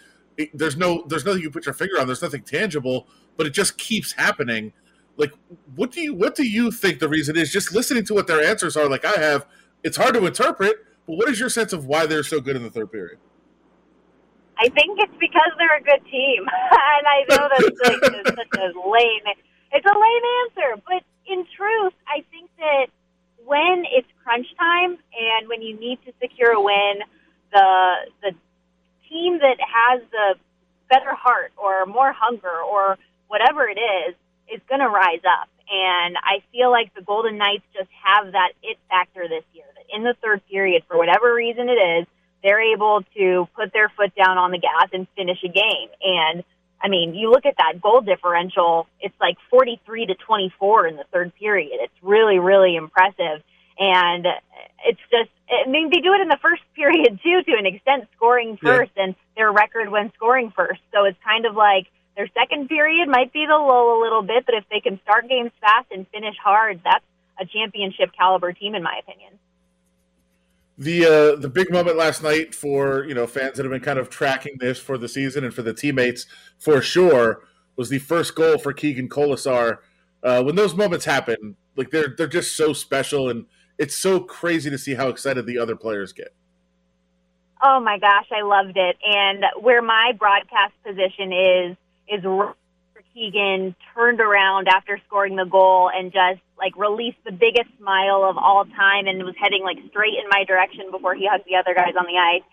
there's 0.53 0.77
no, 0.77 1.03
there's 1.07 1.25
nothing 1.25 1.41
you 1.41 1.51
put 1.51 1.65
your 1.65 1.73
finger 1.73 1.99
on. 1.99 2.07
There's 2.07 2.21
nothing 2.21 2.41
tangible, 2.41 3.07
but 3.35 3.45
it 3.45 3.51
just 3.51 3.77
keeps 3.77 4.13
happening. 4.13 4.73
Like, 5.17 5.33
what 5.75 5.91
do 5.91 6.01
you, 6.01 6.13
what 6.13 6.35
do 6.35 6.47
you 6.47 6.71
think 6.71 6.99
the 6.99 7.09
reason 7.09 7.35
is? 7.35 7.51
Just 7.51 7.73
listening 7.73 8.05
to 8.05 8.13
what 8.13 8.27
their 8.27 8.43
answers 8.43 8.77
are, 8.77 8.87
like 8.87 9.03
I 9.03 9.19
have, 9.19 9.47
it's 9.83 9.97
hard 9.97 10.13
to 10.13 10.25
interpret. 10.25 10.75
But 11.07 11.15
what 11.15 11.29
is 11.29 11.39
your 11.39 11.49
sense 11.49 11.73
of 11.73 11.85
why 11.85 12.05
they're 12.05 12.23
so 12.23 12.41
good 12.41 12.55
in 12.55 12.63
the 12.63 12.69
third 12.69 12.91
period? 12.91 13.17
I 14.59 14.69
think 14.69 14.99
it's 14.99 15.13
because 15.19 15.51
they're 15.57 15.77
a 15.77 15.83
good 15.83 16.03
team, 16.09 16.43
and 16.71 17.07
I 17.07 17.25
know 17.29 17.47
that's 17.47 17.79
like 18.03 18.35
such 18.35 18.59
a 18.59 18.67
lame. 18.89 19.25
It's 19.71 19.85
a 19.85 19.97
lame 19.97 20.25
answer, 20.43 20.81
but 20.85 21.03
in 21.27 21.45
truth, 21.55 21.93
I 22.07 22.23
think 22.31 22.49
that 22.57 22.87
when 23.45 23.85
it's 23.91 24.07
crunch 24.23 24.47
time 24.57 24.97
and 25.13 25.47
when 25.47 25.61
you 25.61 25.79
need 25.79 25.99
to 26.05 26.13
secure 26.21 26.51
a 26.51 26.61
win, 26.61 26.99
the 27.53 27.95
the 28.21 28.31
team 29.09 29.39
that 29.39 29.57
has 29.59 30.01
the 30.11 30.35
better 30.89 31.13
heart 31.13 31.51
or 31.57 31.85
more 31.85 32.11
hunger 32.11 32.61
or 32.61 32.97
whatever 33.27 33.67
it 33.67 33.79
is 33.79 34.15
is 34.53 34.61
going 34.67 34.81
to 34.81 34.89
rise 34.89 35.23
up. 35.23 35.49
And 35.69 36.15
I 36.23 36.39
feel 36.51 36.71
like 36.71 36.93
the 36.95 37.01
Golden 37.01 37.37
Knights 37.37 37.63
just 37.73 37.89
have 38.03 38.31
that 38.31 38.53
it 38.63 38.77
factor 38.89 39.27
this 39.27 39.43
year. 39.53 39.65
That 39.75 39.85
in 39.93 40.03
the 40.03 40.15
third 40.23 40.36
period, 40.67 40.83
for 40.87 40.97
whatever 40.97 41.33
reason 41.33 41.69
it 41.69 41.79
is, 41.79 42.07
they're 42.43 42.61
able 42.73 43.01
to 43.15 43.47
put 43.55 43.73
their 43.73 43.89
foot 43.95 44.13
down 44.15 44.37
on 44.37 44.51
the 44.51 44.59
gas 44.59 44.89
and 44.93 45.07
finish 45.15 45.39
a 45.43 45.47
game. 45.47 45.89
And 46.03 46.43
I 46.83 46.89
mean, 46.89 47.15
you 47.15 47.31
look 47.31 47.45
at 47.45 47.55
that 47.57 47.81
goal 47.81 48.01
differential, 48.01 48.87
it's 48.99 49.15
like 49.19 49.37
43 49.49 50.07
to 50.07 50.15
24 50.15 50.87
in 50.87 50.95
the 50.97 51.05
third 51.11 51.33
period. 51.35 51.79
It's 51.81 51.93
really, 52.03 52.37
really 52.39 52.75
impressive. 52.75 53.41
And 53.79 54.25
it's 54.85 54.99
just, 55.09 55.29
I 55.49 55.69
mean, 55.69 55.89
they 55.91 56.01
do 56.01 56.13
it 56.13 56.21
in 56.21 56.27
the 56.27 56.39
first 56.41 56.61
period 56.75 57.19
too, 57.23 57.41
to 57.47 57.57
an 57.57 57.65
extent, 57.65 58.07
scoring 58.15 58.59
Yeah. 58.61 58.77
first 58.77 58.91
and 58.97 59.15
their 59.35 59.51
record 59.51 59.89
when 59.89 60.11
scoring 60.15 60.51
first. 60.55 60.81
So 60.93 61.05
it's 61.05 61.17
kind 61.25 61.45
of 61.45 61.55
like 61.55 61.87
their 62.15 62.27
second 62.33 62.69
period 62.69 63.07
might 63.09 63.31
be 63.33 63.45
the 63.47 63.57
lull 63.57 63.99
a 63.99 64.01
little 64.01 64.21
bit, 64.21 64.45
but 64.45 64.55
if 64.55 64.65
they 64.69 64.79
can 64.79 64.99
start 65.03 65.29
games 65.29 65.51
fast 65.61 65.87
and 65.91 66.07
finish 66.09 66.35
hard, 66.43 66.81
that's 66.83 67.05
a 67.39 67.45
championship 67.45 68.11
caliber 68.17 68.51
team, 68.53 68.73
in 68.73 68.81
my 68.81 68.99
opinion. 68.99 69.33
The 70.77 71.05
uh, 71.05 71.39
the 71.39 71.49
big 71.49 71.71
moment 71.71 71.97
last 71.97 72.21
night 72.21 72.53
for 72.53 73.03
you 73.05 73.13
know 73.13 73.25
fans 73.25 73.57
that 73.57 73.63
have 73.63 73.71
been 73.71 73.81
kind 73.81 73.97
of 73.97 74.09
tracking 74.09 74.57
this 74.59 74.79
for 74.79 74.97
the 74.97 75.09
season 75.09 75.43
and 75.43 75.53
for 75.53 75.63
the 75.63 75.73
teammates 75.73 76.27
for 76.59 76.81
sure 76.81 77.41
was 77.75 77.89
the 77.89 77.99
first 77.99 78.35
goal 78.35 78.57
for 78.57 78.73
Keegan 78.73 79.09
Kolesar. 79.09 79.79
Uh, 80.23 80.43
when 80.43 80.55
those 80.55 80.75
moments 80.75 81.05
happen, 81.05 81.55
like 81.75 81.89
they're 81.89 82.13
they're 82.17 82.27
just 82.27 82.55
so 82.55 82.73
special 82.73 83.29
and 83.29 83.45
it's 83.77 83.95
so 83.95 84.19
crazy 84.19 84.69
to 84.69 84.77
see 84.77 84.95
how 84.95 85.07
excited 85.07 85.45
the 85.45 85.57
other 85.57 85.75
players 85.75 86.13
get. 86.13 86.33
Oh 87.61 87.79
my 87.79 87.97
gosh, 87.97 88.27
I 88.31 88.41
loved 88.41 88.77
it. 88.77 88.97
And 89.03 89.45
where 89.59 89.81
my 89.81 90.13
broadcast 90.17 90.73
position 90.83 91.33
is 91.33 91.77
is 92.07 92.23
Keegan 93.17 93.75
turned 93.95 94.21
around 94.21 94.67
after 94.67 94.99
scoring 95.07 95.35
the 95.35 95.45
goal 95.45 95.89
and 95.93 96.11
just 96.11 96.39
like 96.57 96.75
released 96.75 97.21
the 97.25 97.31
biggest 97.31 97.69
smile 97.77 98.25
of 98.25 98.37
all 98.37 98.65
time 98.65 99.07
and 99.07 99.23
was 99.23 99.35
heading 99.39 99.63
like 99.63 99.77
straight 99.89 100.17
in 100.17 100.27
my 100.29 100.43
direction 100.43 100.89
before 100.91 101.15
he 101.15 101.29
hugged 101.29 101.45
the 101.45 101.55
other 101.55 101.73
guys 101.73 101.93
on 101.97 102.05
the 102.05 102.17
ice. 102.17 102.45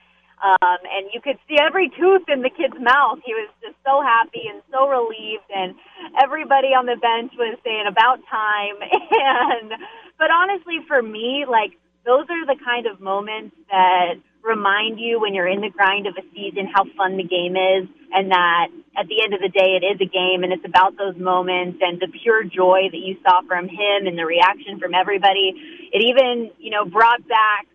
Um, 0.45 0.81
and 0.85 1.09
you 1.15 1.21
could 1.23 1.39
see 1.49 1.57
every 1.57 1.89
tooth 1.89 2.29
in 2.29 2.43
the 2.43 2.51
kid's 2.51 2.77
mouth. 2.77 3.23
He 3.25 3.33
was 3.33 3.49
just 3.63 3.77
so 3.87 4.03
happy 4.03 4.45
and 4.51 4.61
so 4.69 4.85
relieved, 4.91 5.49
and 5.49 5.75
everybody 6.21 6.77
on 6.77 6.85
the 6.85 6.99
bench 7.01 7.33
was 7.39 7.57
saying 7.65 7.87
about 7.89 8.21
time. 8.29 8.77
And 9.15 9.73
but 10.19 10.31
honestly, 10.31 10.85
for 10.87 11.01
me, 11.01 11.47
like 11.49 11.79
those 12.05 12.27
are 12.29 12.45
the 12.45 12.59
kind 12.63 12.87
of 12.87 13.01
moments 13.01 13.57
that 13.71 14.21
remind 14.45 15.01
you 15.01 15.19
when 15.21 15.33
you're 15.33 15.49
in 15.49 15.63
the 15.63 15.71
grind 15.71 16.07
of 16.07 16.15
a 16.19 16.23
season 16.35 16.69
how 16.73 16.85
fun 16.97 17.17
the 17.17 17.25
game 17.25 17.57
is 17.57 17.89
and 18.13 18.31
that 18.31 18.69
at 18.97 19.09
the 19.09 19.25
end 19.25 19.33
of 19.33 19.41
the 19.41 19.49
day 19.49 19.81
it 19.81 19.85
is 19.85 19.99
a 20.01 20.11
game 20.11 20.45
and 20.45 20.53
it's 20.53 20.65
about 20.65 20.97
those 20.99 21.17
moments 21.17 21.79
and 21.81 21.99
the 21.99 22.09
pure 22.23 22.45
joy 22.45 22.87
that 22.93 23.01
you 23.01 23.17
saw 23.25 23.41
from 23.49 23.69
him 23.69 24.07
and 24.07 24.19
the 24.19 24.27
reaction 24.27 24.79
from 24.79 24.95
everybody. 24.95 25.57
It 25.93 26.05
even, 26.05 26.53
you 26.59 26.71
know, 26.71 26.85
brought 26.85 27.27
back 27.27 27.67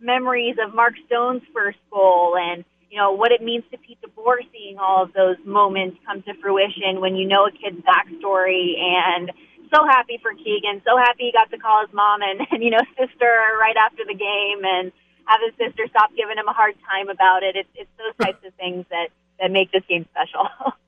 memories 0.00 0.56
of 0.64 0.74
Mark 0.74 0.94
Stone's 1.06 1.42
first 1.52 1.78
goal 1.92 2.36
and 2.40 2.64
you 2.90 3.00
know 3.00 3.12
what 3.12 3.32
it 3.32 3.42
means 3.42 3.64
to 3.72 3.78
Pete 3.78 3.98
DeBoer 4.06 4.38
seeing 4.52 4.78
all 4.78 5.02
of 5.02 5.12
those 5.12 5.36
moments 5.44 5.98
come 6.06 6.22
to 6.22 6.34
fruition 6.40 7.00
when 7.00 7.16
you 7.16 7.26
know 7.26 7.46
a 7.46 7.50
kid's 7.50 7.82
backstory. 7.82 8.78
And 8.78 9.32
so 9.74 9.82
happy 9.84 10.20
for 10.22 10.30
Keegan, 10.32 10.80
so 10.86 10.96
happy 10.96 11.26
he 11.26 11.32
got 11.32 11.50
to 11.50 11.58
call 11.58 11.84
his 11.84 11.92
mom 11.92 12.22
and, 12.22 12.46
and 12.52 12.62
you 12.62 12.70
know 12.70 12.86
sister 12.94 13.34
right 13.58 13.74
after 13.76 14.04
the 14.06 14.14
game. 14.14 14.62
And 14.62 14.92
have 15.26 15.40
his 15.44 15.54
sister 15.58 15.86
stop 15.88 16.10
giving 16.16 16.38
him 16.38 16.48
a 16.48 16.52
hard 16.52 16.74
time 16.88 17.08
about 17.08 17.42
it. 17.42 17.56
It's 17.56 17.68
it's 17.74 17.90
those 17.98 18.26
types 18.26 18.44
of 18.46 18.54
things 18.54 18.84
that 18.90 19.08
that 19.40 19.50
make 19.50 19.72
this 19.72 19.82
game 19.88 20.06
special. 20.10 20.48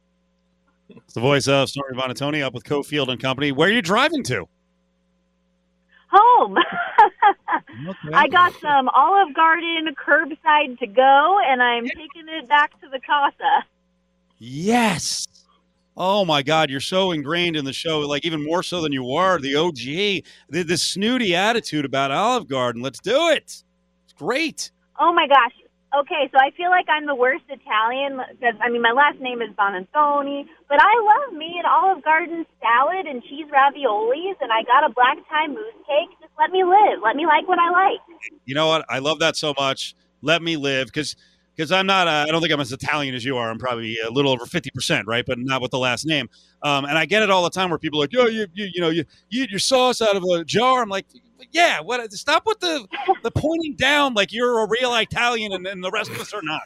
It's 0.88 1.14
the 1.14 1.20
voice 1.20 1.48
of 1.48 1.68
Stormy 1.68 1.96
Buonantony 1.96 2.42
up 2.42 2.54
with 2.54 2.64
Cofield 2.64 3.08
and 3.08 3.20
Company. 3.20 3.50
Where 3.50 3.68
are 3.68 3.72
you 3.72 3.82
driving 3.82 4.22
to? 4.24 4.48
Home. 6.10 6.56
I 8.14 8.28
got 8.28 8.54
some 8.60 8.88
Olive 8.90 9.34
Garden 9.34 9.94
curbside 9.94 10.78
to 10.78 10.86
go, 10.86 11.38
and 11.44 11.60
I'm 11.60 11.86
taking 11.86 12.28
it 12.28 12.48
back 12.48 12.80
to 12.80 12.88
the 12.88 13.00
casa. 13.00 13.64
Yes. 14.38 15.26
Oh 15.96 16.24
my 16.24 16.42
God, 16.42 16.70
you're 16.70 16.80
so 16.80 17.12
ingrained 17.12 17.56
in 17.56 17.64
the 17.64 17.72
show, 17.72 18.00
like 18.00 18.24
even 18.24 18.44
more 18.44 18.62
so 18.62 18.82
than 18.82 18.92
you 18.92 19.12
are 19.12 19.38
the 19.38 19.56
OG. 19.56 19.76
The, 20.50 20.62
the 20.62 20.76
snooty 20.76 21.34
attitude 21.34 21.84
about 21.84 22.10
Olive 22.10 22.46
Garden. 22.46 22.82
Let's 22.82 23.00
do 23.00 23.28
it. 23.30 23.62
Great. 24.18 24.70
Oh 24.98 25.12
my 25.12 25.26
gosh. 25.26 25.52
Okay, 25.96 26.28
so 26.32 26.38
I 26.38 26.50
feel 26.56 26.68
like 26.68 26.86
I'm 26.88 27.06
the 27.06 27.14
worst 27.14 27.44
Italian 27.48 28.20
because 28.32 28.54
I 28.60 28.68
mean 28.68 28.82
my 28.82 28.92
last 28.92 29.20
name 29.20 29.40
is 29.40 29.48
Buonantony, 29.56 30.44
but 30.68 30.78
I 30.80 30.92
love 31.00 31.38
me 31.38 31.56
an 31.58 31.64
Olive 31.64 32.04
Garden 32.04 32.44
salad 32.60 33.06
and 33.06 33.22
cheese 33.22 33.46
raviolis, 33.46 34.34
and 34.40 34.50
I 34.52 34.62
got 34.64 34.84
a 34.84 34.92
black 34.92 35.16
tie 35.28 35.46
mousse 35.46 35.78
cake. 35.86 36.10
Just 36.20 36.32
let 36.38 36.50
me 36.50 36.64
live. 36.64 37.00
Let 37.02 37.16
me 37.16 37.24
like 37.24 37.48
what 37.48 37.58
I 37.58 37.70
like. 37.70 38.00
You 38.44 38.54
know 38.54 38.66
what? 38.66 38.84
I 38.90 38.98
love 38.98 39.20
that 39.20 39.36
so 39.36 39.54
much. 39.58 39.94
Let 40.22 40.42
me 40.42 40.56
live 40.56 40.88
because 40.88 41.16
because 41.56 41.72
I'm 41.72 41.86
not. 41.86 42.08
Uh, 42.08 42.26
I 42.28 42.32
don't 42.32 42.42
think 42.42 42.52
I'm 42.52 42.60
as 42.60 42.72
Italian 42.72 43.14
as 43.14 43.24
you 43.24 43.36
are. 43.36 43.50
I'm 43.50 43.58
probably 43.58 43.98
a 44.00 44.10
little 44.10 44.30
over 44.30 44.44
fifty 44.44 44.70
percent, 44.70 45.06
right? 45.06 45.24
But 45.24 45.38
not 45.38 45.62
with 45.62 45.70
the 45.70 45.78
last 45.78 46.04
name. 46.04 46.28
Um, 46.62 46.84
and 46.84 46.98
I 46.98 47.06
get 47.06 47.22
it 47.22 47.30
all 47.30 47.44
the 47.44 47.50
time 47.50 47.70
where 47.70 47.78
people 47.78 48.00
are 48.00 48.02
like, 48.02 48.12
"Yo, 48.12 48.26
you 48.26 48.46
you 48.52 48.68
you 48.74 48.80
know 48.80 48.90
you, 48.90 49.04
you 49.30 49.44
eat 49.44 49.50
your 49.50 49.60
sauce 49.60 50.02
out 50.02 50.16
of 50.16 50.24
a 50.24 50.44
jar." 50.44 50.82
I'm 50.82 50.88
like, 50.88 51.06
"Yeah, 51.52 51.80
what? 51.80 52.12
Stop 52.12 52.44
with 52.46 52.60
the 52.60 52.86
the 53.22 53.30
pointing 53.30 53.74
down 53.76 54.14
like 54.14 54.32
you're 54.32 54.60
a 54.60 54.68
real 54.68 54.94
Italian 54.94 55.52
and, 55.52 55.66
and 55.66 55.82
the 55.82 55.90
rest 55.90 56.10
of 56.10 56.20
us 56.20 56.32
are 56.34 56.42
not." 56.42 56.62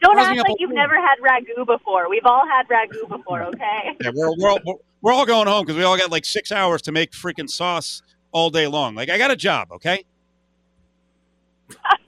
Don't 0.00 0.14
Causing 0.14 0.38
act 0.38 0.48
like 0.48 0.56
you've 0.60 0.70
never 0.70 0.94
had 0.94 1.16
ragu 1.20 1.66
before. 1.66 2.08
We've 2.08 2.24
all 2.24 2.46
had 2.46 2.68
ragu 2.68 3.08
before, 3.08 3.42
okay? 3.44 3.96
Yeah, 4.00 4.12
we're, 4.14 4.30
we're, 4.38 4.48
all, 4.50 4.60
we're, 4.64 4.74
we're 5.02 5.12
all 5.12 5.26
going 5.26 5.48
home 5.48 5.64
because 5.64 5.76
we 5.76 5.82
all 5.82 5.98
got 5.98 6.12
like 6.12 6.24
six 6.24 6.52
hours 6.52 6.82
to 6.82 6.92
make 6.92 7.10
freaking 7.10 7.50
sauce 7.50 8.02
all 8.30 8.48
day 8.48 8.68
long. 8.68 8.94
Like, 8.94 9.10
I 9.10 9.18
got 9.18 9.32
a 9.32 9.36
job, 9.36 9.72
okay? 9.72 10.04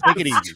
Take 0.07 0.21
it 0.21 0.27
easy. 0.29 0.55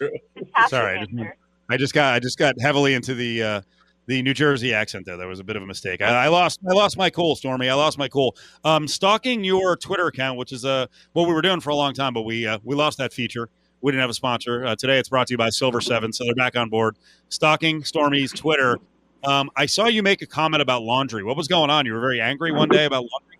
Sorry, 0.68 0.98
I 0.98 1.04
just- 1.04 1.30
I 1.70 1.76
just 1.78 1.94
got 1.94 2.14
I 2.14 2.18
just 2.18 2.38
got 2.38 2.60
heavily 2.60 2.92
into 2.94 3.14
the 3.14 3.42
uh, 3.42 3.60
the 4.06 4.22
New 4.22 4.34
Jersey 4.34 4.74
accent 4.74 5.06
there. 5.06 5.16
That 5.16 5.26
was 5.26 5.40
a 5.40 5.44
bit 5.44 5.56
of 5.56 5.62
a 5.62 5.66
mistake. 5.66 6.02
I, 6.02 6.24
I 6.24 6.28
lost 6.28 6.60
I 6.68 6.74
lost 6.74 6.96
my 6.96 7.10
cool, 7.10 7.36
Stormy. 7.36 7.68
I 7.68 7.74
lost 7.74 7.98
my 7.98 8.08
cool. 8.08 8.36
Um, 8.64 8.86
stalking 8.86 9.44
your 9.44 9.76
Twitter 9.76 10.06
account, 10.06 10.38
which 10.38 10.52
is 10.52 10.64
uh, 10.64 10.86
what 11.12 11.26
we 11.26 11.34
were 11.34 11.42
doing 11.42 11.60
for 11.60 11.70
a 11.70 11.76
long 11.76 11.94
time, 11.94 12.12
but 12.12 12.22
we 12.22 12.46
uh, 12.46 12.58
we 12.64 12.74
lost 12.74 12.98
that 12.98 13.12
feature. 13.12 13.48
We 13.80 13.92
didn't 13.92 14.00
have 14.00 14.10
a 14.10 14.14
sponsor 14.14 14.64
uh, 14.64 14.76
today. 14.76 14.98
It's 14.98 15.08
brought 15.08 15.26
to 15.26 15.34
you 15.34 15.38
by 15.38 15.50
Silver 15.50 15.80
Seven, 15.80 16.12
so 16.12 16.24
they're 16.24 16.34
back 16.34 16.56
on 16.56 16.70
board. 16.70 16.96
Stalking 17.28 17.84
Stormy's 17.84 18.32
Twitter. 18.32 18.78
Um, 19.24 19.50
I 19.56 19.66
saw 19.66 19.86
you 19.86 20.02
make 20.02 20.22
a 20.22 20.26
comment 20.26 20.62
about 20.62 20.82
laundry. 20.82 21.22
What 21.22 21.36
was 21.36 21.48
going 21.48 21.70
on? 21.70 21.86
You 21.86 21.94
were 21.94 22.00
very 22.00 22.20
angry 22.20 22.52
one 22.52 22.68
day 22.68 22.84
about 22.84 23.06
laundry. 23.10 23.38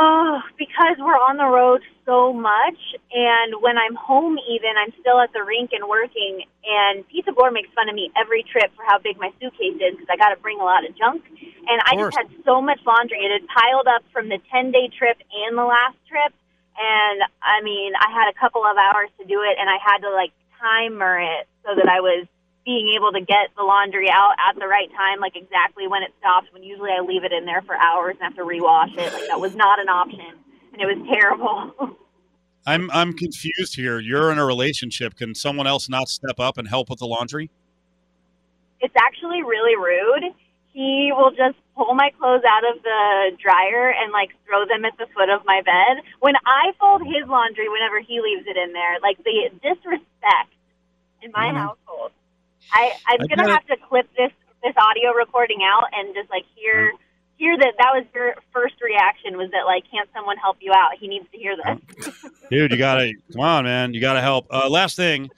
Oh, 0.00 0.40
because 0.56 0.96
we're 0.96 1.20
on 1.20 1.36
the 1.36 1.44
road 1.44 1.84
so 2.08 2.32
much, 2.32 2.80
and 3.12 3.60
when 3.60 3.76
I'm 3.76 3.92
home, 3.92 4.40
even 4.48 4.72
I'm 4.80 4.96
still 4.96 5.20
at 5.20 5.28
the 5.36 5.44
rink 5.44 5.76
and 5.76 5.84
working. 5.84 6.40
And 6.64 7.04
Pizza 7.12 7.36
Board 7.36 7.52
makes 7.52 7.68
fun 7.76 7.84
of 7.84 7.94
me 7.94 8.08
every 8.16 8.40
trip 8.48 8.72
for 8.72 8.80
how 8.88 8.96
big 8.96 9.20
my 9.20 9.28
suitcase 9.36 9.76
is 9.76 10.00
because 10.00 10.08
I 10.08 10.16
got 10.16 10.32
to 10.32 10.40
bring 10.40 10.56
a 10.56 10.64
lot 10.64 10.88
of 10.88 10.96
junk. 10.96 11.28
And 11.68 11.84
I 11.84 12.00
just 12.00 12.16
had 12.16 12.32
so 12.48 12.64
much 12.64 12.80
laundry; 12.88 13.20
it 13.20 13.28
had 13.28 13.44
piled 13.52 13.92
up 13.92 14.00
from 14.08 14.32
the 14.32 14.40
10 14.48 14.72
day 14.72 14.88
trip 14.88 15.20
and 15.20 15.52
the 15.52 15.68
last 15.68 16.00
trip. 16.08 16.32
And 16.80 17.20
I 17.44 17.60
mean, 17.60 17.92
I 17.92 18.08
had 18.08 18.32
a 18.32 18.36
couple 18.40 18.64
of 18.64 18.80
hours 18.80 19.12
to 19.20 19.28
do 19.28 19.44
it, 19.44 19.60
and 19.60 19.68
I 19.68 19.76
had 19.84 20.00
to 20.00 20.08
like 20.16 20.32
timer 20.56 21.20
it 21.20 21.44
so 21.60 21.76
that 21.76 21.92
I 21.92 22.00
was 22.00 22.24
being 22.64 22.92
able 22.96 23.10
to 23.12 23.20
get 23.20 23.48
the 23.56 23.62
laundry 23.62 24.10
out 24.10 24.34
at 24.48 24.58
the 24.58 24.66
right 24.66 24.90
time, 24.92 25.18
like 25.20 25.34
exactly 25.36 25.86
when 25.88 26.02
it 26.02 26.12
stops. 26.18 26.46
When 26.52 26.62
usually 26.62 26.90
I 26.90 27.00
leave 27.00 27.24
it 27.24 27.32
in 27.32 27.44
there 27.46 27.62
for 27.62 27.74
hours 27.76 28.16
and 28.20 28.24
have 28.24 28.36
to 28.36 28.42
rewash 28.44 28.92
it. 28.96 29.12
Like 29.12 29.28
that 29.28 29.40
was 29.40 29.54
not 29.54 29.78
an 29.80 29.88
option, 29.88 30.34
and 30.72 30.80
it 30.80 30.86
was 30.86 30.98
terrible. 31.08 31.96
I'm 32.66 32.90
I'm 32.90 33.14
confused 33.14 33.74
here. 33.76 33.98
You're 33.98 34.30
in 34.30 34.38
a 34.38 34.44
relationship. 34.44 35.16
Can 35.16 35.34
someone 35.34 35.66
else 35.66 35.88
not 35.88 36.08
step 36.08 36.38
up 36.38 36.58
and 36.58 36.68
help 36.68 36.90
with 36.90 36.98
the 36.98 37.06
laundry? 37.06 37.50
it's 38.82 38.94
actually 38.96 39.42
really 39.42 39.76
rude. 39.76 40.32
He 40.72 41.12
will 41.12 41.32
just 41.32 41.56
pull 41.76 41.92
my 41.94 42.10
clothes 42.18 42.40
out 42.48 42.64
of 42.64 42.82
the 42.82 43.36
dryer 43.36 43.92
and 43.92 44.10
like 44.10 44.30
throw 44.46 44.64
them 44.64 44.86
at 44.86 44.96
the 44.96 45.06
foot 45.12 45.28
of 45.28 45.44
my 45.44 45.60
bed. 45.60 46.02
When 46.20 46.34
I 46.46 46.72
fold 46.80 47.02
his 47.02 47.28
laundry, 47.28 47.68
whenever 47.68 48.00
he 48.00 48.22
leaves 48.22 48.46
it 48.46 48.56
in 48.56 48.72
there, 48.72 48.96
like 49.02 49.18
the 49.18 49.50
disrespect 49.60 50.52
in 51.20 51.30
my 51.32 51.48
Mhm. 51.52 51.56
household. 51.56 52.12
I 52.72 52.92
I'm 53.06 53.20
I 53.22 53.26
gonna 53.26 53.50
have 53.50 53.66
to 53.66 53.76
clip 53.88 54.08
this 54.16 54.32
this 54.62 54.74
audio 54.76 55.12
recording 55.12 55.58
out 55.64 55.84
and 55.92 56.14
just 56.14 56.30
like 56.30 56.44
hear 56.54 56.92
hear 57.36 57.56
that 57.56 57.72
that 57.78 57.90
was 57.94 58.04
your 58.14 58.34
first 58.52 58.74
reaction 58.82 59.36
was 59.36 59.50
that 59.50 59.64
like 59.64 59.84
can't 59.90 60.08
someone 60.14 60.36
help 60.36 60.58
you 60.60 60.72
out? 60.72 60.90
He 60.98 61.08
needs 61.08 61.26
to 61.32 61.38
hear 61.38 61.56
this. 61.56 62.24
Dude, 62.50 62.70
you 62.70 62.76
gotta 62.78 63.12
come 63.32 63.40
on, 63.40 63.64
man. 63.64 63.94
You 63.94 64.00
gotta 64.00 64.20
help. 64.20 64.46
Uh, 64.50 64.68
last 64.68 64.96
thing, 64.96 65.30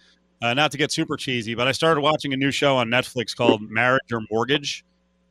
uh, 0.42 0.55
not 0.55 0.73
to 0.73 0.79
get 0.79 0.90
super 0.90 1.16
cheesy, 1.16 1.55
but 1.55 1.68
I 1.68 1.73
started 1.73 2.01
watching 2.01 2.33
a 2.33 2.37
new 2.37 2.51
show 2.51 2.77
on 2.77 2.88
Netflix 2.88 3.35
called 3.37 3.62
Marriage 3.62 4.12
or 4.12 4.21
Mortgage. 4.31 4.85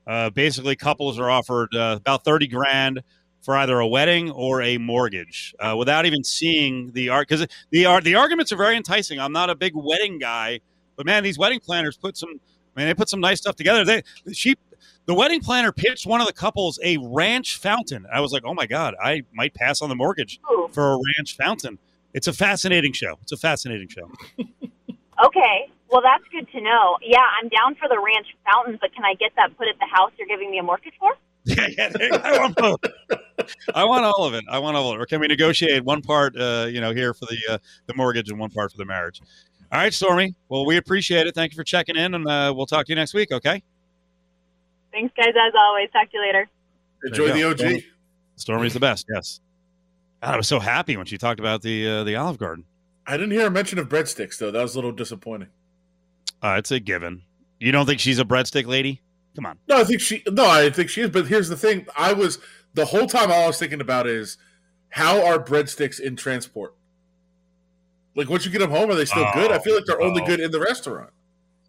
Uh, 0.08 0.30
basically, 0.30 0.76
couples 0.76 1.20
are 1.20 1.30
offered 1.30 1.76
uh, 1.76 1.98
about 2.00 2.24
thirty 2.24 2.48
grand 2.48 3.04
for 3.42 3.58
either 3.58 3.80
a 3.80 3.88
wedding 3.88 4.32
or 4.32 4.62
a 4.62 4.78
mortgage, 4.78 5.54
uh, 5.60 5.76
without 5.78 6.06
even 6.06 6.24
seeing 6.24 6.92
the 6.92 7.10
art. 7.10 7.28
Because 7.28 7.48
the 7.72 7.86
art, 7.86 8.04
the 8.04 8.16
arguments 8.16 8.52
are 8.52 8.58
very 8.58 8.78
enticing. 8.78 9.20
I'm 9.20 9.34
not 9.34 9.50
a 9.50 9.56
big 9.56 9.74
wedding 9.76 10.20
guy, 10.20 10.62
but 11.02 11.08
man, 11.08 11.24
these 11.24 11.40
wedding 11.40 11.60
planners 11.60 11.98
put 11.98 12.16
some. 12.16 12.30
I 12.30 12.80
mean, 12.80 12.88
they 12.88 12.94
put 12.94 13.10
some 13.10 13.20
nice 13.20 13.40
stuff 13.40 13.56
together. 13.56 13.84
They 13.84 14.04
she. 14.34 14.56
The 15.08 15.16
wedding 15.16 15.42
planner 15.42 15.72
pitched 15.72 16.06
one 16.06 16.22
of 16.22 16.28
the 16.28 16.34
couples 16.34 16.80
a 16.84 16.98
ranch 17.02 17.58
fountain. 17.58 18.06
I 18.14 18.22
was 18.22 18.32
like, 18.32 18.44
"Oh 18.46 18.54
my 18.54 18.68
god, 18.68 18.94
I 19.04 19.24
might 19.34 19.56
pass 19.56 19.82
on 19.82 19.90
the 19.90 19.96
mortgage 19.96 20.40
for 20.72 20.94
a 20.94 20.98
ranch 21.18 21.36
fountain." 21.36 21.80
It's 22.14 22.28
a 22.28 22.34
fascinating 22.34 22.94
show. 22.94 23.18
It's 23.24 23.32
a 23.32 23.38
fascinating 23.38 23.88
show. 23.88 24.12
okay. 25.26 25.72
Well, 25.90 26.04
that's 26.04 26.24
good 26.32 26.48
to 26.52 26.62
know. 26.62 26.98
Yeah, 27.02 27.24
I'm 27.42 27.50
down 27.50 27.74
for 27.76 27.90
the 27.90 28.00
ranch 28.00 28.28
fountain, 28.46 28.78
but 28.80 28.94
can 28.94 29.04
I 29.04 29.16
get 29.16 29.32
that 29.38 29.58
put 29.58 29.68
at 29.68 29.80
the 29.80 29.88
house 29.88 30.12
you're 30.20 30.28
giving 30.28 30.52
me 30.52 30.60
a 30.60 30.64
mortgage 30.64 30.94
for? 31.00 31.14
Yeah, 31.44 31.68
yeah. 31.76 31.90
there 31.90 32.04
you 32.04 32.12
go. 32.12 32.18
I 32.24 32.38
want 32.38 32.56
both. 32.56 32.80
I 33.74 33.84
want 33.84 34.06
all 34.06 34.26
of 34.26 34.36
it. 34.36 34.44
I 34.48 34.60
want 34.60 34.78
all 34.78 34.92
of 34.92 35.00
it. 35.00 35.02
Or 35.02 35.08
can 35.08 35.20
we 35.20 35.28
negotiate 35.28 35.84
one 35.84 36.04
part, 36.04 36.38
uh, 36.38 36.68
you 36.70 36.80
know, 36.80 36.94
here 36.94 37.16
for 37.16 37.26
the 37.26 37.40
uh, 37.54 37.58
the 37.88 37.96
mortgage 37.96 38.30
and 38.30 38.40
one 38.40 38.52
part 38.52 38.72
for 38.72 38.78
the 38.78 38.86
marriage? 38.86 39.20
All 39.72 39.80
right, 39.80 39.94
Stormy. 39.94 40.36
Well, 40.50 40.66
we 40.66 40.78
appreciate 40.78 41.28
it. 41.28 41.36
Thank 41.36 41.54
you 41.54 41.56
for 41.56 41.64
checking 41.64 41.96
in, 41.96 42.14
and 42.14 42.28
uh, 42.28 42.54
we'll 42.56 42.66
talk 42.66 42.86
to 42.88 42.92
you 42.92 42.96
next 42.96 43.14
week. 43.14 43.32
Okay. 43.32 43.64
Thanks, 44.92 45.14
guys, 45.16 45.30
as 45.30 45.54
always. 45.58 45.90
Talk 45.94 46.12
to 46.12 46.18
you 46.18 46.24
later. 46.26 46.50
Enjoy 47.06 47.28
There 47.28 47.34
the 47.36 47.44
OG. 47.44 47.58
go. 47.82 47.88
Stormy's 48.36 48.74
the 48.74 48.80
best. 48.82 49.06
Yes. 49.14 49.40
God, 50.22 50.34
I 50.34 50.38
was 50.38 50.48
so 50.48 50.60
happy 50.60 50.98
when 50.98 51.06
she 51.06 51.18
talked 51.18 51.40
about 51.40 51.62
the 51.62 51.88
uh, 51.88 52.04
the 52.04 52.16
Olive 52.16 52.38
Garden. 52.38 52.66
I 53.08 53.18
didn't 53.18 53.32
hear 53.32 53.48
a 53.48 53.52
mention 53.52 53.80
of 53.80 53.88
breadsticks 53.88 54.38
though. 54.38 54.52
That 54.52 54.62
was 54.62 54.76
a 54.76 54.78
little 54.78 54.92
disappointing. 54.92 55.48
Uh, 56.44 56.56
it's 56.58 56.72
a 56.72 56.80
given. 56.80 57.24
You 57.60 57.72
don't 57.72 57.86
think 57.86 58.00
she's 58.00 58.20
a 58.20 58.26
breadstick 58.26 58.68
lady? 58.68 59.02
Come 59.36 59.46
on. 59.46 59.58
No, 59.70 59.78
I 59.80 59.84
think 59.86 60.02
she. 60.02 60.22
No, 60.30 60.46
I 60.46 60.70
think 60.70 60.90
she 60.90 61.02
is. 61.02 61.10
But 61.10 61.28
here's 61.28 61.48
the 61.50 61.56
thing: 61.56 61.88
I 61.98 62.12
was 62.14 62.40
the 62.74 62.86
whole 62.86 63.08
time 63.08 63.32
all 63.32 63.44
I 63.46 63.48
was 63.48 63.58
thinking 63.58 63.80
about 63.82 64.06
is 64.06 64.38
how 64.90 65.26
are 65.26 65.40
breadsticks 65.40 66.00
in 66.00 66.16
transport? 66.18 66.76
Like 68.16 68.30
once 68.30 68.46
you 68.46 68.52
get 68.52 68.60
them 68.60 68.70
home, 68.72 68.90
are 68.90 68.96
they 68.96 69.06
still 69.06 69.28
good? 69.34 69.52
I 69.52 69.60
feel 69.60 69.76
like 69.76 69.86
they're 69.86 70.02
only 70.02 70.22
Oh. 70.22 70.26
good 70.26 70.40
in 70.40 70.52
the 70.52 70.60
restaurant. 70.60 71.10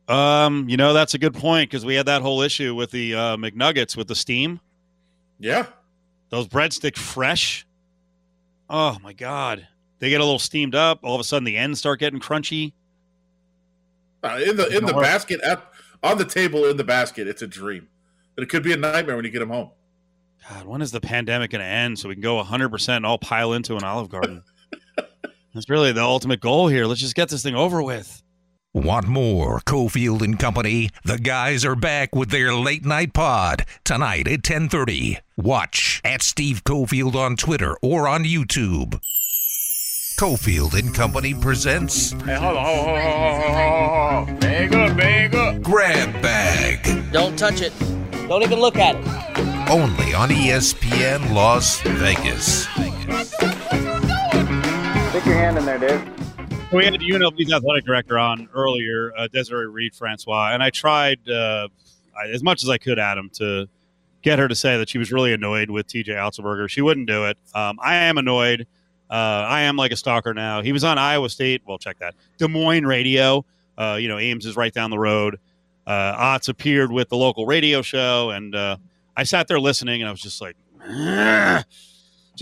Um, 0.09 0.69
you 0.69 0.77
know 0.77 0.93
that's 0.93 1.15
a 1.15 1.19
good 1.19 1.35
point 1.35 1.71
because 1.71 1.85
we 1.87 1.95
had 1.95 2.07
that 2.07 2.23
whole 2.23 2.43
issue 2.43 2.75
with 2.75 2.91
the 2.91 3.15
uh, 3.15 3.37
McNuggets 3.37 3.97
with 3.97 4.09
the 4.09 4.15
steam. 4.17 4.61
Yeah, 5.39 5.67
Those 6.31 6.49
breadsticks 6.49 6.99
fresh. 6.99 7.67
Oh 8.69 8.99
my 9.03 9.13
god, 9.13 9.67
they 10.01 10.11
get 10.11 10.21
a 10.21 10.25
little 10.25 10.39
steamed 10.41 10.75
up. 10.75 11.01
All 11.03 11.15
of 11.15 11.21
a 11.21 11.25
sudden, 11.25 11.45
the 11.45 11.57
ends 11.57 11.79
start 11.79 12.01
getting 12.01 12.19
crunchy. 12.21 12.73
uh, 14.25 14.41
in 14.45 14.57
the 14.57 14.77
in 14.77 14.85
the 14.85 14.93
work. 14.95 15.05
basket 15.05 15.41
at 15.43 15.65
on 16.03 16.19
the 16.19 16.25
table 16.25 16.65
in 16.67 16.77
the 16.77 16.85
basket, 16.85 17.29
it's 17.29 17.43
a 17.43 17.47
dream. 17.47 17.89
But 18.35 18.43
it 18.45 18.49
could 18.49 18.63
be 18.65 18.73
a 18.73 18.77
nightmare 18.77 19.15
when 19.17 19.25
you 19.25 19.31
get 19.31 19.39
them 19.41 19.51
home. 19.51 19.71
God, 20.49 20.67
when 20.67 20.83
is 20.83 20.91
the 20.91 21.01
pandemic 21.01 21.51
going 21.53 21.61
to 21.61 21.67
end 21.67 21.99
so 21.99 22.09
we 22.09 22.17
can 22.17 22.23
go 22.23 22.43
100% 22.43 22.97
and 22.97 23.07
all 23.07 23.19
pile 23.19 23.53
into 23.53 23.77
an 23.77 23.85
Olive 23.85 24.09
Garden? 24.09 24.43
That's 25.55 25.69
really 25.69 25.93
the 25.93 26.03
ultimate 26.03 26.41
goal 26.41 26.69
here. 26.69 26.87
Let's 26.87 27.01
just 27.01 27.15
get 27.15 27.29
this 27.29 27.43
thing 27.43 27.55
over 27.55 27.83
with. 27.83 28.23
Want 28.75 29.07
more 29.07 29.61
Cofield 29.61 30.23
and 30.23 30.39
Company? 30.39 30.89
The 31.05 31.19
guys 31.19 31.63
are 31.63 31.77
back 31.77 32.15
with 32.15 32.31
their 32.31 32.55
late 32.55 32.87
night 32.87 33.13
pod 33.13 33.67
tonight 33.85 34.27
at 34.27 34.43
10:30. 34.43 35.19
Watch 35.37 36.01
at 36.05 36.23
Steve 36.23 36.65
Cofield 36.65 37.15
on 37.15 37.37
Twitter 37.37 37.77
or 37.83 38.09
on 38.09 38.25
YouTube. 38.25 38.99
Cofield 40.19 40.73
and 40.79 40.95
Company 40.95 41.35
presents 41.35 42.13
Hey, 42.25 42.35
hold 42.35 42.57
on, 42.57 42.65
hold 42.65 42.89
on, 42.89 43.03
hold 43.03 43.51
on, 43.51 44.25
hold 44.25 44.29
on. 44.31 44.39
Bag 44.39 44.75
up, 44.75 44.97
bag 44.97 45.35
up. 45.35 45.63
Grab 45.63 46.23
Bag 46.23 47.13
Don't 47.13 47.39
touch 47.39 47.61
it. 47.61 47.73
Don't 48.29 48.43
even 48.43 48.59
look 48.59 48.77
at 48.77 48.95
it. 48.95 49.71
only 49.71 50.15
on 50.15 50.31
ESPN 50.31 51.35
Las 51.35 51.81
Vegas. 51.83 52.67
Stick 55.13 55.27
your 55.27 55.35
hand 55.35 55.59
in 55.59 55.67
there, 55.67 55.77
Dave. 55.77 56.73
We 56.73 56.87
had 56.87 56.95
UNLV's 56.95 57.53
athletic 57.53 57.85
director 57.85 58.19
on 58.19 58.49
earlier, 58.55 59.13
uh, 59.15 59.29
Desiree 59.31 59.67
Reed 59.67 59.95
Francois, 59.95 60.53
and 60.55 60.63
I 60.63 60.71
tried 60.71 61.29
uh, 61.29 61.69
I, 62.17 62.29
as 62.29 62.43
much 62.43 62.63
as 62.63 62.71
I 62.71 62.79
could, 62.79 62.99
Adam, 62.99 63.29
to 63.35 63.69
get 64.23 64.39
her 64.39 64.49
to 64.49 64.55
say 64.55 64.79
that 64.79 64.89
she 64.89 64.97
was 64.97 65.13
really 65.13 65.35
annoyed 65.35 65.69
with 65.69 65.87
TJ 65.87 66.07
Otzelberger. 66.07 66.67
She 66.67 66.81
wouldn't 66.81 67.09
do 67.09 67.27
it. 67.27 67.37
Um, 67.55 67.79
I 67.83 67.97
am 67.97 68.17
annoyed. 68.17 68.67
Uh, 69.11 69.13
I 69.13 69.61
am 69.65 69.77
like 69.77 69.93
a 69.93 69.97
stalker 69.97 70.33
now. 70.33 70.63
He 70.63 70.73
was 70.73 70.83
on 70.83 70.97
Iowa 70.97 71.29
State. 71.29 71.61
Well, 71.67 71.77
check 71.77 71.99
that. 71.99 72.15
Des 72.39 72.49
Moines 72.49 72.87
radio. 72.87 73.45
Uh, 73.77 73.99
you 74.01 74.09
know, 74.09 74.19
Ames 74.19 74.47
is 74.47 74.57
right 74.57 74.73
down 74.73 74.89
the 74.89 74.99
road. 74.99 75.39
Uh, 75.87 76.15
Otz 76.17 76.49
appeared 76.49 76.91
with 76.91 77.11
the 77.11 77.19
local 77.19 77.45
radio 77.45 77.83
show, 77.83 78.31
and 78.31 78.55
uh, 78.55 78.79
I 79.15 79.25
sat 79.25 79.47
there 79.47 79.61
listening, 79.61 80.01
and 80.01 80.09
I 80.09 80.11
was 80.11 80.23
just 80.23 80.41
like, 80.41 80.57
"Ugh." 80.89 81.65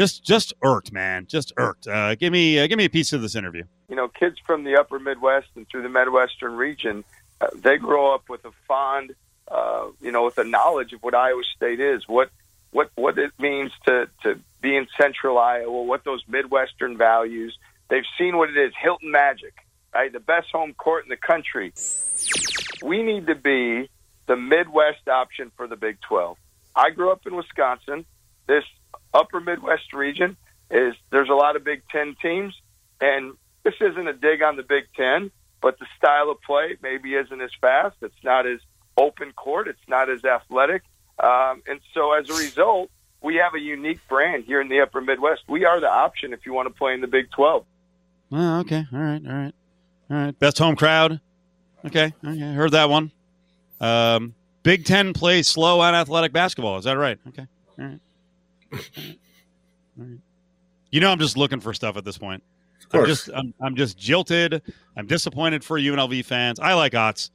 Just, 0.00 0.24
just 0.24 0.54
irked, 0.62 0.92
man, 0.92 1.26
just 1.26 1.52
irked. 1.56 1.86
Uh, 1.86 2.14
give 2.14 2.32
me, 2.32 2.58
uh, 2.58 2.66
give 2.66 2.78
me 2.78 2.84
a 2.86 2.90
piece 2.90 3.12
of 3.12 3.20
this 3.22 3.34
interview. 3.34 3.64
you 3.88 3.96
know, 3.96 4.08
kids 4.08 4.36
from 4.46 4.64
the 4.64 4.76
upper 4.76 4.98
Midwest 4.98 5.48
and 5.56 5.68
through 5.68 5.82
the 5.82 5.88
Midwestern 5.88 6.56
region, 6.56 7.04
uh, 7.40 7.48
they 7.54 7.76
grow 7.76 8.14
up 8.14 8.28
with 8.28 8.44
a 8.44 8.52
fond, 8.68 9.14
uh, 9.48 9.86
you 10.00 10.12
know, 10.12 10.24
with 10.24 10.38
a 10.38 10.44
knowledge 10.44 10.92
of 10.92 11.02
what 11.02 11.14
Iowa 11.14 11.42
State 11.56 11.80
is, 11.80 12.06
what 12.06 12.30
what 12.70 12.90
what 12.94 13.18
it 13.18 13.32
means 13.38 13.72
to 13.86 14.08
to 14.22 14.38
be 14.60 14.76
in 14.76 14.86
Central 15.00 15.38
Iowa, 15.38 15.82
what 15.82 16.04
those 16.04 16.22
Midwestern 16.28 16.96
values. 16.96 17.58
They've 17.88 18.04
seen 18.18 18.36
what 18.36 18.50
it 18.50 18.56
is, 18.56 18.72
Hilton 18.80 19.10
Magic, 19.10 19.54
right? 19.92 20.12
The 20.12 20.20
best 20.20 20.48
home 20.52 20.74
court 20.74 21.04
in 21.04 21.10
the 21.10 21.16
country. 21.16 21.72
We 22.82 23.02
need 23.02 23.26
to 23.26 23.34
be 23.34 23.90
the 24.26 24.36
Midwest 24.36 25.08
option 25.08 25.50
for 25.56 25.66
the 25.66 25.76
Big 25.76 26.00
12. 26.02 26.36
I 26.76 26.90
grew 26.90 27.10
up 27.10 27.26
in 27.26 27.34
Wisconsin. 27.34 28.04
This 28.46 28.64
upper 29.12 29.40
Midwest 29.40 29.92
region 29.92 30.36
is 30.70 30.94
there's 31.10 31.28
a 31.28 31.34
lot 31.34 31.56
of 31.56 31.64
Big 31.64 31.82
10 31.90 32.16
teams 32.22 32.54
and 33.00 33.34
this 33.62 33.74
isn't 33.80 34.08
a 34.08 34.12
dig 34.12 34.42
on 34.42 34.56
the 34.56 34.62
Big 34.62 34.84
Ten, 34.96 35.30
but 35.60 35.78
the 35.78 35.86
style 35.96 36.30
of 36.30 36.40
play 36.42 36.76
maybe 36.82 37.14
isn't 37.14 37.40
as 37.40 37.50
fast. 37.60 37.96
It's 38.02 38.22
not 38.24 38.46
as 38.46 38.60
open 38.96 39.32
court. 39.32 39.68
It's 39.68 39.88
not 39.88 40.08
as 40.10 40.24
athletic. 40.24 40.82
Um, 41.18 41.62
and 41.66 41.80
so 41.92 42.12
as 42.12 42.28
a 42.30 42.34
result, 42.34 42.90
we 43.22 43.36
have 43.36 43.54
a 43.54 43.60
unique 43.60 44.00
brand 44.08 44.44
here 44.44 44.60
in 44.60 44.68
the 44.68 44.80
upper 44.80 45.00
Midwest. 45.00 45.42
We 45.48 45.66
are 45.66 45.80
the 45.80 45.90
option 45.90 46.32
if 46.32 46.46
you 46.46 46.54
want 46.54 46.68
to 46.68 46.74
play 46.74 46.94
in 46.94 47.00
the 47.00 47.06
Big 47.06 47.30
12. 47.30 47.64
Oh, 48.32 48.60
okay. 48.60 48.86
All 48.92 48.98
right. 48.98 49.22
All 49.26 49.32
right. 49.32 49.54
All 50.10 50.16
right. 50.16 50.38
Best 50.38 50.58
home 50.58 50.76
crowd. 50.76 51.20
Okay. 51.84 52.12
Okay. 52.24 52.52
Heard 52.52 52.72
that 52.72 52.88
one. 52.88 53.10
Um, 53.80 54.34
Big 54.62 54.84
Ten 54.84 55.12
plays 55.12 55.48
slow 55.48 55.82
and 55.82 55.96
athletic 55.96 56.32
basketball. 56.32 56.78
Is 56.78 56.84
that 56.84 56.96
right? 56.96 57.18
Okay. 57.28 57.46
All 57.78 57.84
right. 57.86 58.00
All 58.72 58.78
right. 58.78 59.18
All 59.98 60.04
right. 60.06 60.18
You 60.90 61.00
know, 61.00 61.10
I'm 61.10 61.18
just 61.18 61.36
looking 61.36 61.60
for 61.60 61.72
stuff 61.72 61.96
at 61.96 62.04
this 62.04 62.18
point. 62.18 62.42
I'm 62.92 63.06
just, 63.06 63.30
I'm, 63.32 63.54
I'm 63.60 63.76
just 63.76 63.96
jilted. 63.96 64.62
I'm 64.96 65.06
disappointed 65.06 65.62
for 65.62 65.78
UNLV 65.78 66.24
fans. 66.24 66.58
I 66.58 66.74
like 66.74 66.94
Otz, 66.94 67.30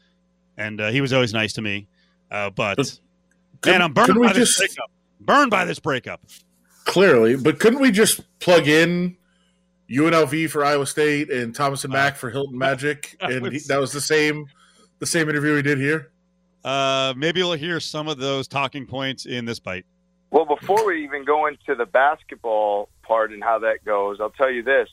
and 0.58 0.82
uh, 0.82 0.90
he 0.90 1.00
was 1.00 1.14
always 1.14 1.34
nice 1.34 1.54
to 1.54 1.62
me. 1.62 1.88
Uh, 2.30 2.50
but, 2.50 2.76
But 2.76 3.00
man, 3.66 3.82
I'm 3.82 3.94
burned 3.94 4.16
by 4.20 4.34
this 4.34 4.58
just- 4.58 4.76
breakup. 4.76 4.92
Burned 5.22 5.52
by 5.52 5.64
this 5.66 5.80
breakup. 5.80 6.22
Clearly, 6.84 7.36
but 7.38 7.60
couldn't 7.60 7.80
we 7.80 7.90
just 7.90 8.22
plug 8.40 8.68
in 8.68 9.16
UNLV 9.90 10.50
for 10.50 10.64
Iowa 10.66 10.86
State 10.86 11.32
and 11.32 11.56
Thomas 11.56 11.84
and 11.84 11.94
Mack 11.94 12.16
for 12.18 12.30
Hilton 12.30 12.58
Magic, 12.58 13.16
and 13.22 13.48
he, 13.54 13.60
that 13.68 13.80
was 13.80 13.92
the 13.92 14.02
same, 14.02 14.46
the 15.00 15.06
same 15.06 15.30
interview 15.30 15.56
we 15.56 15.62
did 15.62 15.78
here? 15.80 16.12
Uh, 16.64 17.14
maybe 17.16 17.40
you'll 17.40 17.54
hear 17.54 17.80
some 17.80 18.08
of 18.08 18.18
those 18.18 18.48
talking 18.48 18.86
points 18.86 19.26
in 19.26 19.46
this 19.46 19.58
bite. 19.60 19.86
Well, 20.32 20.46
before 20.46 20.86
we 20.86 21.04
even 21.04 21.24
go 21.24 21.48
into 21.48 21.76
the 21.76 21.86
basketball 21.86 22.90
part 23.04 23.32
and 23.32 23.44
how 23.44 23.60
that 23.60 23.86
goes, 23.86 24.20
I'll 24.20 24.32
tell 24.32 24.52
you 24.52 24.64
this: 24.64 24.90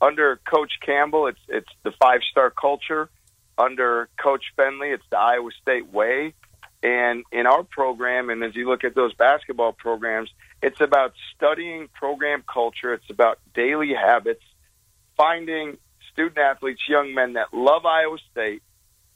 under 0.00 0.40
Coach 0.48 0.72
Campbell, 0.84 1.26
it's 1.26 1.40
it's 1.48 1.68
the 1.82 1.92
five 2.00 2.20
star 2.30 2.50
culture. 2.50 3.08
Under 3.58 4.08
Coach 4.16 4.44
Fennelly, 4.58 4.94
it's 4.94 5.04
the 5.10 5.18
Iowa 5.18 5.50
State 5.60 5.92
way. 5.92 6.34
And 6.82 7.24
in 7.30 7.46
our 7.46 7.62
program, 7.62 8.30
and 8.30 8.42
as 8.42 8.56
you 8.56 8.66
look 8.66 8.84
at 8.84 8.94
those 8.94 9.12
basketball 9.12 9.72
programs, 9.72 10.30
it's 10.62 10.80
about 10.80 11.12
studying 11.36 11.88
program 11.88 12.42
culture. 12.50 12.94
It's 12.94 13.10
about 13.10 13.38
daily 13.54 13.92
habits, 13.92 14.42
finding 15.14 15.76
student 16.10 16.38
athletes, 16.38 16.80
young 16.88 17.14
men 17.14 17.34
that 17.34 17.52
love 17.52 17.84
Iowa 17.84 18.16
State, 18.32 18.62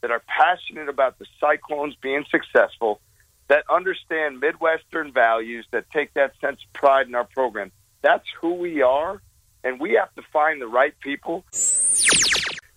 that 0.01 0.11
are 0.11 0.21
passionate 0.27 0.89
about 0.89 1.17
the 1.17 1.25
Cyclones 1.39 1.95
being 1.99 2.25
successful, 2.29 3.01
that 3.47 3.63
understand 3.69 4.39
Midwestern 4.39 5.11
values, 5.11 5.65
that 5.71 5.89
take 5.91 6.13
that 6.15 6.33
sense 6.41 6.59
of 6.65 6.73
pride 6.73 7.07
in 7.07 7.15
our 7.15 7.25
program. 7.25 7.71
That's 8.01 8.25
who 8.41 8.53
we 8.55 8.81
are, 8.81 9.21
and 9.63 9.79
we 9.79 9.93
have 9.93 10.13
to 10.15 10.21
find 10.33 10.61
the 10.61 10.67
right 10.67 10.93
people. 10.99 11.45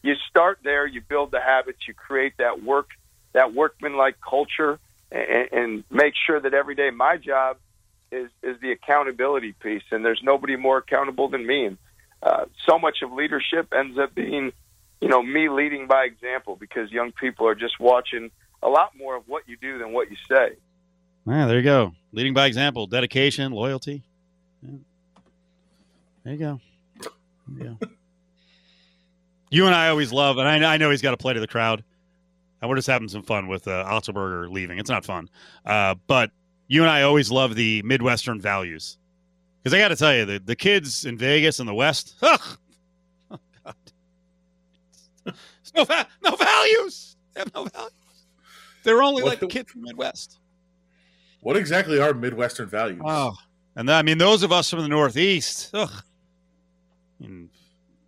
You 0.02 0.14
start 0.28 0.60
there, 0.62 0.86
you 0.86 1.00
build 1.00 1.30
the 1.30 1.40
habits, 1.40 1.86
you 1.86 1.94
create 1.94 2.34
that 2.38 2.62
work, 2.62 2.88
that 3.32 3.54
workman-like 3.54 4.16
culture, 4.20 4.78
and, 5.10 5.48
and 5.52 5.84
make 5.90 6.14
sure 6.26 6.40
that 6.40 6.54
every 6.54 6.74
day 6.74 6.90
my 6.90 7.16
job 7.16 7.58
is 8.10 8.30
is 8.42 8.58
the 8.60 8.72
accountability 8.72 9.52
piece, 9.52 9.82
and 9.90 10.04
there's 10.04 10.22
nobody 10.22 10.56
more 10.56 10.78
accountable 10.78 11.28
than 11.28 11.46
me. 11.46 11.66
And 11.66 11.78
uh, 12.22 12.46
so 12.66 12.78
much 12.78 12.98
of 13.02 13.12
leadership 13.12 13.72
ends 13.76 13.98
up 13.98 14.14
being, 14.14 14.52
you 15.00 15.08
know, 15.08 15.22
me 15.22 15.48
leading 15.48 15.86
by 15.86 16.04
example 16.04 16.56
because 16.56 16.90
young 16.90 17.12
people 17.12 17.46
are 17.46 17.54
just 17.54 17.78
watching 17.78 18.30
a 18.62 18.68
lot 18.68 18.96
more 18.96 19.16
of 19.16 19.24
what 19.26 19.48
you 19.48 19.56
do 19.56 19.78
than 19.78 19.92
what 19.92 20.10
you 20.10 20.16
say. 20.30 20.56
Yeah, 21.26 21.46
there 21.46 21.56
you 21.58 21.62
go. 21.62 21.92
Leading 22.12 22.34
by 22.34 22.46
example, 22.46 22.86
dedication, 22.86 23.52
loyalty. 23.52 24.02
Yeah. 24.62 24.78
There 26.24 26.32
you 26.32 26.38
go. 26.38 26.60
You 27.56 27.78
you 29.50 29.66
and 29.66 29.74
I 29.74 29.88
always 29.88 30.12
love, 30.12 30.38
and 30.38 30.48
I, 30.48 30.74
I 30.74 30.76
know 30.76 30.90
he's 30.90 31.02
got 31.02 31.12
to 31.12 31.16
play 31.16 31.34
to 31.34 31.40
the 31.40 31.46
crowd. 31.46 31.84
And 32.60 32.68
we're 32.68 32.76
just 32.76 32.88
having 32.88 33.08
some 33.08 33.22
fun 33.22 33.46
with 33.46 33.68
uh, 33.68 33.84
Otzelberger 33.84 34.50
leaving. 34.50 34.78
It's 34.78 34.90
not 34.90 35.04
fun. 35.04 35.30
Uh, 35.64 35.94
but 36.08 36.32
you 36.66 36.82
and 36.82 36.90
I 36.90 37.02
always 37.02 37.30
love 37.30 37.54
the 37.54 37.82
Midwestern 37.82 38.40
values. 38.40 38.98
Because 39.62 39.74
I 39.74 39.78
got 39.78 39.88
to 39.88 39.96
tell 39.96 40.14
you, 40.14 40.24
the, 40.24 40.38
the 40.40 40.56
kids 40.56 41.04
in 41.04 41.16
Vegas 41.16 41.60
and 41.60 41.68
the 41.68 41.74
West, 41.74 42.16
ugh, 42.20 42.58
oh, 43.30 43.38
God. 43.64 43.74
No, 45.76 45.84
va- 45.84 46.08
no 46.24 46.34
values. 46.34 47.16
They 47.34 47.40
have 47.40 47.54
no 47.54 47.64
values. 47.64 47.92
They're 48.88 49.02
only 49.02 49.22
What- 49.22 49.28
like 49.32 49.40
the 49.40 49.48
kids 49.48 49.70
from 49.70 49.82
Midwest. 49.82 50.38
What 51.40 51.58
exactly 51.58 52.00
are 52.00 52.14
Midwestern 52.14 52.70
values? 52.70 53.02
Oh, 53.04 53.34
and 53.76 53.90
I 53.90 54.00
mean, 54.00 54.16
those 54.16 54.42
of 54.42 54.50
us 54.50 54.70
from 54.70 54.80
the 54.80 54.88
Northeast, 54.88 55.70
ugh, 55.74 56.02
in, 57.20 57.50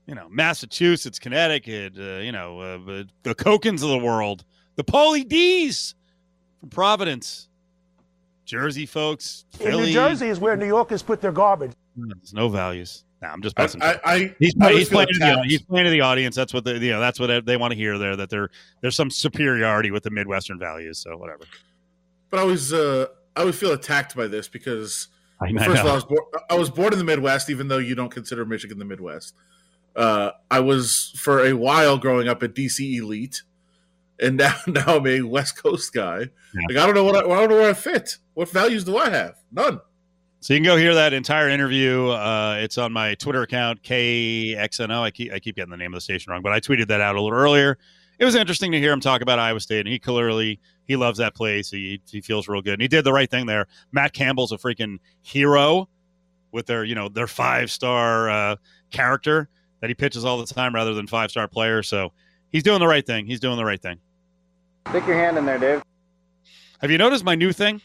you 0.07 0.15
know, 0.15 0.27
Massachusetts, 0.31 1.19
Connecticut, 1.19 1.93
uh, 1.99 2.21
you 2.21 2.33
know, 2.33 2.61
uh, 2.61 2.79
the- 2.79 3.09
the 3.25 3.35
Kokens 3.35 3.83
of 3.83 3.91
the 3.91 3.99
world, 3.99 4.43
the 4.77 4.83
Pauly 4.85 5.29
D's 5.29 5.95
from 6.61 6.71
Providence, 6.71 7.49
Jersey 8.47 8.87
folks, 8.87 9.45
In 9.61 9.73
New 9.73 9.93
Jersey 9.93 10.29
is 10.29 10.41
where 10.41 10.57
New 10.57 10.67
Yorkers 10.67 11.03
put 11.03 11.21
their 11.21 11.31
garbage. 11.31 11.73
There's 11.95 12.33
no 12.33 12.49
values. 12.49 13.05
Nah, 13.23 13.29
I'm 13.29 13.43
just 13.43 13.59
I, 13.59 13.63
messing. 13.63 13.83
I, 13.83 14.01
I, 14.05 14.35
he's 14.39 14.55
I 14.61 14.73
he's 14.73 14.89
playing, 14.89 15.09
to 15.09 15.19
the, 15.19 15.43
he's 15.47 15.63
playing 15.63 15.85
to 15.85 15.91
the 15.91 16.01
audience. 16.01 16.35
That's 16.35 16.55
what 16.55 16.65
they, 16.65 16.79
you 16.79 16.91
know. 16.91 17.01
That's 17.01 17.21
what 17.21 17.45
they 17.45 17.57
want 17.57 17.73
to 17.73 17.77
hear 17.77 17.99
there. 17.99 18.17
That 18.17 18.31
there 18.31 18.49
there's 18.81 18.97
some 18.97 19.11
superiority 19.11 19.91
with 19.91 20.05
the 20.05 20.11
Midwestern 20.11 20.59
values. 20.59 20.99
So 20.99 21.17
whatever. 21.17 21.45
but 22.31 22.41
I 22.41 22.45
was 22.45 22.73
uh, 22.73 23.07
I 23.37 23.41
always 23.41 23.59
feel 23.59 23.73
attacked 23.73 24.17
by 24.17 24.27
this 24.27 24.49
because 24.49 25.09
I, 25.41 25.47
I 25.47 25.65
First 25.65 25.81
of 25.81 25.87
all, 25.87 25.93
I 25.93 25.95
was, 25.95 26.05
born, 26.05 26.21
I 26.51 26.55
was 26.55 26.71
born 26.71 26.93
in 26.93 26.99
the 26.99 27.05
Midwest, 27.05 27.51
even 27.51 27.69
though 27.69 27.79
you 27.79 27.95
don't 27.95 28.11
consider 28.11 28.45
Michigan 28.45 28.79
the 28.79 28.85
Midwest. 28.85 29.35
Uh, 29.97 30.31
I 30.51 30.61
was 30.61 31.13
for 31.17 31.45
a 31.45 31.53
while 31.53 31.99
growing 31.99 32.29
up 32.29 32.43
a 32.43 32.49
DC 32.49 32.97
elite, 32.97 33.43
and 34.19 34.37
now 34.39 34.55
now 34.67 34.97
I'm 34.97 35.07
a 35.07 35.23
West 35.23 35.63
Coast 35.63 35.93
guy. 35.93 36.19
Like 36.19 36.77
I 36.79 36.87
don't 36.87 36.95
know 36.95 37.05
what 37.05 37.17
I, 37.17 37.21
I 37.21 37.41
don't 37.41 37.51
know 37.51 37.57
where 37.57 37.71
I 37.71 37.75
fit. 37.75 38.17
What 38.33 38.51
values 38.51 38.85
do 38.85 38.97
I 38.97 39.11
have? 39.11 39.37
None. 39.53 39.81
So 40.43 40.55
you 40.55 40.61
can 40.61 40.65
go 40.65 40.77
hear 40.77 40.95
that 40.95 41.13
entire 41.13 41.51
interview. 41.51 42.09
Uh, 42.09 42.57
it's 42.61 42.79
on 42.79 42.93
my 42.95 43.15
Twitter 43.15 43.43
account, 43.43 43.83
KXNO. 43.83 45.03
I 45.03 45.11
keep 45.11 45.33
I 45.33 45.39
keep 45.39 45.57
getting 45.57 45.71
the 45.71 45.77
name 45.77 45.93
of 45.93 45.99
the 45.99 46.01
station 46.01 46.33
wrong, 46.33 46.41
but 46.41 46.51
I 46.51 46.61
tweeted 46.61 46.89
that 46.89 47.03
out 47.03 47.15
a 47.15 47.21
little 47.21 47.39
earlier. 47.39 47.77
It 48.19 48.25
was 48.25 48.35
interesting 48.35 48.73
to 48.73 48.79
hear 48.79 48.91
him 48.91 49.01
talk 49.01 49.21
about 49.21 49.39
Iowa 49.39 49.61
State, 49.61 49.81
and 49.81 49.89
he 49.89 49.99
clearly 49.99 50.59
he 50.87 50.97
loves 50.97 51.19
that 51.19 51.35
place. 51.35 51.71
He 51.71 52.01
he 52.11 52.23
feels 52.23 52.49
real 52.49 52.63
good, 52.63 52.75
and 52.75 52.83
he 52.83 52.89
did 52.89 53.05
the 53.05 53.13
right 53.13 53.31
thing 53.31 53.45
there. 53.45 53.67
Matt 53.93 54.15
Campbell's 54.15 54.51
a 54.51 54.57
freaking 54.57 54.99
hero 55.21 55.91
with 56.53 56.65
their 56.65 56.85
you 56.85 56.95
know 56.95 57.11
their 57.11 57.27
five 57.27 57.71
star 57.71 58.31
uh, 58.31 58.57
character 58.91 59.51
that 59.81 59.89
he 59.89 59.95
pitches 59.95 60.25
all 60.25 60.39
the 60.39 60.47
time 60.47 60.75
rather 60.75 60.95
than 60.95 61.07
five 61.07 61.31
star 61.31 61.49
player. 61.49 61.83
So 61.83 62.15
he's 62.49 62.63
doing 62.63 62.81
the 62.81 62.89
right 62.89 63.05
thing. 63.07 63.27
He's 63.27 63.41
doing 63.41 63.59
the 63.59 63.65
right 63.65 63.81
thing. 63.81 63.99
Stick 64.89 65.07
your 65.07 65.17
hand 65.17 65.37
in 65.37 65.45
there, 65.45 65.59
Dave. 65.59 65.83
Have 66.81 66.91
you 66.91 66.97
noticed 66.97 67.25
my 67.25 67.35
new 67.35 67.53
thing? 67.53 67.83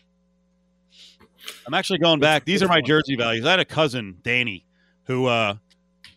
I'm 1.68 1.74
actually 1.74 2.00
going 2.00 2.20
back. 2.20 2.46
These 2.46 2.62
are 2.64 2.68
my 2.68 2.82
jersey 2.82 3.16
values. 3.16 3.46
I 3.46 3.52
had 3.52 3.60
a 3.60 3.66
cousin, 3.66 4.18
Danny, 4.24 4.66
who 5.04 5.26
uh 5.28 5.56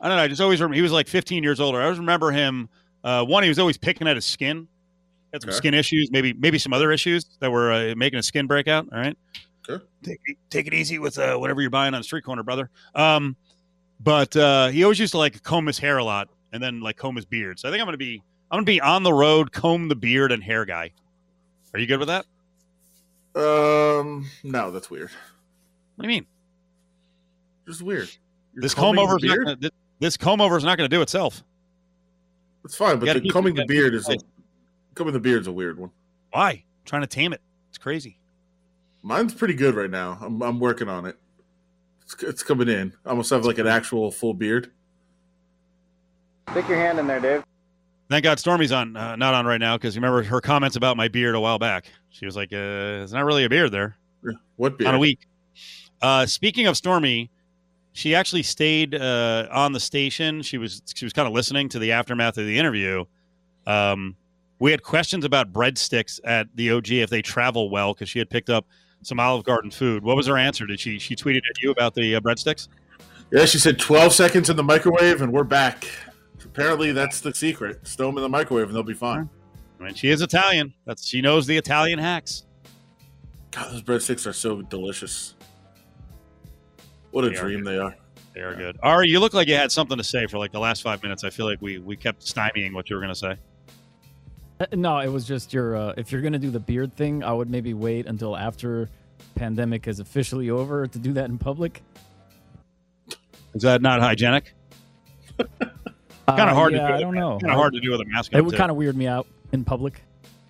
I 0.00 0.08
don't 0.08 0.16
know, 0.16 0.22
I 0.22 0.28
just 0.28 0.40
always 0.40 0.60
remember 0.60 0.76
he 0.76 0.82
was 0.82 0.92
like 0.92 1.08
15 1.08 1.42
years 1.42 1.58
older. 1.60 1.80
I 1.80 1.84
always 1.84 1.98
remember 1.98 2.30
him 2.30 2.68
uh 3.04 3.24
one, 3.24 3.42
he 3.42 3.48
was 3.48 3.58
always 3.58 3.76
picking 3.78 4.06
at 4.08 4.16
his 4.16 4.24
skin. 4.24 4.68
Had 5.32 5.42
some 5.42 5.50
Okay. 5.50 5.56
skin 5.56 5.74
issues, 5.74 6.10
maybe 6.10 6.32
maybe 6.32 6.58
some 6.58 6.72
other 6.72 6.90
issues 6.92 7.24
that 7.40 7.50
were 7.50 7.72
uh, 7.72 7.94
making 7.96 8.18
a 8.18 8.22
skin 8.22 8.46
breakout. 8.46 8.86
All 8.92 8.98
right. 8.98 9.16
Okay. 9.68 9.84
Take 10.02 10.20
it, 10.24 10.36
take 10.50 10.66
it 10.66 10.72
easy 10.74 10.98
with 10.98 11.18
uh, 11.18 11.36
whatever 11.36 11.60
you're 11.60 11.68
buying 11.70 11.92
on 11.94 12.00
the 12.00 12.04
street 12.04 12.24
corner, 12.24 12.42
brother. 12.42 12.70
Um 12.94 13.36
but 14.00 14.36
uh 14.36 14.68
he 14.68 14.84
always 14.84 14.98
used 14.98 15.12
to 15.12 15.18
like 15.18 15.42
comb 15.42 15.66
his 15.66 15.78
hair 15.78 15.98
a 15.98 16.04
lot 16.04 16.28
and 16.52 16.62
then 16.62 16.80
like 16.80 16.96
comb 16.96 17.16
his 17.16 17.24
beard. 17.26 17.58
So 17.58 17.68
I 17.68 17.72
think 17.72 17.80
I'm 17.80 17.86
gonna 17.86 17.96
be 17.98 18.22
I'm 18.50 18.56
gonna 18.56 18.64
be 18.64 18.80
on 18.80 19.02
the 19.02 19.12
road, 19.12 19.52
comb 19.52 19.88
the 19.88 19.96
beard 19.96 20.32
and 20.32 20.42
hair 20.42 20.64
guy. 20.64 20.92
Are 21.74 21.78
you 21.80 21.86
good 21.86 21.98
with 21.98 22.08
that? 22.08 22.24
Um, 23.34 24.28
no, 24.42 24.70
that's 24.70 24.90
weird. 24.90 25.10
What 25.96 26.02
do 26.04 26.08
you 26.08 26.16
mean? 26.16 26.26
Just 27.66 27.82
weird. 27.82 28.08
You're 28.54 28.62
this 28.62 28.74
comb 28.74 28.98
over 28.98 29.18
the 29.18 29.28
not 29.28 29.60
this, 29.60 29.70
this 30.00 30.16
comb 30.16 30.40
over 30.40 30.56
is 30.56 30.64
not 30.64 30.78
going 30.78 30.88
to 30.88 30.96
do 30.96 31.02
itself. 31.02 31.42
It's 32.64 32.74
fine, 32.74 32.98
but 32.98 33.12
the 33.12 33.20
keep- 33.20 33.32
combing 33.32 33.54
the 33.54 33.62
gotta 33.62 33.68
beard 33.68 33.94
is 33.94 34.06
a, 34.08 34.12
nice. 34.12 34.24
combing 34.94 35.12
the 35.14 35.20
beard's 35.20 35.46
a 35.46 35.52
weird 35.52 35.78
one. 35.78 35.90
Why? 36.32 36.50
I'm 36.50 36.62
trying 36.84 37.02
to 37.02 37.06
tame 37.06 37.32
it. 37.32 37.40
It's 37.68 37.78
crazy. 37.78 38.18
Mine's 39.02 39.32
pretty 39.34 39.54
good 39.54 39.74
right 39.74 39.90
now. 39.90 40.18
I'm 40.20 40.42
I'm 40.42 40.58
working 40.58 40.88
on 40.88 41.06
it. 41.06 41.16
It's, 42.02 42.22
it's 42.22 42.42
coming 42.42 42.68
in. 42.68 42.92
I 43.06 43.10
almost 43.10 43.30
have 43.30 43.44
like 43.44 43.58
an 43.58 43.66
actual 43.66 44.10
full 44.10 44.34
beard. 44.34 44.72
Stick 46.50 46.68
your 46.68 46.78
hand 46.78 46.98
in 46.98 47.06
there, 47.06 47.20
Dave. 47.20 47.44
Thank 48.08 48.24
God 48.24 48.38
Stormy's 48.38 48.72
on, 48.72 48.96
uh, 48.96 49.16
not 49.16 49.34
on 49.34 49.44
right 49.44 49.60
now 49.60 49.76
because 49.76 49.94
you 49.94 50.00
remember 50.00 50.22
her 50.22 50.40
comments 50.40 50.76
about 50.76 50.96
my 50.96 51.08
beard 51.08 51.34
a 51.34 51.40
while 51.40 51.58
back. 51.58 51.92
She 52.10 52.24
was 52.24 52.36
like, 52.36 52.52
uh, 52.52 53.02
"It's 53.02 53.12
not 53.12 53.24
really 53.24 53.44
a 53.44 53.48
beard 53.48 53.70
there." 53.70 53.96
What 54.56 54.78
beard? 54.78 54.88
On 54.88 54.94
a 54.94 54.98
week. 54.98 55.26
Uh, 56.00 56.24
speaking 56.26 56.66
of 56.66 56.76
Stormy, 56.76 57.30
she 57.92 58.14
actually 58.14 58.42
stayed 58.42 58.94
uh, 58.94 59.48
on 59.50 59.72
the 59.72 59.80
station. 59.80 60.42
She 60.42 60.56
was 60.56 60.82
she 60.94 61.04
was 61.04 61.12
kind 61.12 61.28
of 61.28 61.34
listening 61.34 61.68
to 61.70 61.78
the 61.78 61.92
aftermath 61.92 62.38
of 62.38 62.46
the 62.46 62.58
interview. 62.58 63.04
Um, 63.66 64.16
we 64.58 64.70
had 64.70 64.82
questions 64.82 65.24
about 65.24 65.52
breadsticks 65.52 66.18
at 66.24 66.48
the 66.54 66.70
OG 66.70 66.90
if 66.90 67.10
they 67.10 67.22
travel 67.22 67.70
well 67.70 67.92
because 67.92 68.08
she 68.08 68.18
had 68.18 68.30
picked 68.30 68.50
up 68.50 68.66
some 69.02 69.20
Olive 69.20 69.44
Garden 69.44 69.70
food. 69.70 70.02
What 70.02 70.16
was 70.16 70.26
her 70.26 70.36
answer? 70.38 70.66
Did 70.66 70.80
she 70.80 70.98
she 70.98 71.14
tweeted 71.14 71.42
at 71.50 71.62
you 71.62 71.70
about 71.70 71.94
the 71.94 72.14
uh, 72.14 72.20
breadsticks? 72.20 72.68
Yeah, 73.30 73.44
she 73.44 73.58
said 73.58 73.78
12 73.78 74.14
seconds 74.14 74.48
in 74.48 74.56
the 74.56 74.62
microwave, 74.62 75.20
and 75.20 75.32
we're 75.32 75.44
back. 75.44 75.86
Apparently 76.58 76.90
that's 76.90 77.20
the 77.20 77.32
secret. 77.32 77.86
Stow 77.86 78.06
them 78.06 78.16
in 78.18 78.22
the 78.22 78.28
microwave 78.28 78.66
and 78.66 78.74
they'll 78.74 78.82
be 78.82 78.92
fine. 78.92 79.30
I 79.80 79.84
mean, 79.84 79.94
she 79.94 80.10
is 80.10 80.22
Italian. 80.22 80.74
That's 80.86 81.06
she 81.06 81.20
knows 81.20 81.46
the 81.46 81.56
Italian 81.56 82.00
hacks. 82.00 82.44
God, 83.52 83.72
those 83.72 83.82
breadsticks 83.82 84.26
are 84.26 84.32
so 84.32 84.62
delicious. 84.62 85.34
What 87.12 87.24
a 87.24 87.30
They 87.30 87.36
are 87.36 87.40
dream 87.40 87.62
they 87.62 87.78
are. 87.78 87.96
They 88.34 88.40
are 88.40 88.56
good. 88.56 88.76
Ari, 88.82 89.08
you 89.08 89.20
look 89.20 89.34
like 89.34 89.46
you 89.46 89.54
had 89.54 89.70
something 89.70 89.96
to 89.96 90.04
say 90.04 90.26
for 90.26 90.38
like 90.38 90.50
the 90.50 90.58
last 90.58 90.82
five 90.82 91.00
minutes. 91.02 91.22
I 91.22 91.30
feel 91.30 91.46
like 91.46 91.62
we 91.62 91.78
we 91.78 91.96
kept 91.96 92.22
stymieing 92.22 92.74
what 92.74 92.90
you 92.90 92.96
were 92.96 93.02
going 93.02 93.14
to 93.14 93.18
say. 93.18 93.36
Uh, 94.60 94.66
No, 94.74 94.98
it 94.98 95.08
was 95.08 95.26
just 95.26 95.52
your. 95.52 95.76
Uh, 95.76 95.94
if 95.96 96.10
you're 96.10 96.22
gonna 96.22 96.38
do 96.40 96.50
the 96.50 96.60
beard 96.60 96.94
thing, 96.96 97.22
I 97.22 97.32
would 97.32 97.48
maybe 97.48 97.72
wait 97.72 98.06
until 98.06 98.36
after 98.36 98.88
pandemic 99.36 99.86
is 99.86 100.00
officially 100.00 100.50
over 100.50 100.88
to 100.88 100.98
do 100.98 101.12
that 101.12 101.26
in 101.30 101.38
public. 101.38 101.82
Is 103.54 103.62
that 103.62 103.80
not 103.80 104.00
hygienic? 104.00 104.54
kind 106.36 106.50
of 106.50 106.56
Uh, 106.56 106.60
hard 106.60 106.72
yeah, 106.72 106.82
to 106.82 106.88
do. 106.88 106.94
I 106.94 107.00
don't 107.00 107.14
know. 107.14 107.38
Kind 107.38 107.52
of 107.52 107.58
hard 107.58 107.72
to 107.74 107.80
do 107.80 107.90
with 107.92 108.00
a 108.00 108.04
mask. 108.06 108.32
It 108.34 108.44
would 108.44 108.54
kind 108.56 108.70
of 108.70 108.76
weird 108.76 108.96
me 108.96 109.06
out 109.06 109.26
in 109.52 109.64
public. 109.64 110.02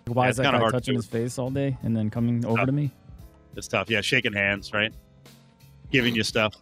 Why 0.07 0.24
Yeah, 0.24 0.31
is 0.31 0.37
that 0.39 0.43
guy 0.45 0.59
hard 0.59 0.72
touching 0.72 0.95
do. 0.95 0.99
his 0.99 1.07
face 1.07 1.39
all 1.39 1.51
day 1.51 1.76
and 1.83 1.97
then 1.97 2.09
coming 2.11 2.45
over 2.47 2.64
to 2.64 2.72
me? 2.72 2.91
It's 3.57 3.68
tough. 3.68 3.91
Yeah, 3.91 4.01
shaking 4.01 4.33
hands, 4.33 4.72
right? 4.72 4.93
Giving 5.91 6.14
you 6.14 6.22
stuff. 6.22 6.55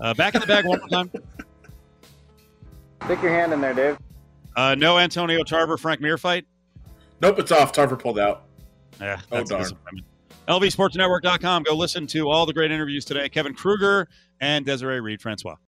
Uh, 0.00 0.14
back 0.14 0.34
in 0.34 0.40
the 0.40 0.46
bag 0.46 0.64
one 0.66 0.78
more 0.78 0.88
time. 0.88 1.10
Stick 3.04 3.20
your 3.22 3.32
hand 3.32 3.52
in 3.52 3.60
there, 3.60 3.74
Dave. 3.74 3.98
Uh, 4.56 4.74
no 4.76 4.98
Antonio 4.98 5.42
Tarver 5.42 5.76
Frank 5.76 6.00
Mir 6.00 6.16
fight. 6.18 6.46
Nope, 7.20 7.38
it's 7.40 7.52
off. 7.52 7.72
Tarver 7.72 7.96
pulled 7.96 8.18
out. 8.18 8.44
Yeah, 9.00 9.20
Oh, 9.30 9.36
that's 9.36 9.50
a 9.50 9.54
darn. 9.54 9.62
disappointment. 9.62 10.06
LVSportsNetwork.com. 10.48 11.62
Go 11.64 11.74
listen 11.74 12.06
to 12.08 12.28
all 12.28 12.46
the 12.46 12.52
great 12.52 12.70
interviews 12.72 13.04
today. 13.04 13.28
Kevin 13.28 13.54
Kruger 13.54 14.08
and 14.40 14.64
Desiree 14.66 15.00
Reed 15.00 15.20
Francois. 15.22 15.56